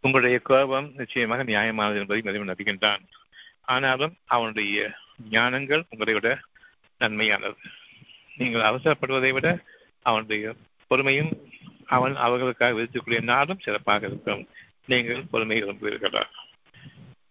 உங்களுடைய 0.00 0.38
கோபம் 0.38 0.92
நிச்சயமாக 0.94 1.44
நியாயமானது 1.44 1.98
என்பதை 1.98 2.22
இறைவன் 2.24 2.54
அறிகின்றான் 2.54 3.02
ஆனாலும் 3.62 4.16
அவனுடைய 4.24 4.92
ஞானங்கள் 5.30 5.82
உங்களை 5.90 6.14
விட 6.14 6.40
நன்மையானது. 7.00 7.56
நீங்கள் 8.36 8.62
அவசரப்படுவதை 8.62 9.32
விட 9.32 9.58
அவனுடைய 10.02 10.54
பொறுமையும் 10.90 11.32
அவன் 11.86 12.16
அவர்களுக்காக 12.16 12.80
விதித்துக்கூடிய 12.80 13.22
நாளும் 13.22 13.60
சிறப்பாக 13.60 14.06
இருக்கும். 14.06 14.48
நீங்கள் 14.86 15.24
பொறுமையை 15.30 15.68
விரும்புவீர்களா 15.68 16.24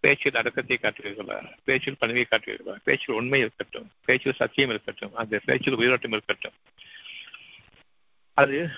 பேச்சில் 0.00 0.34
அடக்கத்தை 0.34 0.78
காட்டுவீர்களா? 0.82 1.52
பேச்சில் 1.64 1.96
பணிவை 2.00 2.24
காட்டுவீர்களா? 2.30 2.76
பேச்சில் 2.84 3.14
உண்மை 3.14 3.40
இருக்கட்டும். 3.40 3.90
பேச்சில் 4.04 4.32
சத்தியம் 4.32 4.70
இருக்கட்டும். 4.70 5.14
அந்த 5.14 5.40
பேச்சில் 5.44 5.74
உயிரோட்டம் 5.74 6.12
இருக்கட்டும். 6.12 6.52
அது 8.34 8.70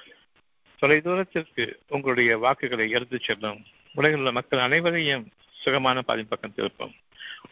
தொலைதூரத்திற்கு 0.80 1.74
உங்களுடைய 1.88 2.38
வாக்குகளை 2.38 2.90
எடுத்துச் 2.90 3.22
செல்லும். 3.22 3.64
உலகில் 3.94 4.18
உள்ள 4.18 4.32
மக்கள் 4.32 4.58
அனைவரையும் 4.58 5.24
சுகமான 5.52 6.02
பாதின் 6.08 6.30
பக்கம் 6.32 6.54
திருப்பும். 6.56 6.92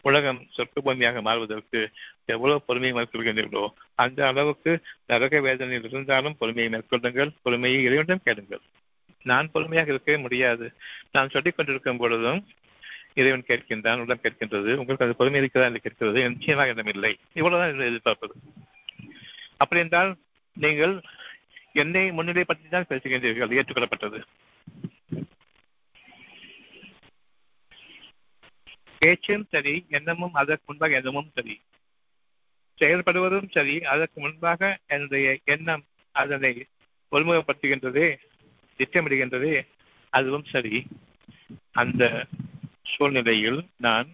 உலகம் 0.01 0.39
சொற்கு 0.49 0.79
பூமியாக 0.81 1.21
மாறுவதற்கு 1.21 1.79
எவ்வளவு 2.25 2.61
பொறுமையை 2.61 2.93
மேற்கொள்கின்றீர்களோ 2.97 3.63
அந்த 3.95 4.27
அளவுக்கு 4.27 4.71
நரக 5.07 5.41
வேதனையில் 5.41 5.87
இருந்தாலும் 5.89 6.37
பொறுமையை 6.37 6.69
மேற்கொள்ளுங்கள் 6.71 7.31
பொறுமையை 7.41 7.79
இறைவனிடம் 7.83 8.23
கேளுங்கள். 8.23 8.61
நான் 9.23 9.51
பொறுமையாக 9.51 9.91
இருக்கவே 9.91 10.17
முடியாது. 10.17 10.65
நான் 11.11 11.29
சொல்லிக் 11.29 11.55
கொண்டிருக்கும் 11.55 11.97
பொழுதும் 11.97 12.47
இறைவன் 13.13 13.47
கேட்கின்றான் 13.47 13.99
உடன் 13.99 14.23
கேட்கின்றது. 14.23 14.71
உங்களுக்கு 14.75 15.05
அது 15.05 15.15
பொறுமை 15.15 15.39
இருக்கிறதா 15.39 15.69
என்று 15.71 15.81
கேட்கிறது. 15.81 16.29
நிச்சயமாக 16.29 16.69
இடம் 16.69 16.85
இல்லை. 16.85 17.19
இவ்வளவுதான் 17.33 17.87
எதிர்பார்ப்பது. 17.87 18.33
அப்படி 19.57 19.81
என்றால் 19.81 20.17
நீங்கள் 20.53 21.01
என்னை 21.73 22.11
முன்னிலைப்படுத்தி 22.11 22.69
தான் 22.69 22.89
பேசுகின்றீர்கள் 22.89 23.55
ஏற்றுக்கொள்ளப்பட்டது. 23.59 24.19
பேச்சும் 28.99 29.47
சரி 29.49 29.85
எண்ணமும் 29.89 30.33
அதற்கு 30.33 30.63
முன்பாக 30.65 30.95
எண்ணமும் 30.95 31.31
சரி. 31.33 31.61
செயல்படுவதும் 32.79 33.51
சரி 33.51 33.83
அதற்கு 33.83 34.21
முன்பாக 34.21 34.79
என்னுடைய 34.87 35.39
எண்ணம் 35.43 35.83
அதனை 36.11 36.67
ஒருமுகப்படுத்துகின்றது 37.11 38.15
திட்டமிடுகின்றதே 38.77 39.67
அதுவும் 40.09 40.45
சரி. 40.45 40.85
அந்த 41.71 42.25
சூழ்நிலையில் 42.83 43.65
நான் 43.77 44.07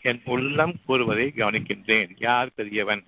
என் 0.00 0.22
உள்ளம் 0.24 0.74
கூறுவதை 0.84 1.32
கவனிக்கின்றேன். 1.36 2.10
யார் 2.18 2.54
பெரியவன்? 2.54 3.04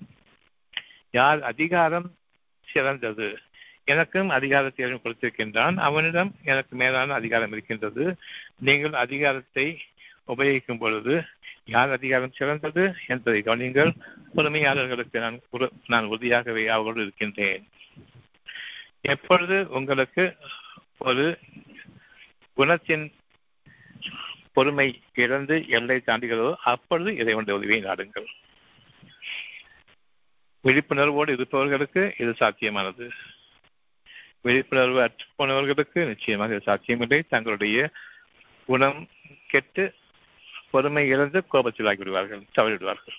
யார் 1.11 1.43
அதிகாரம் 1.43 2.15
சிறந்தது? 2.63 3.39
எனக்கும் 3.85 4.29
அதிகாரத்தை 4.29 4.93
கொடுத்திருக்கின்றான். 4.93 5.77
அவனிடம் 5.77 6.35
எனக்கு 6.45 6.77
மேலான 6.77 7.13
அதிகாரம் 7.13 7.53
இருக்கின்றது. 7.53 8.17
நீங்கள் 8.59 8.93
அதிகாரத்தை 8.93 9.67
உபயோகிக்கும் 10.27 10.79
பொழுது 10.79 11.25
யார் 11.65 11.91
அதிகாரம் 11.91 12.33
சிறந்தது 12.33 12.95
என்பதை 13.07 13.43
கவனிங்கள் 13.43 13.95
பொறுமையாளர்களுக்கு 14.37 15.19
நான் 15.19 15.41
நான் 15.87 16.05
உறுதியாகவே 16.05 16.67
அவர்களோடு 16.67 17.03
இருக்கின்றேன். 17.03 17.69
எப்பொழுது 19.01 19.69
உங்களுக்கு 19.71 20.37
ஒரு 20.99 21.39
குணத்தின் 22.57 23.13
பொறுமை 24.53 25.03
இழந்து 25.15 25.69
எல்லை 25.69 26.03
தாண்டுகிறதோ 26.07 26.55
அப்பொழுது 26.65 27.17
இறைவனுடைய 27.17 27.61
உதவியை 27.61 27.81
நாடுங்கள். 27.85 28.27
விழிப்புணர்வோடு 30.65 31.31
இருப்பவர்களுக்கு 31.31 32.15
இது 32.19 32.31
சாத்தியமானது. 32.31 33.11
விழிப்புணர்வு 34.41 35.03
அற்று 35.03 35.27
போனவர்களுக்கு 35.39 36.07
நிச்சயமாக 36.07 36.53
இது 36.53 36.63
சாத்தியமில்லை. 36.63 37.23
தங்களுடைய 37.23 37.91
குணம் 38.67 39.09
கெட்டு 39.47 39.95
பொறுமை 40.75 41.03
இழந்து 41.09 41.41
கோபத்தில் 41.47 41.89
விடுவார்கள் 42.01 42.43
தவறிவிடுவார்கள் 42.57 43.19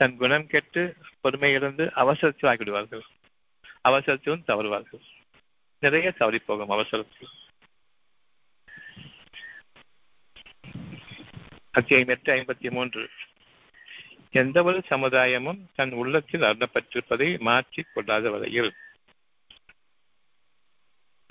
தன் 0.00 0.16
குணம் 0.16 0.46
கெட்டு 0.46 0.82
பொறுமை 1.20 1.50
இழந்து 1.52 1.84
அவசரத்தில் 2.02 2.50
ஆகிவிடுவார்கள் 2.50 3.04
அவசரத்திலும் 3.88 4.44
தவறுவார்கள். 4.46 5.02
நிறைய 5.82 6.10
தவறி 6.10 6.38
போகும் 6.38 6.74
அவசரத்தில். 6.76 7.30
அத்தியாயம் 11.70 12.12
எட்டு 12.14 12.30
ஐம்பத்தி 12.34 12.70
மூன்று. 12.70 13.02
எந்த 14.30 14.62
ஒரு 14.62 14.78
சமுதாயமும் 14.90 15.60
தன் 15.74 15.92
உள்ளத்தில் 15.92 16.46
அருணப்பட்டிருப்பதை 16.48 17.28
மாற்றிக் 17.40 17.92
கொள்ளாத 17.94 18.30
வரையில் 18.30 18.70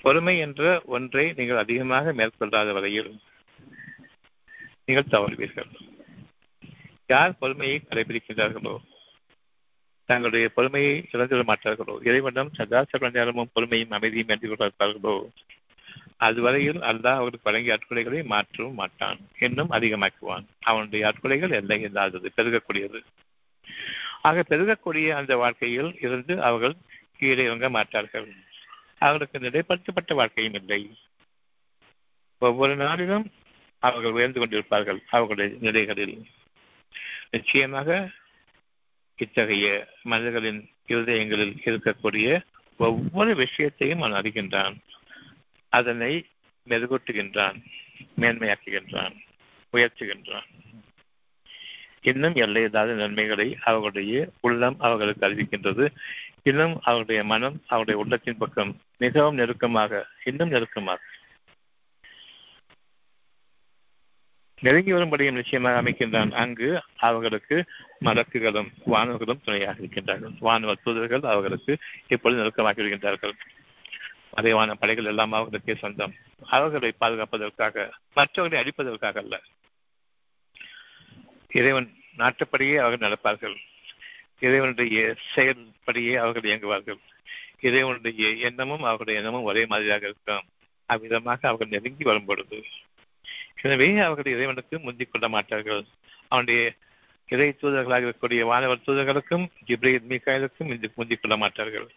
பொறுமை 0.04 0.34
என்ற 0.38 0.62
ஒன்றை 0.96 1.24
நீங்கள் 1.32 1.62
அதிகமாக 1.64 2.12
மேற்கொள்ளாத 2.12 2.72
வரையில் 2.72 3.10
நீங்கள் 4.88 5.10
தவறுவீர்கள். 5.10 5.70
யார் 7.06 7.38
பொறுமையை 7.38 7.82
கடைபிடிக்கின்றார்களோ? 7.88 8.76
தங்களுடைய 10.04 10.48
பொறுமையை 10.48 11.08
இழந்துவிட 11.12 11.52
மாட்டார்களோ? 11.52 12.06
இறைவனும் 12.06 12.52
சதா 12.52 12.84
நேரமும் 13.12 13.50
பொறுமையும் 13.54 13.90
அமைதியும் 13.90 14.28
என்று 14.28 14.54
கொண்டிருப்பார்களோ 14.54 15.30
அதுவரையில் 16.16 16.78
அல்லாஹ் 16.78 17.14
அவருக்கு 17.14 17.40
வழங்கிய 17.42 17.78
அற்கொலைகளை 17.78 18.24
மாற்றவும் 18.24 18.74
மாட்டான். 18.74 19.18
இன்னும் 19.38 19.70
அதிகமாக்குவான். 19.70 20.44
அவனுடைய 20.60 21.02
அற்கொலைகள் 21.06 21.50
எல்லை 21.50 21.80
இல்லாதது 21.80 22.32
பெருகக்கூடியது. 22.36 23.00
ஆக 24.22 24.44
பெருகக்கூடிய 24.48 25.08
அந்த 25.08 25.36
வாழ்க்கையில் 25.36 25.96
இருந்து 26.00 26.42
அவர்கள் 26.42 26.74
கீழே 27.18 27.44
இறங்க 27.44 27.70
மாட்டார்கள். 27.70 28.28
அவர்களுக்கு 28.98 29.38
நிலைப்படுத்தப்பட்ட 29.38 30.14
வாழ்க்கையும் 30.14 30.52
இல்லை. 30.52 30.96
ஒவ்வொரு 32.38 32.76
நாளிலும் 32.76 33.30
அவர்கள் 33.78 34.10
உயர்ந்து 34.10 34.46
கொண்டிருப்பார்கள் 34.46 35.00
அவர்களுடைய 35.10 35.56
நிலைகளில். 35.60 36.24
நிச்சயமாக 37.30 38.10
இத்தகைய 39.16 39.88
மனிதர்களின் 40.02 40.70
இருதயங்களில் 40.86 41.56
இருக்கக்கூடிய 41.64 42.42
ஒவ்வொரு 42.78 43.34
விஷயத்தையும் 43.34 44.00
அவன் 44.00 44.22
அறிகின்றான். 44.22 44.76
அதனை 45.68 46.26
மெருகூட்டுகின்றான் 46.68 47.56
மேன்மையாக்குகின்றான் 48.20 49.16
உயர்த்துகின்றான். 49.72 50.48
இன்னும் 52.02 52.34
எல்லையில்லாத 52.34 52.92
நன்மைகளை 52.92 53.58
அவர்களுடைய 53.60 54.30
உள்ளம் 54.40 54.76
அவர்களுக்கு 54.78 55.28
அறிவிக்கின்றது. 55.28 55.94
இன்னும் 56.42 56.80
அவருடைய 56.82 57.24
மனம் 57.24 57.62
அவருடைய 57.66 58.00
உள்ளத்தின் 58.00 58.36
பக்கம் 58.36 58.80
மிகவும் 58.96 59.34
நெருக்கமாக 59.34 60.06
இன்னும் 60.24 60.48
நெருக்கமாக 60.48 61.02
நெருங்கி 64.60 64.92
வரும்படியும் 64.92 65.34
நிச்சயமாக 65.34 65.82
அமைக்கின்றான். 65.82 66.32
அங்கு 66.32 66.82
அவர்களுக்கு 66.96 67.64
மலக்குகளும் 68.04 68.70
வானவர்களும் 68.86 69.44
துணையாக 69.44 69.82
இருக்கின்றார்கள். 69.82 70.34
வானவ 70.40 70.74
தூதர்கள் 70.84 71.22
அவர்களுக்கு 71.22 71.78
இப்பொழுது 72.08 72.42
நெருக்கமாக்கி 72.42 72.82
வருகின்றார்கள். 72.82 73.32
மறைவான 74.30 74.74
படைகள் 74.74 75.04
எல்லாம் 75.04 75.32
அவர்களுக்கே 75.32 75.74
சொந்தம். 75.74 76.14
அவர்களை 76.40 76.94
பாதுகாப்பதற்காக 77.00 77.90
மற்றவர்களை 78.14 78.58
அழிப்பதற்காக 78.62 79.16
அல்ல. 79.16 79.40
இறைவன் 81.50 81.92
நாட்டுப்படியே 82.16 82.76
அவர்கள் 82.76 83.06
நடப்பார்கள். 83.08 83.56
இறைவனுடைய 84.40 85.14
செயல்படியே 85.34 86.14
அவர்கள் 86.14 86.50
இயங்குவார்கள். 86.50 87.00
இறைவனுடைய 87.60 88.28
எண்ணமும் 88.28 88.78
அவர்களுடைய 88.78 89.20
எண்ணமும் 89.20 89.42
ஒரே 89.42 89.66
மாதிரியாக 89.66 90.06
இருக்கும் 90.06 90.46
அவ்விதமாக 90.88 91.48
அவர்கள் 91.48 91.68
நெருங்கி 91.68 92.04
வரும் 92.04 92.24
பொழுது 92.24 92.64
எனவே 93.62 93.98
அவர்கள் 93.98 94.32
இறைவனுக்கு 94.32 94.78
முந்திக் 94.78 95.12
கொள்ள 95.12 95.28
மாட்டார்கள். 95.28 95.82
அவனுடைய 96.28 96.74
இறை 97.28 97.48
தூதர்களாக 97.60 98.04
இருக்கக்கூடிய 98.04 98.42
வானவர் 98.42 98.86
தூதர்களுக்கும் 98.86 99.46
ஜிப்ரீல் 99.66 100.10
மீக்காயலுக்கும் 100.10 100.90
முந்திக் 100.94 101.22
கொள்ள 101.22 101.36
மாட்டார்கள். 101.36 101.88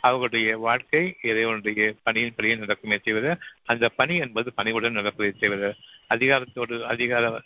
அவர்களுடைய 0.00 0.58
வாழ்க்கை 0.58 1.16
இறைவனுடைய 1.22 1.94
பணியின் 2.02 2.34
படியே 2.34 2.54
நடக்குமே 2.56 2.96
தவிர 3.00 3.38
அந்த 3.64 3.88
பணி 3.88 4.16
என்பது 4.16 4.52
பணிவுடன் 4.52 4.92
நடப்பதை 4.92 5.32
தவிர 5.32 5.74
அதிகாரத்தோடு 6.14 6.76
அதிகார 6.82 7.42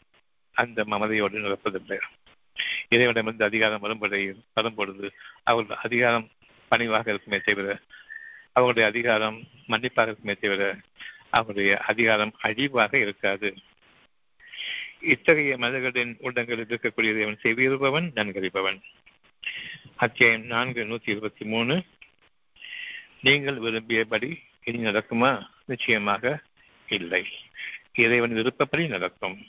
அந்த 0.52 0.84
மமதையோடு 0.84 1.44
நடப்பதில்லை. 1.46 1.98
இறைவனிடமிருந்து 2.88 3.44
அதிகாரம் 3.44 3.80
வரும்படி 3.80 4.20
வரும்பொழுது 4.54 5.12
அவர்கள் 5.44 5.76
அதிகாரம் 5.82 6.30
பணிவாக 6.68 7.10
இருக்குமே 7.10 7.38
தவிர 7.38 7.78
அவர்களுடைய 8.52 8.88
அதிகாரம் 8.88 9.36
மன்னிப்பாக 9.66 10.08
இருக்குமே 10.10 10.34
தவிர 10.34 10.62
அவருடைய 11.30 11.78
அதிகாரம் 11.78 12.34
அழிவாக 12.40 12.98
இருக்காது. 12.98 13.54
இத்தகைய 15.00 15.58
மனிதர்களின் 15.58 16.16
உள்ளங்களில் 16.18 16.66
இருக்கக்கூடிய 16.66 17.04
இறைவன் 17.04 17.38
செவியிருப்பவன் 17.42 18.10
நன்கறிப்பவன் 18.14 18.80
அத்தியாயம் 19.96 20.42
நான்கு 20.42 20.84
நூத்தி 20.84 21.10
இருபத்தி 21.10 21.44
மூணு. 21.44 21.84
நீங்கள் 23.20 23.56
விரும்பியபடி 23.56 24.36
இனி 24.62 24.90
நடக்குமா? 24.90 25.46
நிச்சயமாக 25.64 26.42
இல்லை. 26.86 27.26
இறைவன் 27.92 28.32
விருப்பப்படி 28.32 28.88
நடக்கும். 28.88 29.46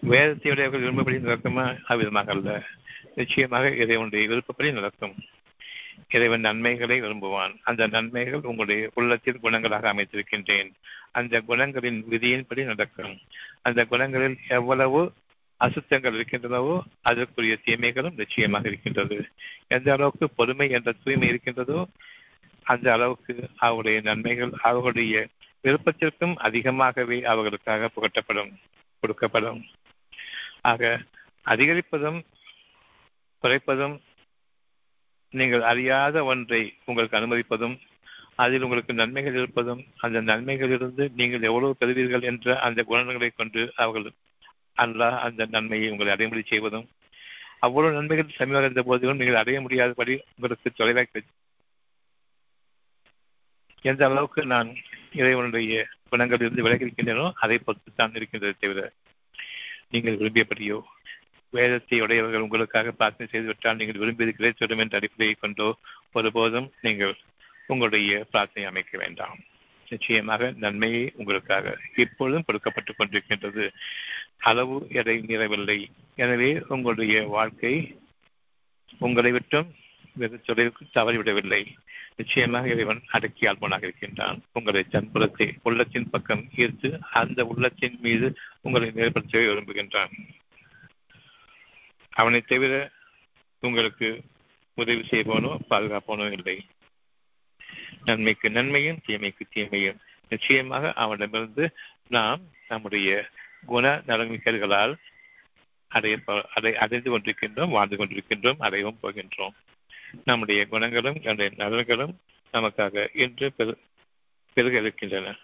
வேதத்தை 0.00 0.68
விரும்பப்படி 0.68 1.16
நடக்குமா? 1.16 1.78
அவ்விதமாக 1.88 2.28
அல்ல. 2.28 2.66
நிச்சயமாக 3.14 3.70
இறைவனுடைய 3.70 4.28
விருப்பப்படி 4.28 4.72
நடக்கும். 4.72 5.14
இறைவன் 6.08 6.40
நன்மைகளை 6.40 7.00
விரும்புவான். 7.00 7.56
அந்த 7.62 7.86
நன்மைகள் 7.86 8.40
உங்களுடைய 8.42 8.90
உள்ளத்தில் 8.94 9.40
குணங்களாக 9.42 9.92
அமைத்திருக்கின்றேன். 9.92 10.70
அந்த 11.12 11.42
குணங்களின் 11.48 12.02
விதியின்படி 12.10 12.64
நடக்கும். 12.64 13.18
அந்த 13.62 13.86
குணங்களில் 13.90 14.36
எவ்வளவு 14.48 15.12
அசுத்தங்கள் 15.56 16.14
இருக்கின்றனவோ 16.14 16.80
அதற்குரிய 17.02 17.58
தீமைகளும் 17.64 18.14
நிச்சயமாக 18.16 18.68
இருக்கின்றது. 18.68 19.28
எந்த 19.66 19.92
அளவுக்கு 19.92 20.30
பொறுமை 20.30 20.70
என்ற 20.70 20.94
தூய்மை 21.04 21.28
இருக்கின்றதோ 21.28 21.88
அந்த 22.62 22.92
அளவுக்கு 22.92 23.48
அவருடைய 23.56 24.00
நன்மைகள் 24.00 24.50
அவர்களுடைய 24.62 25.26
விருப்பத்திற்கும் 25.62 26.34
அதிகமாகவே 26.36 27.24
அவர்களுக்காக 27.24 27.90
புகட்டப்படும் 27.96 28.52
கொடுக்கப்படும். 29.02 29.62
ஆக 30.60 31.02
அதிகரிப்பதும் 31.44 32.24
குறைப்பதும் 33.42 34.00
நீங்கள் 35.34 35.62
அறியாத 35.62 36.16
ஒன்றை 36.24 36.60
உங்களுக்கு 36.84 37.18
அனுமதிப்பதும் 37.18 37.76
அதில் 38.36 38.64
உங்களுக்கு 38.64 38.92
நன்மைகள் 38.94 39.38
இருப்பதும் 39.40 39.82
அந்த 40.00 40.18
நன்மைகளிலிருந்து 40.22 41.04
நீங்கள் 41.14 41.48
எவ்வளவு 41.50 41.78
பெறுவீர்கள் 41.80 42.28
என்ற 42.30 42.56
அந்த 42.58 42.82
குணங்களை 42.82 43.30
கொண்டு 43.32 43.62
அவர்கள் 43.76 44.06
அல்லாஹ் 44.76 45.16
அந்த 45.20 45.42
நன்மையை 45.46 45.88
உங்களை 45.90 46.12
அடைமுடி 46.14 46.42
செய்வதும் 46.44 46.86
அவ்வளவு 47.60 47.96
நன்மைகள் 47.96 48.36
சமீபம் 48.38 48.64
இருந்த 48.64 48.82
போதிலும் 48.82 49.20
நீங்கள் 49.20 49.40
அடைய 49.42 49.58
முடியாதபடி 49.60 50.14
உங்களுக்கு 50.34 50.70
தொலைவாக 50.72 51.22
எந்த 53.84 54.02
அளவுக்கு 54.06 54.42
நான் 54.46 54.68
இறைவனுடைய 55.14 55.72
குணங்களிலிருந்து 56.10 56.64
விலகி 56.66 56.86
இருக்கின்றனோ 56.86 57.26
அதை 57.36 57.56
பொறுத்து 57.58 57.90
தான் 57.92 58.14
இருக்கின்றதை 58.14 58.54
தவிர 58.56 58.82
நீங்கள் 59.92 60.18
விரும்பியபடியோ 60.18 60.78
வேதத்தை 61.56 61.98
உடையவர்கள் 62.00 62.44
உங்களுக்காக 62.46 62.92
பிரார்த்தனை 62.92 63.26
செய்துவிட்டால் 63.32 63.78
நீங்கள் 63.80 64.00
விரும்பியது 64.02 64.32
கிடைத்துவிடும் 64.36 64.82
என்ற 64.84 64.96
அடிப்படையை 64.98 65.34
கொண்டோ 65.40 65.68
ஒருபோதும் 66.12 66.68
நீங்கள் 66.80 67.14
உங்களுடைய 67.66 68.12
பிரார்த்தனை 68.30 68.64
அமைக்க 68.70 68.98
வேண்டாம். 68.98 69.38
நிச்சயமாக 69.88 70.52
நன்மையை 70.56 71.04
உங்களுக்காக 71.14 71.74
இப்பொழுதும் 71.96 72.46
கொடுக்கப்பட்டுக் 72.48 72.98
கொண்டிருக்கின்றது. 72.98 73.64
அளவு 74.48 74.76
எதை 75.00 75.16
மீறவில்லை 75.28 75.78
எனவே 76.22 76.50
உங்களுடைய 76.68 77.16
வாழ்க்கை 77.36 77.74
உங்களை 78.98 79.30
விட்டும் 79.30 79.68
வெகு 80.20 80.36
தொலைவுக்கு 80.46 80.82
தவறிவிடவில்லை. 80.94 81.62
நிச்சயமாக 82.16 82.68
இறைவன் 82.68 83.00
அடக்கி 83.16 83.44
போனாக 83.60 83.86
இருக்கின்றான். 83.86 84.38
உங்களை 84.52 84.82
தன்புலத்தை 84.90 85.46
உள்ளத்தின் 85.62 86.10
பக்கம் 86.10 86.44
ஈர்த்து 86.56 86.90
அந்த 87.20 87.40
உள்ளத்தின் 87.52 87.98
மீது 88.02 88.26
உங்களை 88.62 88.88
நேர்படுத்தவே 88.90 89.44
விரும்புகின்றான். 89.50 90.14
அவனை 92.14 92.40
தவிர 92.40 92.74
உங்களுக்கு 93.60 94.08
உதவி 94.74 95.02
செய்வனோ 95.10 95.50
பாதுகாப்பவனோ 95.70 96.26
இல்லை. 96.30 96.56
நன்மைக்கு 98.04 98.50
நன்மையும் 98.50 99.00
தீமைக்கு 99.06 99.44
தீமையும். 99.50 99.98
நிச்சயமாக 100.28 100.92
அவனிடமிருந்து 100.92 101.64
நாம் 102.08 102.40
நம்முடைய 102.68 103.28
குண 103.66 104.02
நலன்மைகளால் 104.06 104.94
அடைய 105.88 106.16
அதை 106.54 106.76
அடைந்து 106.76 107.08
கொண்டிருக்கின்றோம் 107.10 107.74
வாழ்ந்து 107.76 107.96
கொண்டிருக்கின்றோம் 107.96 108.62
அடையவும் 108.66 109.00
போகின்றோம். 109.02 109.54
நம்முடைய 110.24 110.66
குணங்களும் 110.66 111.18
நம்முடைய 111.22 111.50
நலன்களும் 111.56 112.14
நமக்காக 112.52 113.08
இன்று 113.14 113.52
பெரு 113.52 113.72
பெருக 114.56 114.78
இருக்கின்றன 114.78 115.36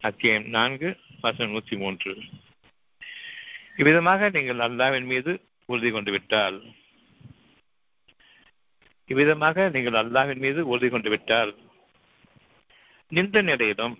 அத்தியாயம் 0.00 0.48
நான்கு 0.48 0.88
வசனம் 1.20 1.52
நூற்றி 1.52 1.76
மூன்று. 1.76 2.12
இவ்விதமாக 3.76 4.28
நீங்கள் 4.28 4.58
அல்லாவின் 4.58 5.04
மீது 5.04 5.32
உறுதி 5.70 5.90
கொண்டு 5.90 6.10
விட்டால் 6.14 6.58
இவ்விதமாக 9.10 9.68
நீங்கள் 9.74 9.98
அல்லாவின் 10.00 10.42
மீது 10.44 10.60
உறுதி 10.72 10.88
கொண்டு 10.90 11.10
விட்டால் 11.10 11.52
நின்ற 13.16 13.42
நிலையிலும் 13.48 13.96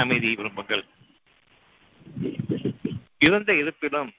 அமைதி 0.00 0.28
விரும்புங்கள். 0.34 0.84
இருந்த 3.26 3.52
இருப்பிலும் 3.60 4.10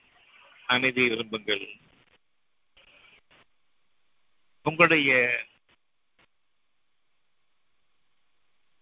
அமைதி 0.74 1.04
விரும்புங்கள். 1.12 1.64
உங்களுடைய 4.70 5.12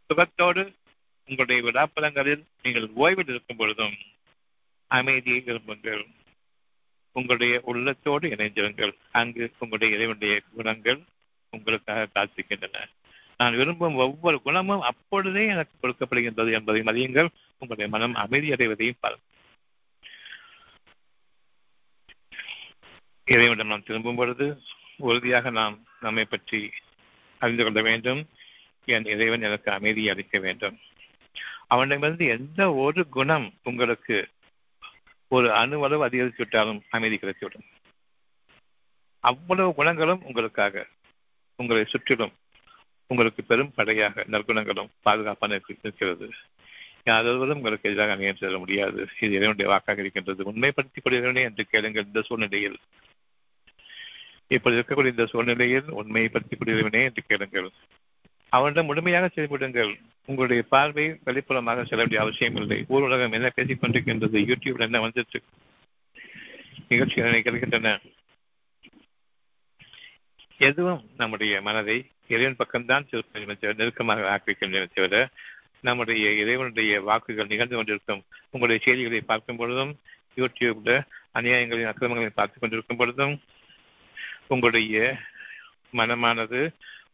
சுகத்தோடு 0.10 0.64
உங்களுடைய 1.28 1.60
விழாப்பலங்களில் 1.66 2.44
நீங்கள் 2.64 2.88
ஓய்வில் 3.02 3.30
இருக்கும் 3.34 3.60
பொழுதும் 3.62 3.98
அமைதியை 4.88 5.42
விரும்புங்கள். 5.48 6.04
உங்களுடைய 7.12 7.62
உள்ளத்தோடு 7.64 8.30
இணைந்திருங்கள். 8.30 8.94
அங்கு 9.12 9.52
உங்களுடைய 9.60 9.96
இறைவனுடைய 9.96 10.42
குணங்கள் 10.54 11.00
உங்களுக்காக 11.50 12.08
காத்திருக்கின்றன 12.14 12.84
நான் 13.38 13.56
விரும்பும் 13.56 13.96
ஒவ்வொரு 13.96 14.42
குணமும் 14.42 14.82
அப்பொழுதே 14.82 15.46
எனக்கு 15.46 15.76
கொடுக்கப்படுகின்றது 15.82 16.52
என்பதை 16.52 16.82
மதியுங்கள். 16.82 17.30
உங்களுடைய 17.52 17.88
மனம் 17.88 18.16
அமைதி 18.16 18.52
அடைவதையும் 18.52 19.00
பாருங்கள். 19.00 19.28
இறைவனிடம் 23.26 23.68
நாம் 23.68 23.84
திரும்பும் 23.84 24.16
பொழுது 24.16 24.62
உறுதியாக 24.98 25.50
நாம் 25.50 25.88
நம்மை 26.00 26.26
பற்றி 26.26 26.72
அறிந்து 27.38 27.64
கொள்ள 27.64 27.82
வேண்டும். 27.82 28.28
என் 28.86 29.06
இறைவன் 29.06 29.42
எனக்கு 29.42 29.72
அமைதியை 29.72 30.14
அளிக்க 30.14 30.40
வேண்டும். 30.40 30.80
அவனிடமிருந்து 31.68 32.26
எந்த 32.26 32.74
ஒரு 32.74 33.08
குணம் 33.08 33.54
உங்களுக்கு 33.64 34.30
ஒரு 35.30 35.48
அணுவளவு 35.50 36.02
அதிகரித்து 36.02 36.38
விட்டாலும் 36.38 36.84
அமைதி 36.90 37.16
கிடைத்துவிடும் 37.16 37.68
அவ்வளவு 39.20 39.74
குணங்களும் 39.74 40.24
உங்களுக்காக. 40.24 40.88
உங்களை 41.56 41.86
சுற்றிலும் 41.86 42.32
உங்களுக்கு 43.08 43.44
பெரும் 43.44 43.74
படையாக 43.76 44.26
நற்குணங்களும் 44.32 44.90
பாதுகாப்பான 45.02 45.62
இருக்கிறது 45.78 46.30
யாரொருவரும் 47.06 47.56
உங்களுக்கு 47.56 47.90
எதிராக 47.90 48.16
அணியம் 48.16 48.36
செல்ல 48.36 48.58
முடியாது. 48.58 49.02
இது 49.02 49.32
இறைவனுடைய 49.32 49.72
வாக்காக 49.72 50.02
இருக்கின்றது. 50.02 50.52
உண்மைப்படுத்திக் 50.52 51.06
கொள்கிறேனே 51.06 51.42
என்று 51.42 51.66
கேளுங்கள் 51.66 52.06
இந்த 52.06 52.22
சூழ்நிலையில். 52.22 52.78
இப்படி 54.48 54.76
இருக்கக்கூடிய 54.76 55.08
இந்த 55.08 55.26
சூழ்நிலையில் 55.26 55.94
உண்மைப்படுத்திக் 55.94 56.60
கொள்கிறவனே 56.60 57.04
என்று 57.04 57.24
கேளுங்கள். 57.28 57.70
அவனிடம் 58.50 58.86
முழுமையாக 58.86 59.30
செயல்படுங்கள் 59.36 60.00
உங்களுடைய 60.26 60.64
பார்வை 60.64 61.10
வெளிப்புறமாக 61.10 61.76
செல்ல 61.76 61.96
வேண்டிய 61.96 62.22
அவசியம் 62.22 62.56
இல்லை. 62.56 62.86
ஊர்வலகம் 62.90 63.32
என்ன 63.32 63.50
பேசிக் 63.50 63.84
கொண்டிருக்கின்றது? 63.84 64.40
யூடியூப்ல 64.46 64.80
என்ன 64.80 65.08
வந்துட்டு 65.08 65.42
நிகழ்ச்சிகள் 66.88 67.42
நிகழ்கின்றன? 67.42 68.02
எதுவும் 70.58 71.10
நம்முடைய 71.18 71.62
மனதை 71.62 72.10
இறைவன் 72.28 72.56
பக்கம்தான் 72.56 73.76
நெருக்கமாக 73.76 74.42
ஆக்கிக்கின்றன 74.42 74.88
தவிர 74.94 75.30
நம்முடைய 75.82 76.32
இறைவனுடைய 76.32 77.02
வாக்குகள் 77.02 77.48
நிகழ்ந்து 77.48 77.76
கொண்டிருக்கும். 77.76 78.24
உங்களுடைய 78.44 78.82
செய்திகளை 78.84 79.22
பார்க்கும் 79.22 79.58
பொழுதும் 79.58 80.00
யூடியூப்ல 80.36 81.06
அநியாயங்களின் 81.34 81.86
அக்கிரமங்களை 81.86 82.30
பார்த்துக் 82.30 82.62
கொண்டிருக்கும் 82.62 82.98
பொழுதும் 82.98 83.42
உங்களுடைய 84.48 85.18
மனமானது 85.94 86.74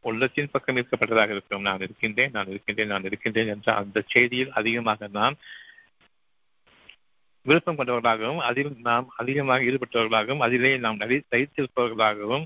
உள்ளத்தின் 0.10 0.52
பக்கம் 0.54 0.80
இருக்கப்பட்டதாக 0.80 1.36
இருக்கும். 1.36 1.64
நான் 1.68 1.84
இருக்கின்றேன் 1.86 2.34
நான் 2.38 2.50
இருக்கின்றேன் 2.54 2.92
நான் 2.94 3.08
இருக்கின்றேன் 3.10 3.52
என்ற 3.54 3.70
அந்த 3.82 4.04
செய்தியில் 4.14 4.52
அதிகமாக 4.62 5.08
நாம் 5.20 5.38
விருப்பம் 7.46 7.78
கொண்டவர்களாகவும் 7.80 8.44
அதில் 8.50 8.70
நாம் 8.90 9.08
அதிகமாக 9.22 9.66
ஈடுபட்டவர்களாகவும் 9.70 10.44
அதிலே 10.46 10.72
நாம் 10.86 11.02
தைத்திருப்பவர்களாகவும் 11.34 12.46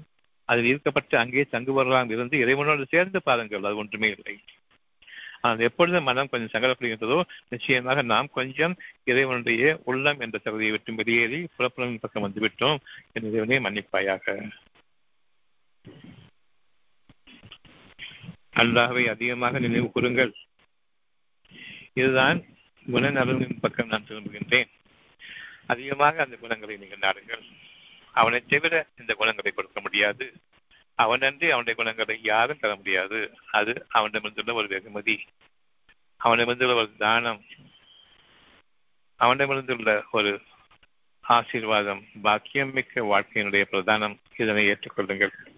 அதில் 0.49 0.68
ஈர்க்கப்பட்டு 0.72 1.16
அங்கே 1.22 1.43
தங்குபவர்களாக 1.51 2.16
இருந்து 2.16 2.38
இறைவனோடு 2.43 2.86
சேர்ந்து 2.93 3.20
பாருங்கள். 3.28 3.68
அது 3.68 3.80
ஒன்றுமே 3.82 4.10
இல்லை. 4.16 4.36
ஆனால் 5.41 5.66
எப்பொழுது 5.68 5.99
மனம் 6.07 6.30
கொஞ்சம் 6.32 6.53
சங்கடப்படுகின்றதோ 6.53 7.18
நிச்சயமாக 7.53 8.01
நாம் 8.12 8.30
கொஞ்சம் 8.38 8.74
இறைவனுடைய 9.12 9.70
உள்ளம் 9.91 10.20
என்ற 10.26 10.38
தகுதியை 10.45 10.72
விட்டு 10.76 10.97
வெளியேறி 11.01 11.39
புறப்புறம் 11.55 11.99
பக்கம் 12.05 12.26
வந்துவிட்டோம். 12.26 12.80
என் 13.14 13.30
இறைவனை 13.30 13.60
மன்னிப்பாயாக. 13.68 14.36
அல்லாவை 18.60 19.10
அதிகமாக 19.10 19.60
நினைவு 19.60 19.91
கூறுங்கள். 19.91 20.34
இதுதான் 21.93 22.45
குணநலனின் 22.91 23.57
பக்கம் 23.62 23.88
நான் 23.88 24.05
திரும்புகின்றேன். 24.07 24.70
அதிகமாக 25.68 26.24
அந்த 26.24 26.36
குணங்களை 26.36 26.78
நீங்கள் 26.78 26.99
நாடுங்கள். 26.99 27.41
அவனை 28.12 28.45
தவிர 28.45 28.88
இந்த 28.99 29.14
குணங்களை 29.14 29.51
கொடுக்க 29.51 29.82
முடியாது. 29.82 30.34
அவனன்றி 30.97 31.49
அவனுடைய 31.49 31.76
குணங்களை 31.76 32.20
யாரும் 32.24 32.60
தர 32.60 32.76
முடியாது. 32.76 33.38
அது 33.51 33.88
அவனிடமிருந்துள்ள 33.93 34.53
ஒரு 34.53 34.68
வெகுமதி. 34.68 35.20
அவனிடமிருந்துள்ள 36.24 36.74
ஒரு 36.74 36.91
தானம். 36.97 37.43
அவனிடமிருந்துள்ள 39.20 40.03
ஒரு 40.12 40.41
ஆசீர்வாதம். 41.22 42.05
பாக்கியம் 42.22 42.72
மிக்க 42.72 43.01
வாழ்க்கையினுடைய 43.01 43.66
பிரதானம். 43.72 44.20
இதனை 44.38 44.68
ஏற்றுக்கொள்ளுங்கள். 44.68 45.48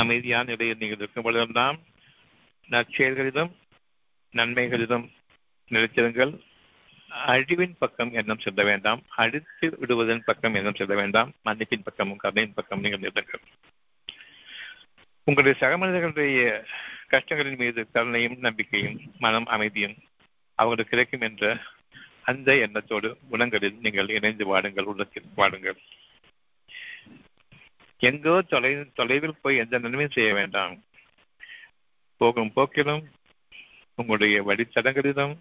அமைதியான 0.00 0.44
நிலையில் 0.50 0.80
நீங்கள் 0.80 1.00
இருக்கும் 1.00 1.26
பொழுதெல்லாம் 1.26 1.78
நற்செயல்களிலும் 2.68 3.52
நன்மைகளிலும் 4.34 5.06
நிலைத்திருங்கள். 5.70 6.32
அழிவின் 7.32 7.74
பக்கம் 7.82 8.12
எண்ணம் 8.20 8.42
செல்ல 8.44 8.62
வேண்டாம். 8.70 9.00
அழித்து 9.22 9.66
விடுவதன் 9.80 10.24
பக்கம் 10.28 10.54
எண்ணம் 10.60 10.78
செல்ல 10.80 10.94
வேண்டாம். 10.94 11.30
மன்னிப்பின் 11.44 11.86
பக்கமும் 11.88 12.22
கருணையின் 12.24 12.56
பக்கம் 12.58 12.82
நீங்கள் 12.84 13.04
நிறுத்துங்கள் 13.04 13.44
உங்களுடைய 15.26 15.54
சக 15.60 15.72
மனிதர்களுடைய 15.78 16.40
கஷ்டங்களின் 17.10 17.60
மீது 17.62 17.80
கருணையும் 17.94 18.38
நம்பிக்கையும் 18.46 18.96
மனம் 19.18 19.48
அமைதியும் 19.54 19.96
அவர்களுக்கு 20.58 20.92
கிடைக்கும் 20.92 21.26
என்ற 21.28 21.52
அந்த 22.30 22.48
எண்ணத்தோடு 22.64 23.08
குணங்களில் 23.30 23.78
நீங்கள் 23.84 24.10
இணைந்து 24.16 24.44
வாடுங்கள் 24.46 24.88
உள்ளத்தில் 24.92 25.28
வாடுங்கள். 25.36 25.78
எங்கோ 28.08 28.34
தொலை 28.42 28.70
தொலைவில் 28.94 29.40
போய் 29.42 29.56
எந்த 29.56 29.78
நன்மையும் 29.78 30.14
செய்ய 30.14 30.30
வேண்டாம். 30.34 30.72
போகும் 32.20 32.52
போக்கிலும் 32.56 33.04
உங்களுடைய 33.94 34.36
வழித்தடங்களிலும் 34.42 35.34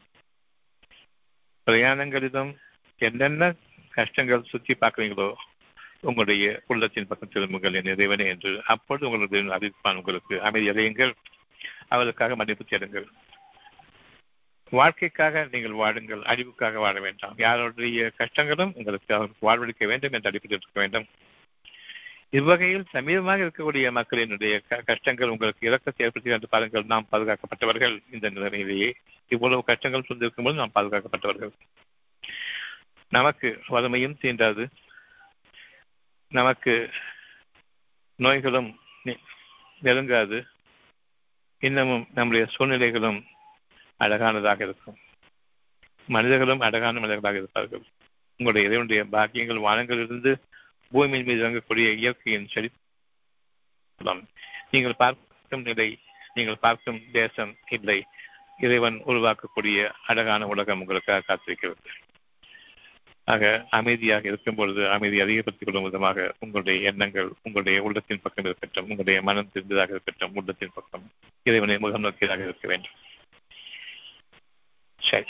பிரயாணங்களிலும் 1.67 2.51
என்னென்ன 2.97 3.55
கஷ்டங்கள் 3.91 4.49
சுற்றி 4.51 4.73
பார்க்குறீங்களோ 4.79 5.29
உங்களுடைய 6.01 6.45
உள்ளத்தின் 6.67 7.07
பக்கம் 7.07 7.31
திரும்புங்கள் 7.33 7.77
என் 7.79 7.91
இறைவனே 7.93 8.25
என்று 8.27 8.51
அப்பொழுது 8.65 9.07
உங்களுடைய 9.09 9.41
அறிவிப்பான் 9.57 9.99
உங்களுக்கு. 9.99 10.35
அமைதி 10.41 10.69
அடையுங்கள். 10.69 11.13
அவர்களுக்காக 11.87 12.35
மன்னிப்பு 12.35 12.65
தேடுங்கள். 12.65 13.07
வாழ்க்கைக்காக 14.71 15.47
நீங்கள் 15.51 15.79
வாழுங்கள். 15.81 16.21
அழிவுக்காக 16.31 16.77
வாழ 16.85 16.99
வேண்டாம். 16.99 17.35
யாருடைய 17.37 18.11
கஷ்டங்களும் 18.17 18.73
உங்களுக்கு 18.73 19.15
அவருக்கு 19.41 19.87
வேண்டும் 19.87 20.15
என்று 20.17 20.29
அடிப்படையில் 20.29 20.61
இருக்க 20.61 20.79
வேண்டும். 20.83 21.07
இவ்வகையில் 22.31 22.85
சமீபமாக 22.93 23.41
இருக்கக்கூடிய 23.41 23.87
மக்களினுடைய 23.97 24.83
கஷ்டங்கள் 24.85 25.29
உங்களுக்கு 25.29 25.67
இலக்கத்தை 25.67 26.05
ஏற்படுத்தி 26.05 26.35
என்று 26.35 26.49
பாருங்கள். 26.49 26.83
நாம் 26.83 27.07
பாதுகாக்கப்பட்டவர்கள் 27.11 28.03
இந்த 28.11 28.29
நிலையிலேயே 28.29 28.95
இவ்வளவு 29.27 29.63
கஷ்டங்கள் 29.63 30.05
சொல்லிருக்கும் 30.07 30.43
போது 30.43 30.61
நாம் 30.61 30.75
பாதுகாக்கப்பட்டவர்கள். 30.75 31.51
நமக்கு 33.09 33.61
வறுமையும் 33.67 34.17
தீண்டாது. 34.21 34.69
நமக்கு 36.29 36.73
நோய்களும் 38.15 38.79
நெருங்காது. 39.81 40.37
இன்னமும் 41.59 42.07
நம்முடைய 42.13 42.45
சூழ்நிலைகளும் 42.57 43.23
அழகானதாக 43.99 44.61
இருக்கும். 44.61 44.97
மனிதர்களும் 46.07 46.59
அழகான 46.59 46.99
மனிதர்களாக 46.99 47.37
இருப்பார்கள். 47.37 47.83
உங்களுடைய 48.37 48.67
இறைவனுடைய 48.69 49.03
பாக்கியங்கள் 49.11 49.65
வானங்களிலிருந்து 49.67 50.33
பூமியின் 50.91 51.25
மீது 51.25 51.43
இறங்கக்கூடிய 51.43 51.95
இயற்கையின் 51.95 52.49
செழி 52.53 52.69
நீங்கள் 54.71 54.95
பார்க்கும் 54.97 55.61
நிலை 55.61 55.99
நீங்கள் 56.33 56.57
பார்க்கும் 56.57 57.01
தேசம் 57.11 57.57
இல்லை. 57.69 58.05
இறைவன் 58.57 59.01
உருவாக்கக்கூடிய 59.05 59.91
அழகான 60.07 60.47
உலகம் 60.47 60.79
உங்களுக்காக 60.79 61.21
காத்திருக்கிறது. 61.27 61.89
ஆக 63.23 63.65
அமைதியாக 63.69 64.27
இருக்கும் 64.27 64.55
பொழுது 64.55 64.89
அமைதி 64.91 65.19
அதிகப்படுத்திக் 65.19 65.67
கொள்ளும் 65.67 65.83
விதமாக 65.83 66.35
உங்களுடைய 66.39 66.89
எண்ணங்கள் 66.89 67.29
உங்களுடைய 67.43 67.83
உள்ளத்தின் 67.83 68.21
பக்கம் 68.21 68.45
இருக்கட்டும் 68.45 68.83
உங்களுடைய 68.83 69.21
மனம் 69.21 69.51
திருந்ததாக 69.51 69.91
இருக்கட்டும் 69.91 70.35
உள்ளத்தின் 70.35 70.71
பக்கம் 70.73 71.11
இறைவனை 71.43 71.77
முகம் 71.77 72.01
நோக்கியதாக 72.01 72.43
இருக்க 72.43 72.67
வேண்டும். 72.67 72.97
சரி. 74.97 75.25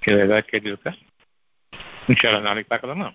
ஏதாவது 0.00 0.48
கேட்டிருக்கா 0.50 0.92
இருக்கா 2.10 2.30
நிச்சயம் 2.30 2.46
நாளைக்கு 2.46 2.70
பார்க்கலாமா 2.70 3.08